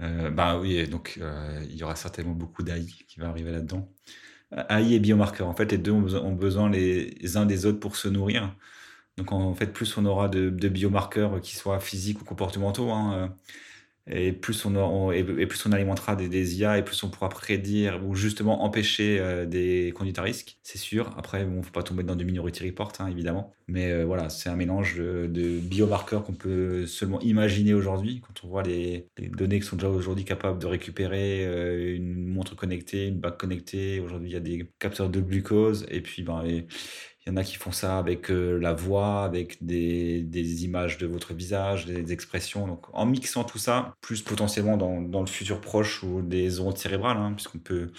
Euh, 0.00 0.30
bah 0.30 0.58
oui, 0.58 0.88
donc 0.88 1.18
euh, 1.20 1.64
il 1.70 1.76
y 1.76 1.84
aura 1.84 1.94
certainement 1.94 2.32
beaucoup 2.32 2.64
d'AI 2.64 2.86
qui 3.06 3.20
va 3.20 3.28
arriver 3.28 3.52
là-dedans. 3.52 3.88
AI 4.68 4.94
et 4.94 5.00
biomarqueurs, 5.00 5.48
en 5.48 5.54
fait, 5.54 5.70
les 5.70 5.78
deux 5.78 5.92
ont 5.92 6.32
besoin 6.32 6.68
les 6.68 7.36
uns 7.36 7.46
des 7.46 7.66
autres 7.66 7.80
pour 7.80 7.96
se 7.96 8.08
nourrir. 8.08 8.54
Donc 9.16 9.32
en 9.32 9.54
fait, 9.54 9.72
plus 9.72 9.96
on 9.96 10.04
aura 10.06 10.28
de, 10.28 10.50
biomarqueurs 10.50 11.40
qui 11.40 11.56
soient 11.56 11.80
physiques 11.80 12.20
ou 12.20 12.24
comportementaux, 12.24 12.90
hein, 12.90 13.14
euh, 13.14 13.28
et 14.06 14.32
plus 14.32 14.66
on, 14.66 15.12
et, 15.12 15.24
plus 15.46 15.64
on 15.66 15.72
alimentera 15.72 16.14
des, 16.14 16.58
IA 16.58 16.78
et 16.78 16.84
plus 16.84 17.02
on 17.02 17.08
pourra 17.08 17.30
prédire 17.30 18.06
ou 18.06 18.14
justement 18.14 18.62
empêcher 18.62 19.18
euh, 19.18 19.46
des 19.46 19.94
conduites 19.96 20.18
à 20.18 20.22
risque, 20.22 20.58
c'est 20.62 20.76
sûr. 20.76 21.14
Après, 21.16 21.44
bon, 21.46 21.62
faut 21.62 21.70
pas 21.70 21.82
tomber 21.82 22.02
dans 22.02 22.14
du 22.14 22.26
minority 22.26 22.66
report, 22.66 22.92
hein, 22.98 23.08
évidemment. 23.08 23.54
Mais 23.66 23.90
euh, 23.90 24.04
voilà, 24.04 24.28
c'est 24.28 24.50
un 24.50 24.56
mélange 24.56 24.96
de, 24.96 25.58
biomarqueurs 25.58 26.22
qu'on 26.22 26.34
peut 26.34 26.86
seulement 26.86 27.18
imaginer 27.20 27.72
aujourd'hui. 27.72 28.20
Quand 28.20 28.44
on 28.44 28.48
voit 28.48 28.62
les, 28.62 29.08
données 29.16 29.60
qui 29.60 29.66
sont 29.66 29.76
déjà 29.76 29.88
aujourd'hui 29.88 30.24
capables 30.24 30.58
de 30.58 30.66
récupérer 30.66 31.46
euh, 31.46 31.96
une 31.96 32.26
montre 32.26 32.54
connectée, 32.54 33.06
une 33.06 33.20
bague 33.20 33.38
connectée. 33.38 34.00
Aujourd'hui, 34.00 34.28
il 34.30 34.34
y 34.34 34.36
a 34.36 34.40
des 34.40 34.68
capteurs 34.78 35.08
de 35.08 35.20
glucose 35.20 35.86
et 35.90 36.02
puis 36.02 36.22
ben, 36.22 36.42
il 37.26 37.30
y 37.30 37.32
en 37.32 37.36
a 37.38 37.44
qui 37.44 37.56
font 37.56 37.72
ça 37.72 37.98
avec 37.98 38.30
euh, 38.30 38.58
la 38.58 38.74
voix, 38.74 39.24
avec 39.24 39.64
des, 39.64 40.22
des, 40.22 40.64
images 40.64 40.98
de 40.98 41.06
votre 41.06 41.32
visage, 41.32 41.86
des, 41.86 42.12
expressions. 42.12 42.66
Donc, 42.66 42.86
en 42.92 43.06
mixant 43.06 43.44
tout 43.44 43.58
ça, 43.58 43.94
plus 44.02 44.20
potentiellement 44.20 44.76
dans, 44.76 45.00
dans 45.00 45.20
le 45.20 45.26
futur 45.26 45.60
proche 45.62 46.02
ou 46.02 46.20
des 46.20 46.60
ondes 46.60 46.76
cérébrales, 46.76 47.16
hein, 47.16 47.32
puisqu'on 47.32 47.58
peut, 47.58 47.92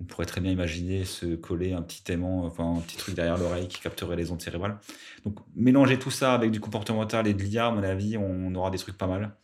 on 0.00 0.04
pourrait 0.04 0.26
très 0.26 0.40
bien 0.40 0.52
imaginer 0.52 1.04
se 1.04 1.34
coller 1.34 1.72
un 1.72 1.82
petit 1.82 2.10
aimant, 2.12 2.44
enfin 2.44 2.76
un 2.76 2.80
petit 2.80 2.96
truc 2.96 3.16
derrière 3.16 3.36
l'oreille 3.36 3.66
qui 3.66 3.80
capterait 3.80 4.14
les 4.16 4.30
ondes 4.30 4.42
cérébrales. 4.42 4.78
Donc, 5.24 5.38
mélanger 5.56 5.98
tout 5.98 6.12
ça 6.12 6.32
avec 6.34 6.52
du 6.52 6.60
comportemental 6.60 7.26
et 7.26 7.34
de 7.34 7.42
l'IA, 7.42 7.66
à 7.66 7.70
mon 7.72 7.82
avis, 7.82 8.16
on 8.16 8.54
aura 8.54 8.70
des 8.70 8.78
trucs 8.78 8.96
pas 8.96 9.08
mal. 9.08 9.34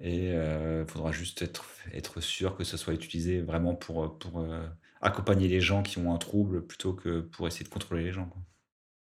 Et 0.00 0.26
il 0.26 0.32
euh, 0.32 0.86
faudra 0.86 1.10
juste 1.12 1.42
être, 1.42 1.64
être 1.92 2.20
sûr 2.20 2.56
que 2.56 2.64
ce 2.64 2.76
soit 2.76 2.94
utilisé 2.94 3.40
vraiment 3.40 3.74
pour, 3.74 4.18
pour 4.18 4.40
euh, 4.40 4.66
accompagner 5.00 5.48
les 5.48 5.60
gens 5.60 5.82
qui 5.82 5.98
ont 5.98 6.14
un 6.14 6.18
trouble 6.18 6.66
plutôt 6.66 6.92
que 6.92 7.20
pour 7.20 7.48
essayer 7.48 7.64
de 7.64 7.70
contrôler 7.70 8.04
les 8.04 8.12
gens. 8.12 8.30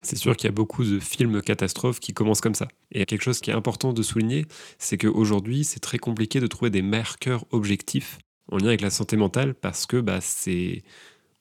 C'est 0.02 0.16
sûr 0.16 0.36
qu'il 0.36 0.48
y 0.48 0.50
a 0.50 0.52
beaucoup 0.52 0.84
de 0.84 1.00
films 1.00 1.42
catastrophes 1.42 2.00
qui 2.00 2.14
commencent 2.14 2.42
comme 2.42 2.54
ça. 2.54 2.68
Et 2.92 3.06
quelque 3.06 3.24
chose 3.24 3.40
qui 3.40 3.50
est 3.50 3.54
important 3.54 3.92
de 3.92 4.04
souligner, 4.04 4.46
c'est 4.78 4.98
qu'aujourd'hui, 4.98 5.64
c'est 5.64 5.80
très 5.80 5.98
compliqué 5.98 6.40
de 6.40 6.48
trouver 6.48 6.70
des 6.70 6.84
marqueurs 6.84 7.46
objectifs 7.52 8.20
en 8.52 8.58
lien 8.58 8.68
avec 8.68 8.82
la 8.82 8.92
santé 8.92 9.18
mentale 9.18 9.56
parce 9.56 9.86
que 9.86 9.98
bah, 9.98 10.20
c'est 10.22 10.84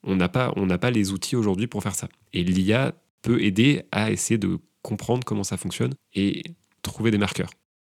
on 0.03 0.17
n'a 0.17 0.29
pas, 0.29 0.53
pas 0.81 0.91
les 0.91 1.13
outils 1.13 1.37
aujourd'hui 1.37 1.67
pour 1.67 1.83
faire 1.83 1.95
ça. 1.95 2.09
Et 2.33 2.45
l'IA 2.45 2.95
peut 3.23 3.43
aider 3.43 3.85
à 3.91 4.11
essayer 4.11 4.39
de 4.39 4.59
comprendre 4.83 5.25
comment 5.25 5.45
ça 5.45 5.57
fonctionne 5.57 5.95
et 6.15 6.43
trouver 6.83 7.11
des 7.11 7.19
marqueurs. 7.19 7.51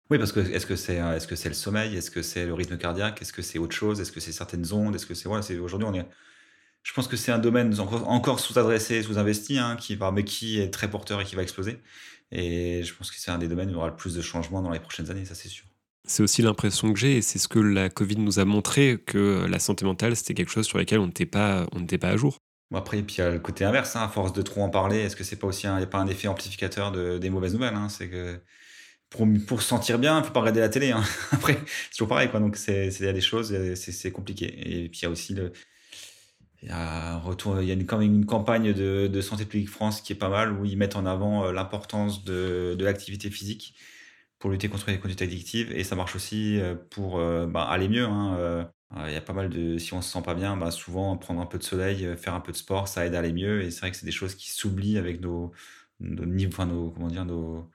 Oui, 0.09 0.17
parce 0.17 0.33
que 0.33 0.41
est-ce 0.41 0.65
que 0.65 0.75
c'est 0.75 0.95
est-ce 0.97 1.25
que 1.25 1.37
c'est 1.37 1.47
le 1.47 1.55
sommeil, 1.55 1.95
est-ce 1.95 2.11
que 2.11 2.21
c'est 2.21 2.45
le 2.45 2.53
rythme 2.53 2.77
cardiaque, 2.77 3.21
est-ce 3.21 3.31
que 3.31 3.41
c'est 3.41 3.59
autre 3.59 3.73
chose, 3.73 4.01
est-ce 4.01 4.11
que 4.11 4.19
c'est 4.19 4.33
certaines 4.33 4.73
ondes, 4.73 4.93
est-ce 4.93 5.05
que 5.05 5.13
c'est 5.13 5.29
voilà, 5.29 5.45
aujourd'hui 5.61 5.87
on 5.89 5.93
est 5.93 6.05
je 6.83 6.93
pense 6.93 7.07
que 7.07 7.17
c'est 7.17 7.31
un 7.31 7.39
domaine 7.39 7.77
encore, 7.79 8.39
sous-adressé, 8.39 9.03
sous-investi, 9.03 9.57
hein, 9.59 9.75
qui 9.79 9.95
va, 9.95 10.11
mais 10.11 10.23
qui 10.23 10.59
est 10.59 10.71
très 10.71 10.89
porteur 10.89 11.21
et 11.21 11.25
qui 11.25 11.35
va 11.35 11.43
exploser. 11.43 11.79
Et 12.31 12.83
je 12.83 12.93
pense 12.93 13.11
que 13.11 13.17
c'est 13.19 13.31
un 13.31 13.37
des 13.37 13.47
domaines 13.47 13.67
où 13.69 13.71
il 13.71 13.75
y 13.75 13.77
aura 13.77 13.89
le 13.89 13.95
plus 13.95 14.15
de 14.15 14.21
changements 14.21 14.61
dans 14.61 14.71
les 14.71 14.79
prochaines 14.79 15.11
années, 15.11 15.25
ça 15.25 15.35
c'est 15.35 15.49
sûr. 15.49 15.65
C'est 16.07 16.23
aussi 16.23 16.41
l'impression 16.41 16.91
que 16.93 16.99
j'ai, 16.99 17.17
et 17.17 17.21
c'est 17.21 17.37
ce 17.37 17.47
que 17.47 17.59
la 17.59 17.89
Covid 17.89 18.17
nous 18.17 18.39
a 18.39 18.45
montré, 18.45 18.97
que 19.05 19.45
la 19.47 19.59
santé 19.59 19.85
mentale, 19.85 20.15
c'était 20.15 20.33
quelque 20.33 20.49
chose 20.49 20.65
sur 20.65 20.77
lequel 20.77 20.99
on 20.99 21.07
n'était 21.07 21.27
pas, 21.27 21.67
on 21.73 21.85
pas 21.85 22.07
à 22.07 22.17
jour. 22.17 22.37
Bon 22.71 22.77
après, 22.77 23.01
puis 23.03 23.17
il 23.17 23.19
y 23.19 23.23
a 23.23 23.31
le 23.31 23.39
côté 23.39 23.65
inverse, 23.65 23.95
hein, 23.95 24.03
à 24.03 24.07
force 24.07 24.33
de 24.33 24.41
trop 24.41 24.61
en 24.61 24.69
parler, 24.69 24.99
est-ce 24.99 25.15
que 25.15 25.23
c'est 25.25 25.35
pas 25.35 25.47
aussi 25.47 25.67
un, 25.67 25.75
a 25.75 25.85
pas 25.85 25.99
un 25.99 26.07
effet 26.07 26.27
amplificateur 26.29 26.91
de, 26.91 27.17
des 27.17 27.29
mauvaises 27.29 27.53
nouvelles 27.53 27.75
hein, 27.75 27.89
C'est 27.89 28.09
que 28.09 28.39
pour, 29.09 29.27
pour 29.45 29.61
se 29.61 29.67
sentir 29.67 29.99
bien, 29.99 30.19
il 30.19 30.23
faut 30.23 30.31
pas 30.31 30.39
regarder 30.39 30.61
la 30.61 30.69
télé. 30.69 30.91
Hein. 30.91 31.03
Après, 31.31 31.59
c'est 31.65 31.91
toujours 31.91 32.07
pareil, 32.07 32.29
quoi. 32.31 32.39
Donc, 32.39 32.55
c'est, 32.55 32.87
il 32.87 33.05
y 33.05 33.09
a 33.09 33.13
des 33.13 33.21
choses, 33.21 33.53
c'est, 33.75 34.11
compliqué. 34.11 34.45
Et 34.45 34.89
puis, 34.89 35.01
il 35.01 35.03
y 35.03 35.05
a 35.05 35.09
aussi 35.09 35.33
le, 35.33 35.51
il 36.61 36.69
y 36.69 36.71
a, 36.71 37.15
a 37.15 37.21
quand 37.87 37.97
même 37.97 38.13
une 38.15 38.25
campagne 38.25 38.73
de, 38.73 39.21
Santé 39.21 39.45
publique 39.45 39.69
France 39.69 40.01
qui 40.01 40.13
est 40.13 40.15
pas 40.15 40.29
mal, 40.29 40.53
où 40.53 40.65
ils 40.65 40.77
mettent 40.77 40.95
en 40.95 41.05
avant 41.05 41.45
euh, 41.45 41.51
l'importance 41.51 42.23
de, 42.23 42.77
l'activité 42.79 43.29
physique 43.31 43.75
pour 44.39 44.51
lutter 44.51 44.69
contre 44.69 44.89
les 44.91 44.99
conduites 44.99 45.21
addictives. 45.21 45.71
Et 45.71 45.83
ça 45.83 45.95
marche 45.95 46.15
aussi 46.15 46.59
euh, 46.59 46.75
pour 46.75 47.19
euh, 47.19 47.47
bah, 47.47 47.63
aller 47.63 47.89
mieux. 47.89 48.05
Hein. 48.05 48.67
Il 49.07 49.13
y 49.13 49.15
a 49.15 49.21
pas 49.21 49.33
mal 49.33 49.49
de... 49.49 49.77
Si 49.77 49.93
on 49.93 50.01
se 50.01 50.11
sent 50.11 50.21
pas 50.23 50.35
bien, 50.35 50.57
bah, 50.57 50.69
souvent 50.71 51.15
prendre 51.17 51.41
un 51.41 51.45
peu 51.45 51.57
de 51.57 51.63
soleil, 51.63 52.15
faire 52.17 52.33
un 52.35 52.41
peu 52.41 52.51
de 52.51 52.57
sport, 52.57 52.87
ça 52.87 53.05
aide 53.05 53.15
à 53.15 53.19
aller 53.19 53.33
mieux. 53.33 53.63
Et 53.63 53.71
c'est 53.71 53.79
vrai 53.81 53.91
que 53.91 53.97
c'est 53.97 54.05
des 54.05 54.11
choses 54.11 54.35
qui 54.35 54.51
s'oublient 54.51 54.97
avec 54.97 55.21
nos, 55.21 55.51
nos, 56.01 56.25
enfin, 56.47 56.67
comment 56.67 57.07
dire, 57.07 57.25
nos, 57.25 57.69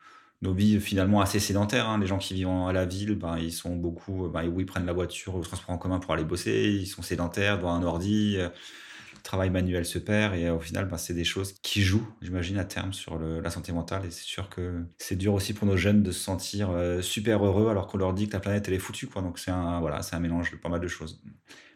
nos 0.47 0.55
vies 0.55 0.81
finalement 0.81 1.21
assez 1.21 1.41
sédentaires. 1.41 1.89
Hein. 1.89 1.99
Les 1.99 2.07
gens 2.07 2.19
qui 2.19 2.35
vivent 2.35 2.49
à 2.49 2.73
la 2.73 2.87
ville, 2.87 3.15
ben, 3.15 3.37
ils 3.39 3.53
sont 3.53 3.75
beaucoup, 3.77 4.29
ben, 4.29 4.43
ils 4.43 4.67
prennent 4.67 4.87
la 4.87 4.93
voiture 4.93 5.37
le 5.37 5.43
transport 5.43 5.75
en 5.75 5.79
commun 5.79 5.99
pour 5.99 6.15
aller 6.15 6.25
bosser, 6.25 6.69
ils 6.81 6.87
sont 6.87 7.03
sédentaires, 7.03 7.59
devant 7.59 7.75
un 7.75 7.83
ordi, 7.83 8.37
euh, 8.39 8.49
le 9.15 9.23
travail 9.23 9.51
manuel 9.51 9.85
se 9.85 9.99
perd 9.99 10.37
et 10.37 10.49
au 10.51 10.61
final, 10.61 10.87
ben, 10.87 10.97
c'est 10.97 11.15
des 11.15 11.25
choses 11.25 11.55
qui 11.63 11.83
jouent, 11.83 12.07
j'imagine, 12.23 12.59
à 12.59 12.65
terme 12.65 12.93
sur 12.93 13.19
la 13.19 13.51
santé 13.51 13.73
mentale. 13.73 14.07
Et 14.07 14.11
c'est 14.11 14.25
sûr 14.25 14.49
que 14.49 14.85
c'est 14.99 15.17
dur 15.17 15.35
aussi 15.35 15.53
pour 15.53 15.67
nos 15.67 15.77
jeunes 15.77 16.03
de 16.03 16.13
se 16.13 16.21
sentir 16.21 16.71
euh, 16.71 17.03
super 17.03 17.45
heureux 17.45 17.69
alors 17.69 17.89
qu'on 17.89 17.99
leur 17.99 18.15
dit 18.15 18.29
que 18.29 18.35
la 18.35 18.41
planète 18.41 18.69
elle 18.69 18.75
est 18.75 18.79
foutue. 18.79 19.09
Quoi. 19.09 19.23
Donc 19.23 19.39
c'est 19.39 19.51
un, 19.51 19.81
voilà, 19.81 20.03
c'est 20.03 20.15
un 20.15 20.21
mélange 20.21 20.53
de 20.53 20.57
pas 20.57 20.69
mal 20.69 20.81
de 20.81 20.89
choses. 20.89 21.21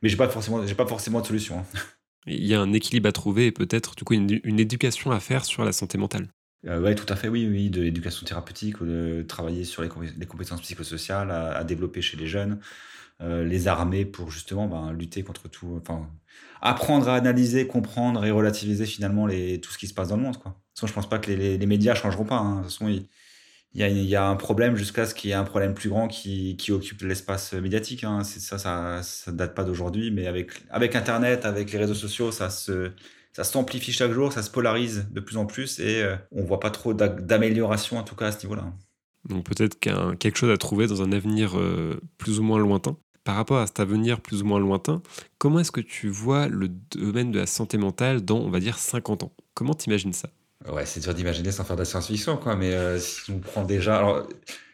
Mais 0.03 0.09
j'ai 0.09 0.17
pas 0.17 0.29
pas 0.29 0.87
forcément 0.87 1.21
de 1.21 1.27
solution. 1.27 1.59
Hein. 1.59 1.79
Il 2.27 2.47
y 2.47 2.55
a 2.55 2.61
un 2.61 2.73
équilibre 2.73 3.09
à 3.09 3.13
trouver 3.13 3.47
et 3.47 3.53
peut-être 3.53 3.95
du 3.97 4.05
coup 4.05 4.13
une 4.13 4.61
éducation 4.61 5.11
à 5.11 5.21
faire 5.21 5.45
sur 5.45 5.65
la 5.65 5.73
santé 5.73 5.97
mentale. 5.97 6.29
Euh, 6.67 6.81
oui, 6.81 6.95
tout 6.95 7.11
à 7.11 7.17
fait, 7.17 7.29
oui, 7.29 7.49
oui, 7.51 7.71
de 7.71 7.81
l'éducation 7.81 8.27
thérapeutique, 8.27 8.83
de 8.83 9.25
travailler 9.27 9.65
sur 9.65 9.83
les, 9.83 9.89
compétences 9.89 10.61
psychosociales 10.61 11.31
à, 11.31 11.65
développer 11.65 12.03
chez 12.03 12.19
les 12.19 12.27
jeunes, 12.27 12.61
euh, 13.23 13.45
les 13.45 13.67
armer 13.67 14.05
pour 14.05 14.31
justement 14.31 14.67
ben, 14.67 14.93
lutter 14.93 15.23
contre 15.23 15.49
tout, 15.49 15.81
enfin, 15.81 16.11
apprendre 16.61 17.09
à 17.09 17.17
analyser, 17.17 17.67
comprendre 17.67 18.25
et 18.27 18.31
relativiser 18.31 18.85
finalement 18.85 19.27
les, 19.27 19.61
tout 19.61 19.73
ce 19.73 19.79
qui 19.79 19.87
se 19.87 19.95
passe 19.95 20.09
dans 20.09 20.17
le 20.17 20.23
monde. 20.23 20.37
Quoi. 20.37 20.51
De 20.53 20.57
toute 20.57 20.81
façon, 20.81 20.87
je 20.87 20.93
pense 20.93 21.09
pas 21.09 21.19
que 21.19 21.31
les, 21.31 21.57
les, 21.57 21.67
médias 21.67 21.95
changeront 21.95 22.25
pas. 22.27 22.37
Hein. 22.37 22.57
De 22.57 22.63
toute 22.63 22.73
façon, 22.73 22.89
il, 22.89 23.09
y, 23.75 23.83
a, 23.83 23.89
il 23.89 24.05
y, 24.05 24.17
a, 24.17 24.27
un 24.27 24.37
problème 24.37 24.77
jusqu'à 24.77 25.07
ce 25.07 25.15
qu'il 25.15 25.31
y 25.31 25.33
ait 25.33 25.37
un 25.37 25.45
problème 25.45 25.73
plus 25.73 25.89
grand 25.89 26.09
qui, 26.09 26.57
qui 26.59 26.73
occupe 26.73 27.01
l'espace 27.03 27.55
médiatique. 27.55 28.05
Hein. 28.05 28.23
Ça, 28.23 28.59
ça, 28.59 29.03
ça 29.03 29.33
date 29.33 29.55
pas 29.55 29.65
d'aujourd'hui, 29.65 30.11
mais 30.11 30.27
avec, 30.27 30.53
avec 30.71 30.95
Internet, 30.95 31.47
avec 31.47 31.73
les 31.73 31.79
réseaux 31.79 31.95
sociaux, 31.95 32.33
ça 32.33 32.51
se 32.51 32.93
ça 33.33 33.45
s'amplifie 33.45 33.93
chaque 33.93 34.13
jour, 34.13 34.33
ça 34.33 34.43
se 34.43 34.51
polarise 34.51 35.09
de 35.11 35.21
plus 35.21 35.37
en 35.37 35.47
plus 35.47 35.79
et 35.79 36.03
euh, 36.03 36.17
on 36.33 36.43
voit 36.43 36.61
pas 36.61 36.71
trop 36.71 36.95
d'amélioration 36.95 37.99
en 37.99 38.03
tout 38.03 38.15
cas 38.17 38.27
à 38.27 38.33
ce 38.33 38.43
niveau-là. 38.45 38.65
Donc 39.29 39.45
peut-être 39.45 39.79
qu'il 39.79 39.95
quelque 40.19 40.37
chose 40.37 40.51
à 40.51 40.57
trouver 40.57 40.87
dans 40.87 41.03
un 41.03 41.13
avenir 41.13 41.59
euh, 41.59 42.01
plus 42.19 42.39
ou 42.39 42.43
moins 42.43 42.59
lointain. 42.59 42.97
Par 43.23 43.37
rapport 43.37 43.59
à 43.59 43.67
cet 43.67 43.81
avenir 43.81 44.21
plus 44.21 44.43
ou 44.43 44.47
moins 44.47 44.59
lointain, 44.59 45.03
comment 45.37 45.61
est-ce 45.61 45.71
que 45.71 45.83
tu 45.83 46.09
vois 46.09 46.49
le 46.49 46.69
domaine 46.69 47.31
de 47.31 47.39
la 47.39 47.47
santé 47.47 47.77
mentale 47.77 48.25
dans, 48.25 48.39
on 48.39 48.49
va 48.49 48.61
dire, 48.61 48.79
50 48.79 49.25
ans? 49.25 49.33
Comment 49.53 49.75
t'imagines 49.75 50.15
ça? 50.15 50.31
Ouais, 50.67 50.87
c'est 50.87 51.01
dur 51.01 51.13
d'imaginer 51.13 51.53
sans 51.53 51.65
faire 51.65 51.77
de 51.77 51.83
la 51.83 51.85
science-fiction, 51.85 52.39
quoi. 52.39 52.57
Mais 52.57 52.73
euh, 52.73 52.99
si 52.99 53.31
on 53.31 53.39
prend 53.39 53.65
déjà... 53.65 53.99
Alors, 53.99 54.27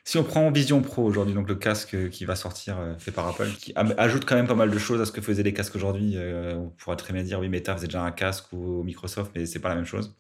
si 0.07 0.19
on 0.19 0.23
prend 0.23 0.53
Vision 0.53 0.83
Pro 0.83 1.03
aujourd'hui, 1.03 1.35
donc 1.35 1.49
le 1.49 1.57
casque 1.57 2.11
qui 2.11 2.25
va 2.25 2.37
sortir 2.37 2.79
euh, 2.79 2.95
fait 2.97 3.11
par 3.11 3.27
Apple, 3.27 3.49
qui 3.59 3.73
ajoute 3.75 4.25
quand 4.25 4.37
même 4.37 4.47
pas 4.47 4.55
mal 4.55 4.71
de 4.71 4.79
choses 4.79 5.01
à 5.01 5.05
ce 5.05 5.11
que 5.11 5.21
faisaient 5.21 5.43
les 5.43 5.53
casques 5.53 5.75
aujourd'hui. 5.75 6.13
Euh, 6.15 6.55
on 6.55 6.69
pourrait 6.69 6.95
très 6.95 7.13
bien 7.13 7.25
dire, 7.25 7.41
oui, 7.41 7.49
Meta 7.49 7.75
faisait 7.75 7.89
déjà 7.89 8.05
un 8.05 8.13
casque 8.13 8.53
ou 8.53 8.85
Microsoft, 8.85 9.33
mais 9.35 9.47
c'est 9.47 9.59
pas 9.59 9.69
la 9.69 9.75
même 9.75 9.85
chose. 9.85 10.17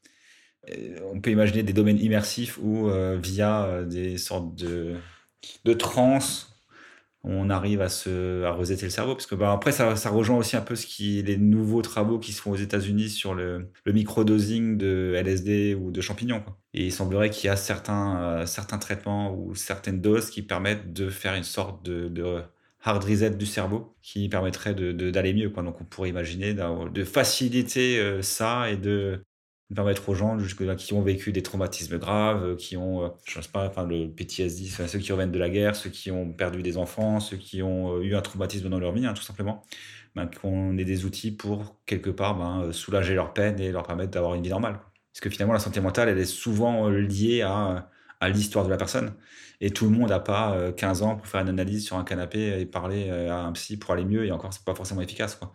on 1.12 1.20
peut 1.20 1.30
imaginer 1.30 1.62
des 1.62 1.72
domaines 1.72 2.00
immersifs 2.00 2.58
où, 2.60 2.88
euh, 2.88 3.16
via 3.22 3.84
des 3.84 4.18
sortes 4.18 4.56
de, 4.56 4.96
de 5.64 5.72
trans, 5.72 6.18
on 7.26 7.50
arrive 7.50 7.82
à 7.82 7.88
se 7.88 8.44
à 8.44 8.52
resetter 8.52 8.86
le 8.86 8.90
cerveau 8.90 9.14
parce 9.14 9.26
que 9.26 9.34
bah, 9.34 9.52
après 9.52 9.72
ça, 9.72 9.92
rejoint 10.10 10.36
aussi 10.36 10.56
un 10.56 10.62
peu 10.62 10.76
ce 10.76 10.86
qui 10.86 11.22
les 11.22 11.36
nouveaux 11.36 11.82
travaux 11.82 12.18
qui 12.18 12.32
se 12.32 12.40
font 12.40 12.52
aux 12.52 12.56
États-Unis 12.56 13.10
sur 13.10 13.34
le, 13.34 13.70
le 13.84 13.92
microdosing 13.92 14.78
de 14.78 15.14
LSD 15.16 15.74
ou 15.74 15.90
de 15.90 16.00
champignons 16.00 16.40
quoi. 16.40 16.56
Et 16.72 16.86
il 16.86 16.92
semblerait 16.92 17.30
qu'il 17.30 17.48
y 17.48 17.50
a 17.50 17.56
certains, 17.56 18.20
euh, 18.22 18.46
certains 18.46 18.78
traitements 18.78 19.34
ou 19.34 19.54
certaines 19.54 20.00
doses 20.00 20.30
qui 20.30 20.42
permettent 20.42 20.92
de 20.92 21.08
faire 21.08 21.34
une 21.34 21.44
sorte 21.44 21.84
de, 21.84 22.08
de 22.08 22.42
hard 22.82 23.02
reset 23.02 23.30
du 23.30 23.46
cerveau 23.46 23.96
qui 24.02 24.28
permettrait 24.28 24.74
d'aller 24.74 25.34
mieux. 25.34 25.50
Quoi. 25.50 25.62
Donc 25.64 25.80
on 25.80 25.84
pourrait 25.84 26.10
imaginer 26.10 26.54
de 26.54 27.04
faciliter 27.04 28.22
ça 28.22 28.70
et 28.70 28.76
de 28.76 29.24
permettre 29.74 30.08
aux 30.08 30.14
gens 30.14 30.36
qui 30.76 30.94
ont 30.94 31.02
vécu 31.02 31.32
des 31.32 31.42
traumatismes 31.42 31.98
graves, 31.98 32.56
qui 32.56 32.76
ont, 32.76 33.12
je 33.24 33.40
sais 33.40 33.48
pas, 33.52 33.66
enfin, 33.66 33.84
le 33.84 34.08
PTSD, 34.08 34.66
ceux 34.86 34.98
qui 34.98 35.12
reviennent 35.12 35.32
de 35.32 35.38
la 35.38 35.50
guerre, 35.50 35.74
ceux 35.76 35.90
qui 35.90 36.10
ont 36.10 36.32
perdu 36.32 36.62
des 36.62 36.76
enfants, 36.76 37.20
ceux 37.20 37.36
qui 37.36 37.62
ont 37.62 38.00
eu 38.00 38.14
un 38.14 38.22
traumatisme 38.22 38.68
dans 38.68 38.78
leur 38.78 38.92
vie, 38.92 39.06
hein, 39.06 39.14
tout 39.14 39.22
simplement, 39.22 39.64
ben, 40.14 40.28
qu'on 40.28 40.78
ait 40.78 40.84
des 40.84 41.04
outils 41.04 41.32
pour, 41.32 41.76
quelque 41.86 42.10
part, 42.10 42.36
ben, 42.36 42.72
soulager 42.72 43.14
leur 43.14 43.34
peine 43.34 43.58
et 43.60 43.72
leur 43.72 43.82
permettre 43.82 44.12
d'avoir 44.12 44.34
une 44.34 44.42
vie 44.42 44.50
normale. 44.50 44.78
Parce 45.12 45.20
que 45.20 45.30
finalement, 45.30 45.54
la 45.54 45.60
santé 45.60 45.80
mentale, 45.80 46.08
elle 46.10 46.18
est 46.18 46.24
souvent 46.26 46.88
liée 46.88 47.42
à 47.42 47.90
à 48.20 48.28
l'histoire 48.28 48.64
de 48.64 48.70
la 48.70 48.76
personne. 48.76 49.14
Et 49.60 49.70
tout 49.70 49.86
le 49.86 49.90
monde 49.90 50.10
n'a 50.10 50.20
pas 50.20 50.72
15 50.76 51.02
euh, 51.02 51.04
ans 51.04 51.16
pour 51.16 51.26
faire 51.26 51.40
une 51.40 51.48
analyse 51.48 51.84
sur 51.84 51.96
un 51.96 52.04
canapé 52.04 52.60
et 52.60 52.66
parler 52.66 53.08
euh, 53.10 53.30
à 53.30 53.36
un 53.36 53.52
psy 53.52 53.78
pour 53.78 53.92
aller 53.92 54.04
mieux. 54.04 54.24
Et 54.26 54.32
encore, 54.32 54.52
c'est 54.52 54.64
pas 54.64 54.74
forcément 54.74 55.00
efficace. 55.00 55.34
Quoi. 55.34 55.52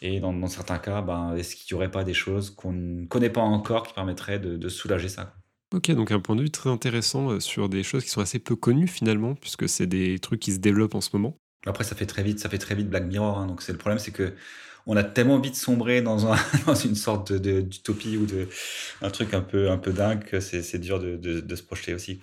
Et 0.00 0.20
dans, 0.20 0.46
certains 0.46 0.78
cas, 0.78 1.02
ben, 1.02 1.34
est-ce 1.36 1.56
qu'il 1.56 1.74
n'y 1.74 1.78
aurait 1.78 1.90
pas 1.90 2.04
des 2.04 2.14
choses 2.14 2.50
qu'on 2.50 2.72
ne 2.72 3.06
connaît 3.06 3.30
pas 3.30 3.40
encore 3.40 3.86
qui 3.86 3.94
permettraient 3.94 4.38
de, 4.38 4.68
soulager 4.68 5.08
ça 5.08 5.34
Ok, 5.74 5.90
donc 5.90 6.12
un 6.12 6.20
point 6.20 6.36
de 6.36 6.42
vue 6.42 6.50
très 6.50 6.70
intéressant 6.70 7.30
euh, 7.30 7.40
sur 7.40 7.68
des 7.68 7.82
choses 7.82 8.02
qui 8.02 8.10
sont 8.10 8.22
assez 8.22 8.38
peu 8.38 8.56
connues 8.56 8.86
finalement, 8.86 9.34
puisque 9.34 9.68
c'est 9.68 9.86
des 9.86 10.18
trucs 10.18 10.40
qui 10.40 10.52
se 10.52 10.58
développent 10.58 10.94
en 10.94 11.02
ce 11.02 11.10
moment. 11.12 11.36
Après, 11.66 11.84
ça 11.84 11.94
fait 11.94 12.06
très 12.06 12.22
vite, 12.22 12.38
ça 12.38 12.48
fait 12.48 12.58
très 12.58 12.74
vite 12.74 12.88
Black 12.88 13.04
Mirror. 13.04 13.38
Hein. 13.38 13.46
donc 13.46 13.60
c'est 13.60 13.72
le 13.72 13.78
problème, 13.78 13.98
c'est 13.98 14.12
que 14.12 14.32
on 14.86 14.96
a 14.96 15.04
tellement 15.04 15.38
vite 15.38 15.54
sombré 15.54 16.00
dans, 16.00 16.16
dans 16.66 16.74
une 16.74 16.94
sorte 16.94 17.32
d'utopie 17.32 18.16
ou 18.16 18.24
de 18.24 18.48
un 19.02 19.10
truc 19.10 19.34
un 19.34 19.42
peu, 19.42 19.70
un 19.70 19.76
peu 19.76 19.92
dingue 19.92 20.24
que 20.24 20.40
c'est 20.40 20.78
dur 20.78 20.98
de, 20.98 21.16
de, 21.16 21.56
se 21.56 21.62
projeter 21.62 21.92
aussi. 21.92 22.20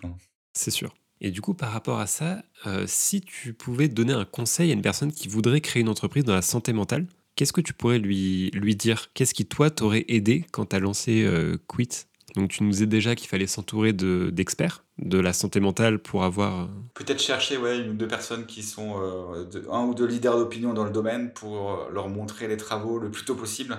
C'est 0.54 0.72
sûr. 0.72 0.94
Et 1.22 1.30
du 1.32 1.42
coup, 1.42 1.54
par 1.54 1.72
rapport 1.72 2.00
à 2.00 2.08
ça, 2.08 2.44
euh, 2.66 2.86
si 2.88 3.22
tu 3.22 3.54
pouvais 3.54 3.88
donner 3.88 4.14
un 4.14 4.26
conseil 4.26 4.72
à 4.72 4.74
une 4.74 4.82
personne 4.82 5.12
qui 5.12 5.28
voudrait 5.28 5.62
créer 5.62 5.82
une 5.82 5.90
entreprise 5.90 6.26
dans 6.26 6.34
la 6.34 6.42
santé 6.42 6.74
mentale, 6.74 7.06
qu'est-ce 7.36 7.54
que 7.54 7.62
tu 7.62 7.74
pourrais 7.74 8.00
lui, 8.00 8.52
lui 8.52 8.76
dire? 8.76 9.10
Qu'est-ce 9.14 9.34
qui, 9.34 9.46
toi, 9.46 9.70
t'aurait 9.70 10.06
aidé 10.08 10.46
quand 10.52 10.68
tu 10.68 10.76
as 10.76 10.80
lancé 10.80 11.24
euh, 11.24 11.58
Quit? 11.68 11.90
Donc 12.36 12.50
tu 12.50 12.64
nous 12.64 12.72
disais 12.72 12.86
déjà 12.86 13.16
qu'il 13.16 13.30
fallait 13.30 13.48
s'entourer 13.48 13.94
d'experts 13.94 14.84
de, 14.98 15.20
la 15.20 15.32
santé 15.32 15.60
mentale 15.62 16.00
pour 16.00 16.24
avoir... 16.24 16.64
Euh, 16.64 16.68
Peut-être 16.94 17.22
chercher 17.22 17.58
ouais, 17.58 17.80
une 17.80 17.92
ou 17.92 17.94
deux 17.94 18.08
personnes 18.08 18.46
qui 18.46 18.62
sont 18.62 19.02
euh, 19.02 19.46
un 19.72 19.84
ou 19.86 19.94
deux 19.94 20.06
leaders 20.06 20.38
d'opinion 20.38 20.74
dans 20.74 20.84
le 20.84 20.90
domaine 20.90 21.32
pour 21.32 21.88
leur 21.94 22.10
montrer 22.10 22.48
les 22.48 22.58
travaux 22.58 23.00
le 23.00 23.10
plus 23.10 23.24
tôt 23.24 23.36
possible 23.36 23.78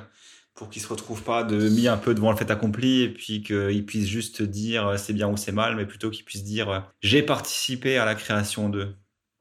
pour 0.54 0.70
qu'ils 0.70 0.80
se 0.80 0.88
retrouvent 0.88 1.22
pas 1.22 1.44
de 1.44 1.68
mis 1.68 1.86
un 1.86 1.98
peu 1.98 2.14
devant 2.14 2.30
le 2.30 2.36
fait 2.38 2.50
accompli 2.50 3.02
et 3.02 3.12
puis 3.12 3.42
qu'ils 3.42 3.84
puissent 3.84 4.08
juste 4.08 4.40
dire 4.40 4.98
c'est 4.98 5.12
bien 5.12 5.28
ou 5.28 5.36
c'est 5.36 5.52
mal, 5.52 5.76
mais 5.76 5.84
plutôt 5.84 6.08
qu'ils 6.08 6.24
puissent 6.24 6.44
dire 6.44 6.90
j'ai 7.02 7.22
participé 7.22 7.98
à 7.98 8.06
la 8.06 8.14
création 8.14 8.70
d'eux. 8.70 8.96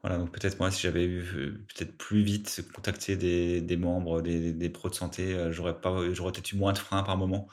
Donc 0.08 0.32
peut-être 0.32 0.58
moi, 0.58 0.70
si 0.70 0.82
j'avais 0.82 1.04
eu 1.04 1.64
peut-être 1.74 1.96
plus 1.96 2.22
vite 2.22 2.62
contacté 2.74 3.16
des, 3.16 3.76
membres, 3.76 4.22
des, 4.22 4.70
pros 4.70 4.88
de 4.88 4.94
santé, 4.94 5.36
j'aurais 5.50 5.80
pas, 5.80 6.12
j'aurais 6.12 6.32
peut-être 6.32 6.52
eu 6.52 6.56
moins 6.56 6.72
de 6.72 6.78
freins 6.78 7.02
par 7.02 7.16
moment 7.16 7.48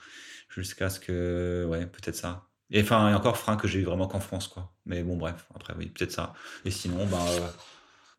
jusqu'à 0.50 0.90
ce 0.90 1.00
que, 1.00 1.66
ouais, 1.70 1.86
peut-être 1.86 2.16
ça. 2.16 2.48
Et 2.72 2.82
enfin, 2.82 3.10
et 3.10 3.14
encore 3.14 3.38
frein 3.38 3.58
que 3.58 3.68
j'ai 3.68 3.80
eu 3.80 3.84
vraiment 3.84 4.08
qu'en 4.08 4.20
France, 4.20 4.48
quoi. 4.48 4.74
Mais 4.86 5.04
bon, 5.04 5.18
bref, 5.18 5.46
après, 5.56 5.74
oui, 5.78 5.88
peut-être 5.88 6.12
ça. 6.12 6.34
Et 6.66 6.72
sinon, 6.72 7.06
ben, 7.06 7.26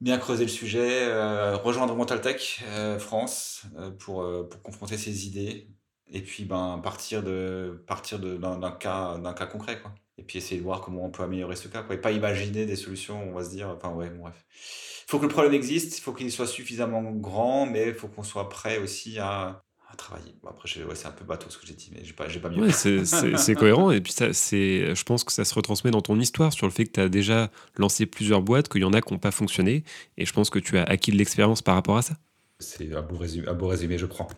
bien 0.01 0.19
creuser 0.19 0.45
le 0.45 0.51
sujet, 0.51 1.05
euh, 1.09 1.57
rejoindre 1.57 1.95
Mentaltech 1.97 2.63
euh, 2.69 2.99
France 2.99 3.67
pour, 3.99 4.27
pour 4.49 4.63
confronter 4.63 4.99
ses 4.99 5.27
idées, 5.27 5.71
et 6.09 6.23
puis 6.23 6.45
ben, 6.45 6.81
partir 6.83 7.23
de 7.23 7.83
partir 7.87 8.19
d'un, 8.19 8.73
cas, 8.73 9.19
d'un 9.19 9.33
cas 9.33 9.47
concret, 9.47 9.81
quoi. 9.81 9.95
Et 10.25 10.27
puis 10.27 10.39
essayer 10.39 10.57
de 10.57 10.65
voir 10.65 10.81
comment 10.81 11.05
on 11.05 11.11
peut 11.11 11.23
améliorer 11.23 11.55
ce 11.55 11.69
cas, 11.69 11.83
quoi. 11.83 11.95
Et 11.95 11.99
pas 11.99 12.13
imaginer 12.13 12.65
des 12.65 12.77
solutions, 12.77 13.23
on 13.29 13.35
va 13.35 13.45
se 13.45 13.51
dire, 13.51 13.69
enfin, 13.69 13.91
ouais, 13.95 14.09
bref. 14.09 14.33
Il 15.07 15.11
faut 15.11 15.19
que 15.19 15.25
le 15.25 15.29
problème 15.29 15.53
existe, 15.53 15.99
il 15.99 16.01
faut 16.01 16.15
qu'il 16.15 16.33
soit 16.33 16.47
suffisamment 16.47 17.03
grand, 17.03 17.67
mais 17.67 17.89
il 17.89 17.95
faut 17.95 18.09
qu'on 18.09 18.23
soit 18.23 18.49
prêt 18.49 18.79
aussi 18.79 19.19
à, 19.19 19.63
travailler. 19.99 20.35
après, 20.49 20.69
c'est 20.95 21.07
un 21.07 21.13
peu 21.13 21.25
bateau 21.25 21.51
ce 21.51 21.59
que 21.59 21.67
j'ai 21.67 21.75
dit, 21.75 21.91
mais 21.93 22.01
j'ai 22.03 22.15
pas, 22.15 22.25
pas 22.25 22.49
mieux. 22.49 22.71
c'est 22.71 23.55
cohérent. 23.55 23.91
Et 23.91 24.01
puis, 24.01 24.13
ça, 24.13 24.33
je 24.33 25.03
pense 25.05 25.25
que 25.25 25.33
ça 25.33 25.45
se 25.45 25.55
retransmet 25.55 25.91
dans 25.91 26.01
ton 26.01 26.19
histoire 26.19 26.55
sur 26.55 26.67
le 26.67 26.73
fait 26.73 26.87
que 26.87 26.93
tu 26.93 27.01
as 27.01 27.11
déjà 27.11 27.51
lancé 27.77 28.07
plusieurs 28.07 28.41
boîtes, 28.41 28.69
qu'il 28.71 28.81
y 28.81 28.85
en 28.85 28.95
a 28.95 29.03
qui 29.03 29.13
n'ont 29.13 29.21
pas 29.21 29.31
fonctionné. 29.31 29.85
Et 30.17 30.25
je 30.25 30.33
pense 30.33 30.49
que 30.49 30.59
tu 30.59 30.79
as 30.79 30.85
acquis 30.85 31.13
de 31.13 31.17
l'expérience 31.17 31.61
par 31.61 31.75
rapport 31.75 31.99
à 31.99 32.03
ça. 32.03 32.15
C'est 32.65 32.93
un 32.95 33.03
beau 33.03 33.17
résumé, 33.17 33.49
un 33.49 33.55
beau 33.55 33.69
résumé 33.69 33.99
je 33.99 34.07
prends. 34.07 34.29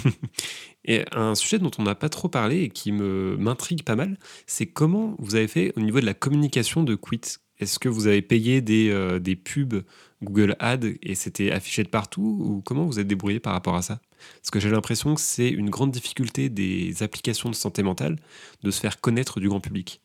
et 0.84 1.04
un 1.12 1.34
sujet 1.34 1.58
dont 1.58 1.70
on 1.78 1.82
n'a 1.82 1.94
pas 1.94 2.08
trop 2.08 2.28
parlé 2.28 2.62
et 2.62 2.68
qui 2.68 2.92
m'intrigue 2.92 3.82
pas 3.82 3.96
mal, 3.96 4.18
c'est 4.46 4.66
comment 4.66 5.16
vous 5.18 5.34
avez 5.34 5.48
fait 5.48 5.72
au 5.76 5.80
niveau 5.80 6.00
de 6.00 6.06
la 6.06 6.14
communication 6.14 6.82
de 6.82 6.94
Quit? 6.94 7.38
Est-ce 7.58 7.78
que 7.78 7.88
vous 7.88 8.06
avez 8.06 8.22
payé 8.22 8.60
des, 8.60 8.90
euh, 8.90 9.18
des 9.18 9.34
pubs 9.34 9.82
Google 10.22 10.54
Ads 10.60 10.86
et 11.02 11.14
c'était 11.16 11.50
affiché 11.50 11.82
de 11.82 11.88
partout 11.88 12.38
ou 12.40 12.62
comment 12.64 12.86
vous 12.86 13.00
êtes 13.00 13.08
débrouillé 13.08 13.40
par 13.40 13.52
rapport 13.52 13.74
à 13.74 13.82
ça? 13.82 14.00
Parce 14.40 14.50
que 14.50 14.60
j'ai 14.60 14.70
l'impression 14.70 15.14
que 15.14 15.20
c'est 15.20 15.48
une 15.48 15.70
grande 15.70 15.90
difficulté 15.90 16.50
des 16.50 17.02
applications 17.02 17.50
de 17.50 17.54
santé 17.54 17.82
mentale 17.82 18.16
de 18.62 18.70
se 18.70 18.80
faire 18.80 19.00
connaître 19.00 19.40
du 19.40 19.48
grand 19.48 19.60
public. 19.60 20.02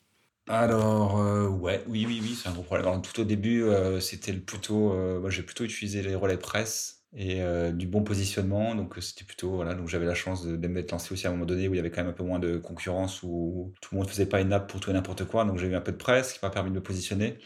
Alors, 0.50 1.22
euh, 1.22 1.48
ouais, 1.48 1.84
oui, 1.88 2.06
oui, 2.06 2.20
oui, 2.22 2.38
c'est 2.42 2.50
un 2.50 2.52
gros 2.54 2.64
problème. 2.64 3.02
tout 3.02 3.22
au 3.22 3.24
début, 3.24 3.64
euh, 3.64 4.02
c'était 4.02 4.34
plutôt, 4.34 4.92
euh, 4.92 5.20
moi 5.22 5.30
j'ai 5.30 5.44
plutôt 5.44 5.64
utilisé 5.64 6.02
les 6.02 6.16
relais 6.16 6.38
presse 6.38 7.03
et 7.16 7.42
du 7.74 7.88
bon 7.88 8.04
positionnement. 8.04 8.76
Donc 8.76 8.96
c'était 9.02 9.26
plutôt, 9.26 9.52
voilà, 9.52 9.76
donc 9.76 9.88
j'avais 9.88 10.06
la 10.06 10.16
chance 10.16 10.46
de, 10.46 10.56
de 10.56 10.68
m'être 10.68 10.92
lancé 10.92 11.14
aussi 11.14 11.28
à 11.28 11.30
un 11.30 11.34
moment 11.34 11.46
donné 11.46 11.68
où 11.68 11.74
il 11.74 11.78
y 11.78 11.80
avait 11.80 11.92
quand 11.92 12.02
même 12.02 12.12
un 12.12 12.14
peu 12.14 12.24
moins 12.24 12.40
de 12.40 12.58
concurrence, 12.58 13.22
où 13.24 13.74
tout 13.82 13.90
le 13.94 14.00
monde 14.00 14.10
faisait 14.10 14.26
pas 14.26 14.42
une 14.42 14.52
app 14.54 14.70
pour 14.70 14.80
tout 14.80 14.90
et 14.90 14.94
n'importe 14.94 15.26
quoi. 15.26 15.46
Donc 15.46 15.60
j'ai 15.60 15.68
eu 15.68 15.76
un 15.76 15.82
peu 15.82 15.92
de 15.92 15.98
presse 15.98 16.34
qui 16.34 16.40
m'a 16.44 16.50
permis 16.50 16.70
de 16.72 16.76
me 16.76 16.82
positionner. 16.82 17.38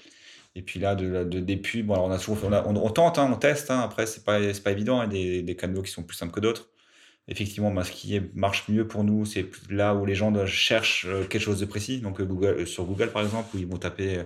Et 0.57 0.63
puis 0.63 0.79
là, 0.79 0.95
de, 0.95 1.23
de 1.23 1.39
des 1.39 1.55
pubs, 1.57 1.85
bon, 1.85 1.93
alors 1.93 2.07
on, 2.07 2.11
a 2.11 2.17
toujours 2.17 2.39
on, 2.43 2.89
tente, 2.89 3.19
hein, 3.19 3.29
on 3.31 3.35
teste. 3.37 3.69
Hein, 3.69 3.79
après, 3.81 4.07
c'est 4.07 4.23
pas, 4.23 4.39
pas 4.63 4.71
évident. 4.71 5.03
Il 5.03 5.15
y 5.15 5.39
a 5.39 5.41
des, 5.43 5.55
canaux 5.55 5.83
qui 5.83 5.91
sont 5.91 6.01
plus 6.01 6.17
simples 6.17 6.33
que 6.33 6.39
d'autres. 6.39 6.71
Effectivement, 7.27 7.69
bah, 7.71 7.83
ce 7.83 7.91
qui 7.91 8.19
marche 8.33 8.67
mieux 8.67 8.87
pour 8.87 9.03
nous, 9.03 9.23
c'est 9.25 9.45
là 9.69 9.93
où 9.93 10.03
les 10.05 10.15
gens 10.15 10.33
cherchent 10.47 11.05
euh, 11.07 11.25
quelque 11.25 11.43
chose 11.43 11.59
de 11.59 11.65
précis. 11.65 12.01
Donc, 12.01 12.19
euh, 12.19 12.27
euh, 12.41 12.65
sur 12.65 12.85
Google, 12.85 13.11
par 13.11 13.21
exemple, 13.21 13.55
où 13.55 13.59
ils 13.59 13.67
vont 13.67 13.77
taper 13.77 14.23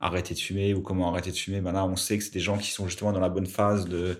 arrêter 0.00 0.34
de 0.34 0.38
fumer 0.38 0.74
ou 0.74 0.80
comment 0.80 1.10
arrêter 1.12 1.30
de 1.30 1.36
fumer, 1.36 1.60
ben 1.60 1.72
là, 1.72 1.84
on 1.84 1.96
sait 1.96 2.18
que 2.18 2.24
c'est 2.24 2.32
des 2.32 2.40
gens 2.40 2.58
qui 2.58 2.70
sont 2.70 2.86
justement 2.86 3.12
dans 3.12 3.20
la 3.20 3.28
bonne 3.28 3.46
phase 3.46 3.86
de, 3.86 4.18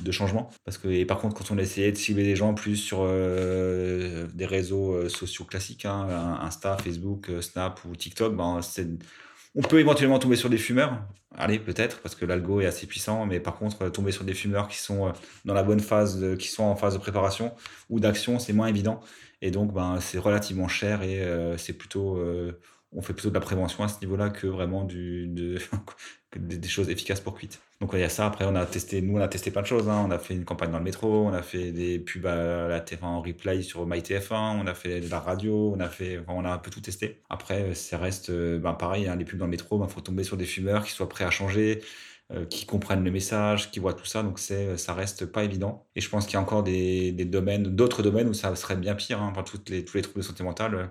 de 0.00 0.12
changement. 0.12 0.50
Parce 0.64 0.78
que, 0.78 0.88
et 0.88 1.04
par 1.04 1.18
contre, 1.18 1.34
quand 1.36 1.50
on 1.50 1.58
essayait 1.58 1.92
de 1.92 1.96
cibler 1.96 2.24
des 2.24 2.36
gens 2.36 2.54
plus 2.54 2.76
sur 2.76 3.04
des 3.04 4.46
réseaux 4.46 5.08
sociaux 5.08 5.44
classiques, 5.44 5.84
hein, 5.84 6.38
Insta, 6.42 6.76
Facebook, 6.78 7.30
Snap 7.40 7.80
ou 7.84 7.96
TikTok, 7.96 8.36
ben, 8.36 8.60
on 9.56 9.62
peut 9.62 9.80
éventuellement 9.80 10.18
tomber 10.18 10.36
sur 10.36 10.50
des 10.50 10.58
fumeurs. 10.58 11.02
Allez, 11.34 11.58
peut-être, 11.58 12.00
parce 12.00 12.14
que 12.14 12.24
l'algo 12.24 12.60
est 12.60 12.66
assez 12.66 12.86
puissant, 12.86 13.26
mais 13.26 13.40
par 13.40 13.56
contre, 13.56 13.82
euh, 13.82 13.90
tomber 13.90 14.12
sur 14.12 14.24
des 14.24 14.34
fumeurs 14.34 14.68
qui 14.68 14.78
sont 14.78 15.08
euh, 15.08 15.12
dans 15.44 15.54
la 15.54 15.62
bonne 15.62 15.80
phase, 15.80 16.36
qui 16.38 16.48
sont 16.48 16.62
en 16.64 16.76
phase 16.76 16.94
de 16.94 16.98
préparation 16.98 17.54
ou 17.90 18.00
d'action, 18.00 18.38
c'est 18.38 18.52
moins 18.54 18.68
évident. 18.68 19.00
Et 19.42 19.50
donc, 19.50 19.72
ben, 19.72 19.98
c'est 20.00 20.18
relativement 20.18 20.68
cher 20.68 21.02
et 21.02 21.20
euh, 21.20 21.58
c'est 21.58 21.74
plutôt, 21.74 22.18
on 22.96 23.02
fait 23.02 23.12
plutôt 23.12 23.28
de 23.28 23.34
la 23.34 23.40
prévention 23.40 23.84
à 23.84 23.88
ce 23.88 24.00
niveau-là 24.00 24.30
que 24.30 24.46
vraiment 24.46 24.84
des 26.36 26.68
choses 26.68 26.88
efficaces 26.88 27.20
pour 27.20 27.38
Quit. 27.38 27.50
Donc 27.80 27.90
il 27.92 28.00
y 28.00 28.02
a 28.02 28.08
ça. 28.08 28.26
Après, 28.26 28.46
on 28.46 28.54
a 28.56 28.64
testé, 28.64 29.02
nous, 29.02 29.18
on 29.18 29.20
a 29.20 29.28
testé 29.28 29.50
plein 29.50 29.60
de 29.60 29.66
choses. 29.66 29.88
Hein. 29.88 30.04
On 30.08 30.10
a 30.10 30.18
fait 30.18 30.34
une 30.34 30.46
campagne 30.46 30.70
dans 30.70 30.78
le 30.78 30.84
métro, 30.84 31.26
on 31.26 31.32
a 31.32 31.42
fait 31.42 31.72
des 31.72 31.98
pubs 31.98 32.26
à 32.26 32.68
la 32.68 32.80
tf 32.80 33.02
en 33.02 33.20
replay 33.20 33.62
sur 33.62 33.86
MyTF1, 33.86 34.60
on 34.62 34.66
a 34.66 34.74
fait 34.74 35.00
de 35.00 35.10
la 35.10 35.20
radio, 35.20 35.74
on 35.76 35.80
a 35.80 35.88
fait, 35.88 36.20
on 36.26 36.44
a 36.44 36.50
un 36.50 36.58
peu 36.58 36.70
tout 36.70 36.80
testé. 36.80 37.20
Après, 37.28 37.74
ça 37.74 37.98
reste, 37.98 38.32
ben, 38.32 38.72
pareil, 38.72 39.06
hein, 39.08 39.16
les 39.16 39.26
pubs 39.26 39.38
dans 39.38 39.44
le 39.44 39.50
métro, 39.50 39.76
il 39.76 39.80
ben, 39.80 39.88
faut 39.88 40.00
tomber 40.00 40.24
sur 40.24 40.38
des 40.38 40.46
fumeurs 40.46 40.84
qui 40.84 40.92
soient 40.92 41.08
prêts 41.08 41.24
à 41.24 41.30
changer. 41.30 41.82
Euh, 42.32 42.44
qui 42.44 42.66
comprennent 42.66 43.04
le 43.04 43.12
message, 43.12 43.70
qui 43.70 43.78
voient 43.78 43.94
tout 43.94 44.04
ça, 44.04 44.24
donc 44.24 44.40
c'est, 44.40 44.76
ça 44.78 44.94
reste 44.94 45.26
pas 45.26 45.44
évident. 45.44 45.86
Et 45.94 46.00
je 46.00 46.08
pense 46.08 46.26
qu'il 46.26 46.34
y 46.34 46.36
a 46.38 46.40
encore 46.40 46.64
des, 46.64 47.12
domaines, 47.12 47.62
d'autres 47.76 48.02
domaines 48.02 48.28
où 48.28 48.34
ça 48.34 48.56
serait 48.56 48.74
bien 48.74 48.96
pire, 48.96 49.22
hein, 49.22 49.32
toutes 49.44 49.68
les, 49.70 49.84
tous 49.84 49.96
les 49.96 50.02
troubles 50.02 50.22
de 50.22 50.24
santé 50.24 50.42
mentale 50.42 50.90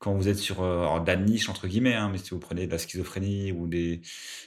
quand 0.00 0.14
vous 0.14 0.28
êtes 0.28 0.38
sur 0.38 0.62
euh, 0.62 0.98
de 1.00 1.06
la 1.06 1.16
niche 1.16 1.48
entre 1.48 1.68
guillemets, 1.68 1.94
hein, 1.94 2.08
mais 2.10 2.18
si 2.18 2.30
vous 2.30 2.40
prenez 2.40 2.66
de 2.66 2.72
la 2.72 2.78
schizophrénie 2.78 3.52
ou 3.52 3.66
des 3.68 4.00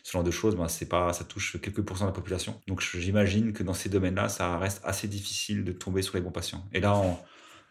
ce 0.04 0.12
genre 0.12 0.24
de 0.24 0.32
choses, 0.32 0.56
ben 0.56 0.68
c'est 0.68 0.88
pas, 0.90 1.14
ça 1.14 1.24
touche 1.26 1.60
quelques 1.62 1.84
pourcents 1.84 2.06
de 2.06 2.10
la 2.10 2.14
population. 2.16 2.60
Donc 2.68 2.82
j'imagine 2.82 3.54
que 3.54 3.64
dans 3.64 3.74
ces 3.76 3.90
domaines-là, 3.90 4.30
ça 4.30 4.58
reste 4.58 4.82
assez 4.84 5.08
difficile 5.08 5.64
de 5.64 5.72
tomber 5.72 6.02
sur 6.02 6.16
les 6.16 6.22
bons 6.22 6.32
patients. 6.32 6.66
Et 6.74 6.80
là, 6.82 7.02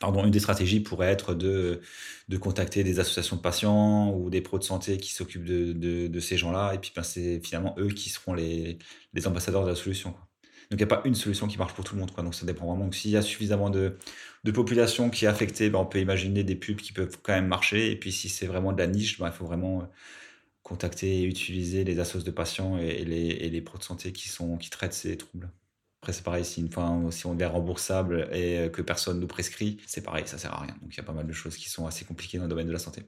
pardon, 0.00 0.24
une 0.24 0.30
des 0.30 0.40
stratégies 0.40 0.80
pourrait 0.80 1.10
être 1.12 1.34
de, 1.34 1.80
de 2.28 2.36
contacter 2.38 2.84
des 2.84 3.00
associations 3.00 3.36
de 3.36 3.42
patients 3.42 4.10
ou 4.14 4.30
des 4.30 4.42
pros 4.42 4.58
de 4.58 4.64
santé 4.64 4.98
qui 4.98 5.12
s'occupent 5.12 5.44
de, 5.44 5.72
de, 5.72 6.08
de, 6.08 6.20
ces 6.20 6.36
gens-là, 6.36 6.74
et 6.74 6.78
puis 6.78 6.92
ben, 6.94 7.02
c'est 7.02 7.40
finalement 7.44 7.74
eux 7.78 7.88
qui 7.88 8.10
seront 8.10 8.34
les, 8.34 8.78
les 9.14 9.26
ambassadeurs 9.26 9.64
de 9.64 9.70
la 9.70 9.76
solution. 9.76 10.14
Donc 10.72 10.80
il 10.80 10.86
n'y 10.86 10.90
a 10.90 10.96
pas 10.96 11.02
une 11.06 11.14
solution 11.14 11.48
qui 11.48 11.58
marche 11.58 11.74
pour 11.74 11.84
tout 11.84 11.94
le 11.94 12.00
monde. 12.00 12.10
Donc 12.16 12.34
ça 12.34 12.46
dépend 12.46 12.66
vraiment. 12.66 12.84
Donc 12.84 12.94
s'il 12.94 13.10
y 13.10 13.16
a 13.18 13.22
suffisamment 13.22 13.68
de, 13.68 13.98
population 14.54 15.10
qui 15.10 15.26
est 15.26 15.28
affectée, 15.28 15.68
ben, 15.68 15.78
on 15.80 15.84
peut 15.84 16.00
imaginer 16.00 16.44
des 16.44 16.56
pubs 16.56 16.78
qui 16.78 16.94
peuvent 16.94 17.18
quand 17.22 17.34
même 17.34 17.46
marcher. 17.46 17.92
Et 17.92 17.96
puis 17.96 18.10
si 18.10 18.30
c'est 18.30 18.46
vraiment 18.46 18.72
de 18.72 18.78
la 18.78 18.86
niche, 18.86 19.18
ben, 19.18 19.26
il 19.26 19.32
faut 19.32 19.44
vraiment 19.44 19.82
euh, 19.82 19.84
contacter 20.62 21.20
et 21.20 21.24
utiliser 21.24 21.84
les 21.84 22.00
assos 22.00 22.22
de 22.22 22.30
patients 22.30 22.78
et, 22.78 23.04
les, 23.04 23.28
et 23.54 23.60
pros 23.60 23.76
de 23.76 23.82
santé 23.84 24.12
qui, 24.12 24.30
sont, 24.30 24.56
qui 24.56 24.70
traitent 24.70 24.94
ces 24.94 25.18
troubles. 25.18 25.50
Après, 26.00 26.14
c'est 26.14 26.24
pareil, 26.24 26.44
si, 26.44 26.64
on 26.76 27.38
est 27.38 27.46
remboursable 27.46 28.28
et 28.32 28.58
euh, 28.60 28.68
que 28.70 28.82
personne 28.82 29.20
nous 29.20 29.26
prescrit, 29.28 29.78
c'est 29.86 30.02
pareil, 30.02 30.26
ça 30.26 30.38
sert 30.38 30.54
à 30.54 30.62
rien. 30.62 30.74
Donc 30.80 30.94
il 30.94 30.96
y 30.96 31.00
a 31.00 31.04
pas 31.04 31.12
mal 31.12 31.26
de 31.26 31.32
choses 31.34 31.56
qui 31.56 31.68
sont 31.68 31.86
assez 31.86 32.04
compliquées 32.06 32.38
dans 32.38 32.44
le 32.44 32.50
domaine 32.50 32.66
de 32.66 32.72
la 32.72 32.78
santé. 32.78 33.02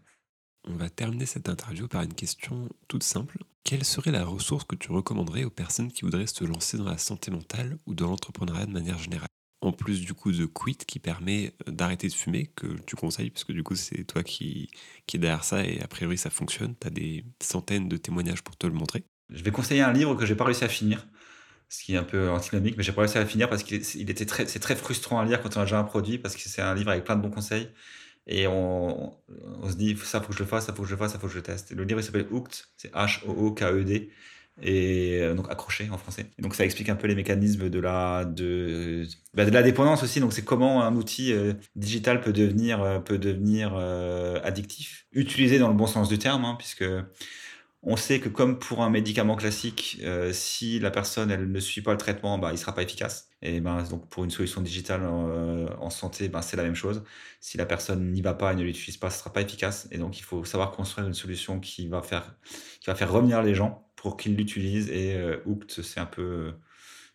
On 0.67 0.77
va 0.77 0.89
terminer 0.89 1.27
cette 1.27 1.49
interview 1.49 1.89
par 1.89 2.03
une 2.03 2.15
question 2.15 2.69
toute 2.89 3.03
simple. 3.03 3.39
quelle 3.65 3.85
serait 3.85 4.11
la 4.13 4.25
ressource 4.25 4.65
que 4.65 4.77
tu 4.77 4.93
recommanderais 4.93 5.45
aux 5.45 5.51
personnes 5.51 5.91
qui 5.91 6.03
voudraient 6.03 6.27
se 6.27 6.45
lancer 6.45 6.77
dans 6.77 6.85
la 6.85 6.99
santé 6.99 7.31
mentale 7.31 7.79
ou 7.87 7.95
dans 7.95 8.09
l'entrepreneuriat 8.09 8.67
de 8.67 8.73
manière 8.73 8.99
générale? 8.99 9.29
En 9.61 9.73
plus 9.73 10.03
du 10.03 10.13
coup 10.13 10.33
de 10.33 10.45
Quit 10.45 10.77
qui 10.77 10.99
permet 10.99 11.55
d'arrêter 11.67 12.09
de 12.09 12.13
fumer, 12.13 12.47
que 12.55 12.67
tu 12.87 12.97
conseilles, 12.97 13.31
parce 13.31 13.45
que 13.45 13.53
du 13.53 13.63
coup 13.63 13.75
c'est 13.75 14.05
toi 14.05 14.23
qui, 14.23 14.71
qui 15.07 15.17
est 15.17 15.21
derrière 15.21 15.45
ça 15.45 15.65
et 15.65 15.81
a 15.81 15.89
priori 15.89 16.19
ça 16.19 16.29
fonctionne, 16.29 16.75
tu 16.79 16.87
as 16.87 16.91
des 16.91 17.25
centaines 17.41 17.89
de 17.89 17.97
témoignages 17.97 18.43
pour 18.43 18.57
te 18.57 18.67
le 18.67 18.75
montrer. 18.75 19.05
Je 19.31 19.43
vais 19.43 19.51
conseiller 19.51 19.81
un 19.81 19.93
livre 19.93 20.15
que 20.15 20.27
j'ai 20.27 20.35
pas 20.35 20.45
réussi 20.45 20.65
à 20.65 20.69
finir, 20.69 21.07
ce 21.71 21.83
qui 21.83 21.95
est 21.95 21.97
un 21.97 22.05
peu 22.05 22.29
antinomique, 22.31 22.77
mais 22.77 22.83
j'ai 22.83 22.93
pas 22.93 23.01
réussi 23.01 23.17
à 23.17 23.25
finir 23.25 23.49
parce 23.49 23.63
qu'il 23.63 24.11
était 24.11 24.27
très, 24.27 24.47
c'est 24.47 24.61
très 24.61 24.77
frustrant 24.77 25.19
à 25.19 25.25
lire 25.25 25.41
quand 25.43 25.57
on 25.57 25.61
a 25.61 25.65
déjà 25.65 25.79
un 25.79 25.85
produit, 25.85 26.19
parce 26.19 26.37
que 26.37 26.43
c'est 26.43 26.61
un 26.63 26.75
livre 26.75 26.91
avec 26.91 27.05
plein 27.05 27.17
de 27.17 27.23
bons 27.23 27.31
conseils. 27.31 27.71
Et 28.27 28.47
on, 28.47 29.13
on, 29.63 29.71
se 29.71 29.77
dit, 29.77 29.97
ça 29.97 30.21
faut 30.21 30.29
que 30.29 30.35
je 30.35 30.39
le 30.39 30.49
fasse, 30.49 30.67
ça 30.67 30.73
faut 30.73 30.83
que 30.83 30.89
je 30.89 30.95
le 30.95 30.99
fasse, 30.99 31.13
ça 31.13 31.19
faut 31.19 31.27
que 31.27 31.33
je 31.33 31.39
le 31.39 31.43
teste. 31.43 31.73
le 31.73 31.85
livre 31.85 32.01
s'appelle 32.01 32.27
Hooked, 32.31 32.55
c'est 32.77 32.93
H-O-O-K-E-D 32.93 34.11
et 34.63 35.21
euh, 35.21 35.35
donc 35.35 35.51
accroché 35.51 35.89
en 35.91 35.99
français. 35.99 36.27
Donc 36.39 36.55
ça 36.55 36.65
explique 36.65 36.89
un 36.89 36.95
peu 36.95 37.07
les 37.07 37.15
mécanismes 37.15 37.69
de 37.69 37.81
la 37.81 38.25
de, 38.25 39.07
bah, 39.35 39.45
de 39.45 39.51
la 39.51 39.63
dépendance 39.63 40.03
aussi. 40.03 40.21
Donc 40.21 40.33
c'est 40.33 40.45
comment 40.45 40.83
un 40.83 40.95
outil 40.95 41.33
euh, 41.33 41.55
digital 41.77 42.21
peut 42.21 42.33
devenir 42.33 42.83
euh, 42.83 42.99
peut 42.99 43.19
devenir 43.19 43.75
addictif, 44.45 45.07
utilisé 45.13 45.59
dans 45.59 45.69
le 45.69 45.75
bon 45.75 45.87
sens 45.87 46.09
du 46.09 46.19
terme, 46.19 46.45
hein, 46.45 46.57
puisque 46.59 46.85
on 47.85 47.97
sait 47.97 48.21
que 48.21 48.29
comme 48.29 48.59
pour 48.59 48.83
un 48.83 48.91
médicament 48.91 49.37
classique, 49.37 50.01
si 50.33 50.79
la 50.81 50.91
personne 50.91 51.35
ne 51.35 51.61
suit 51.61 51.83
pas 51.83 51.93
le 51.93 51.99
traitement, 51.99 52.39
bah, 52.39 52.51
il 52.53 52.59
sera 52.59 52.75
pas 52.75 52.83
efficace. 52.83 53.29
Et 53.43 53.61
ben 53.61 53.83
donc 53.85 54.09
pour 54.09 54.25
une 54.25 54.31
solution 54.31 54.63
digitale 54.63 55.05
en 55.05 55.91
santé, 55.91 56.29
ben, 56.29 56.41
c'est 56.41 56.57
la 56.57 56.63
même 56.63 56.75
chose. 56.75 57.05
Si 57.41 57.59
la 57.59 57.67
personne 57.67 58.11
n'y 58.13 58.23
va 58.23 58.35
pas 58.35 58.53
et 58.53 58.57
ne 58.57 58.63
l'utilise 58.63 58.97
pas, 58.97 59.11
ce 59.11 59.19
sera 59.19 59.33
pas 59.33 59.43
efficace. 59.43 59.87
Et 59.91 59.99
donc 59.99 60.19
il 60.19 60.23
faut 60.23 60.45
savoir 60.45 60.71
construire 60.73 61.07
une 61.07 61.15
solution 61.15 61.61
qui 61.61 61.87
va 61.89 62.01
faire 62.01 62.35
revenir 63.13 63.43
les 63.43 63.55
gens 63.55 63.85
pour 64.05 64.19
qu'ils 64.19 64.37
l'utilisent. 64.37 64.91
Et 64.91 65.15
euh, 65.17 65.39
c'est 65.69 65.99
un 65.99 66.07
peu 66.07 66.23
euh, 66.23 66.53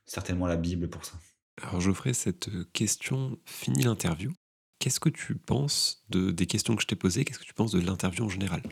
certainement 0.06 0.48
la 0.48 0.58
Bible 0.58 0.90
pour 0.90 1.06
ça. 1.06 1.14
Alors 1.62 1.82
ferai 1.94 2.14
cette 2.14 2.50
euh, 2.50 2.66
question 2.74 3.38
finie 3.46 3.84
l'interview. 3.84 4.32
Qu'est-ce 4.80 5.00
que 5.00 5.10
tu 5.10 5.36
penses 5.36 6.04
de, 6.10 6.32
des 6.32 6.48
questions 6.48 6.76
que 6.76 6.82
je 6.82 6.88
t'ai 6.88 6.96
posées? 6.96 7.26
Qu'est-ce 7.26 7.38
que 7.38 7.46
tu 7.46 7.54
penses 7.54 7.74
de 7.74 7.80
l'interview 7.80 8.26
en 8.26 8.30
général? 8.30 8.64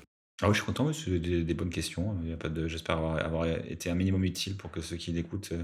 Ah 0.41 0.47
oui, 0.47 0.53
je 0.53 0.57
suis 0.57 0.65
content, 0.65 0.91
c'est 0.93 1.19
des, 1.19 1.53
bonnes 1.55 1.71
questions. 1.71 2.15
Il 2.23 2.29
y 2.29 2.33
a 2.33 2.37
pas 2.37 2.49
de, 2.49 2.67
j'espère 2.67 2.97
avoir, 2.97 3.25
avoir, 3.25 3.47
été 3.47 3.89
un 3.89 3.95
minimum 3.95 4.23
utile 4.23 4.55
pour 4.55 4.69
que 4.69 4.81
ceux 4.81 4.95
qui 4.95 5.11
l'écoutent 5.11 5.49
euh, 5.51 5.63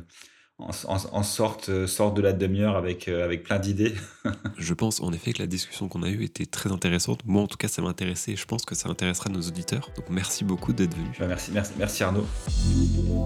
en, 0.58 1.24
sorte, 1.24 1.70
euh, 1.70 1.88
sorte 1.88 2.16
de 2.16 2.22
la 2.22 2.34
demi-heure 2.34 2.76
avec, 2.76 3.08
euh, 3.08 3.24
avec 3.24 3.44
plein 3.44 3.60
d'idées. 3.60 3.94
je 4.58 4.74
pense 4.74 5.02
en 5.02 5.12
effet 5.12 5.34
que 5.34 5.40
la 5.40 5.48
discussion 5.48 5.88
qu'on 5.88 6.04
a 6.04 6.10
eue 6.10 6.24
était 6.24 6.46
très 6.46 6.72
intéressante. 6.72 7.22
Moi, 7.26 7.42
en 7.42 7.48
tout 7.48 7.58
cas, 7.58 7.68
ça 7.68 7.82
m'a 7.82 7.90
intéressé 7.90 8.32
et 8.32 8.36
je 8.36 8.46
pense 8.46 8.66
que 8.66 8.74
ça 8.74 8.90
intéressera 8.90 9.30
nos 9.30 9.42
auditeurs. 9.42 9.92
Donc, 9.96 10.10
merci 10.10 10.44
beaucoup 10.44 10.74
d'être 10.74 10.96
venu. 10.96 11.10
Bah, 11.20 11.28
merci, 11.28 11.52
merci, 11.54 11.74
merci 11.78 12.04
Arnaud. 12.04 12.26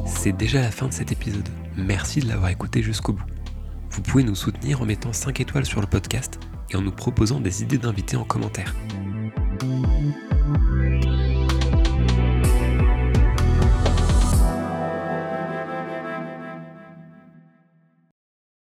C'est 0.06 0.36
déjà 0.36 0.62
la 0.62 0.72
fin 0.72 0.88
de 0.88 0.94
cet 0.94 1.12
épisode. 1.12 1.48
Merci 1.78 2.20
de 2.20 2.28
l'avoir 2.28 2.50
écouté 2.50 2.82
jusqu'au 2.82 3.14
bout. 3.14 3.26
Vous 3.90 4.02
pouvez 4.02 4.24
nous 4.24 4.36
soutenir 4.36 4.82
en 4.82 4.86
mettant 4.86 5.14
5 5.14 5.40
étoiles 5.40 5.66
sur 5.66 5.80
le 5.80 5.88
podcast 5.88 6.40
et 6.70 6.76
en 6.76 6.82
nous 6.82 6.92
proposant 6.92 7.40
des 7.40 7.64
idées 7.64 7.78
d'invités 7.78 8.18
en 8.18 8.26
commentaire. 8.26 8.76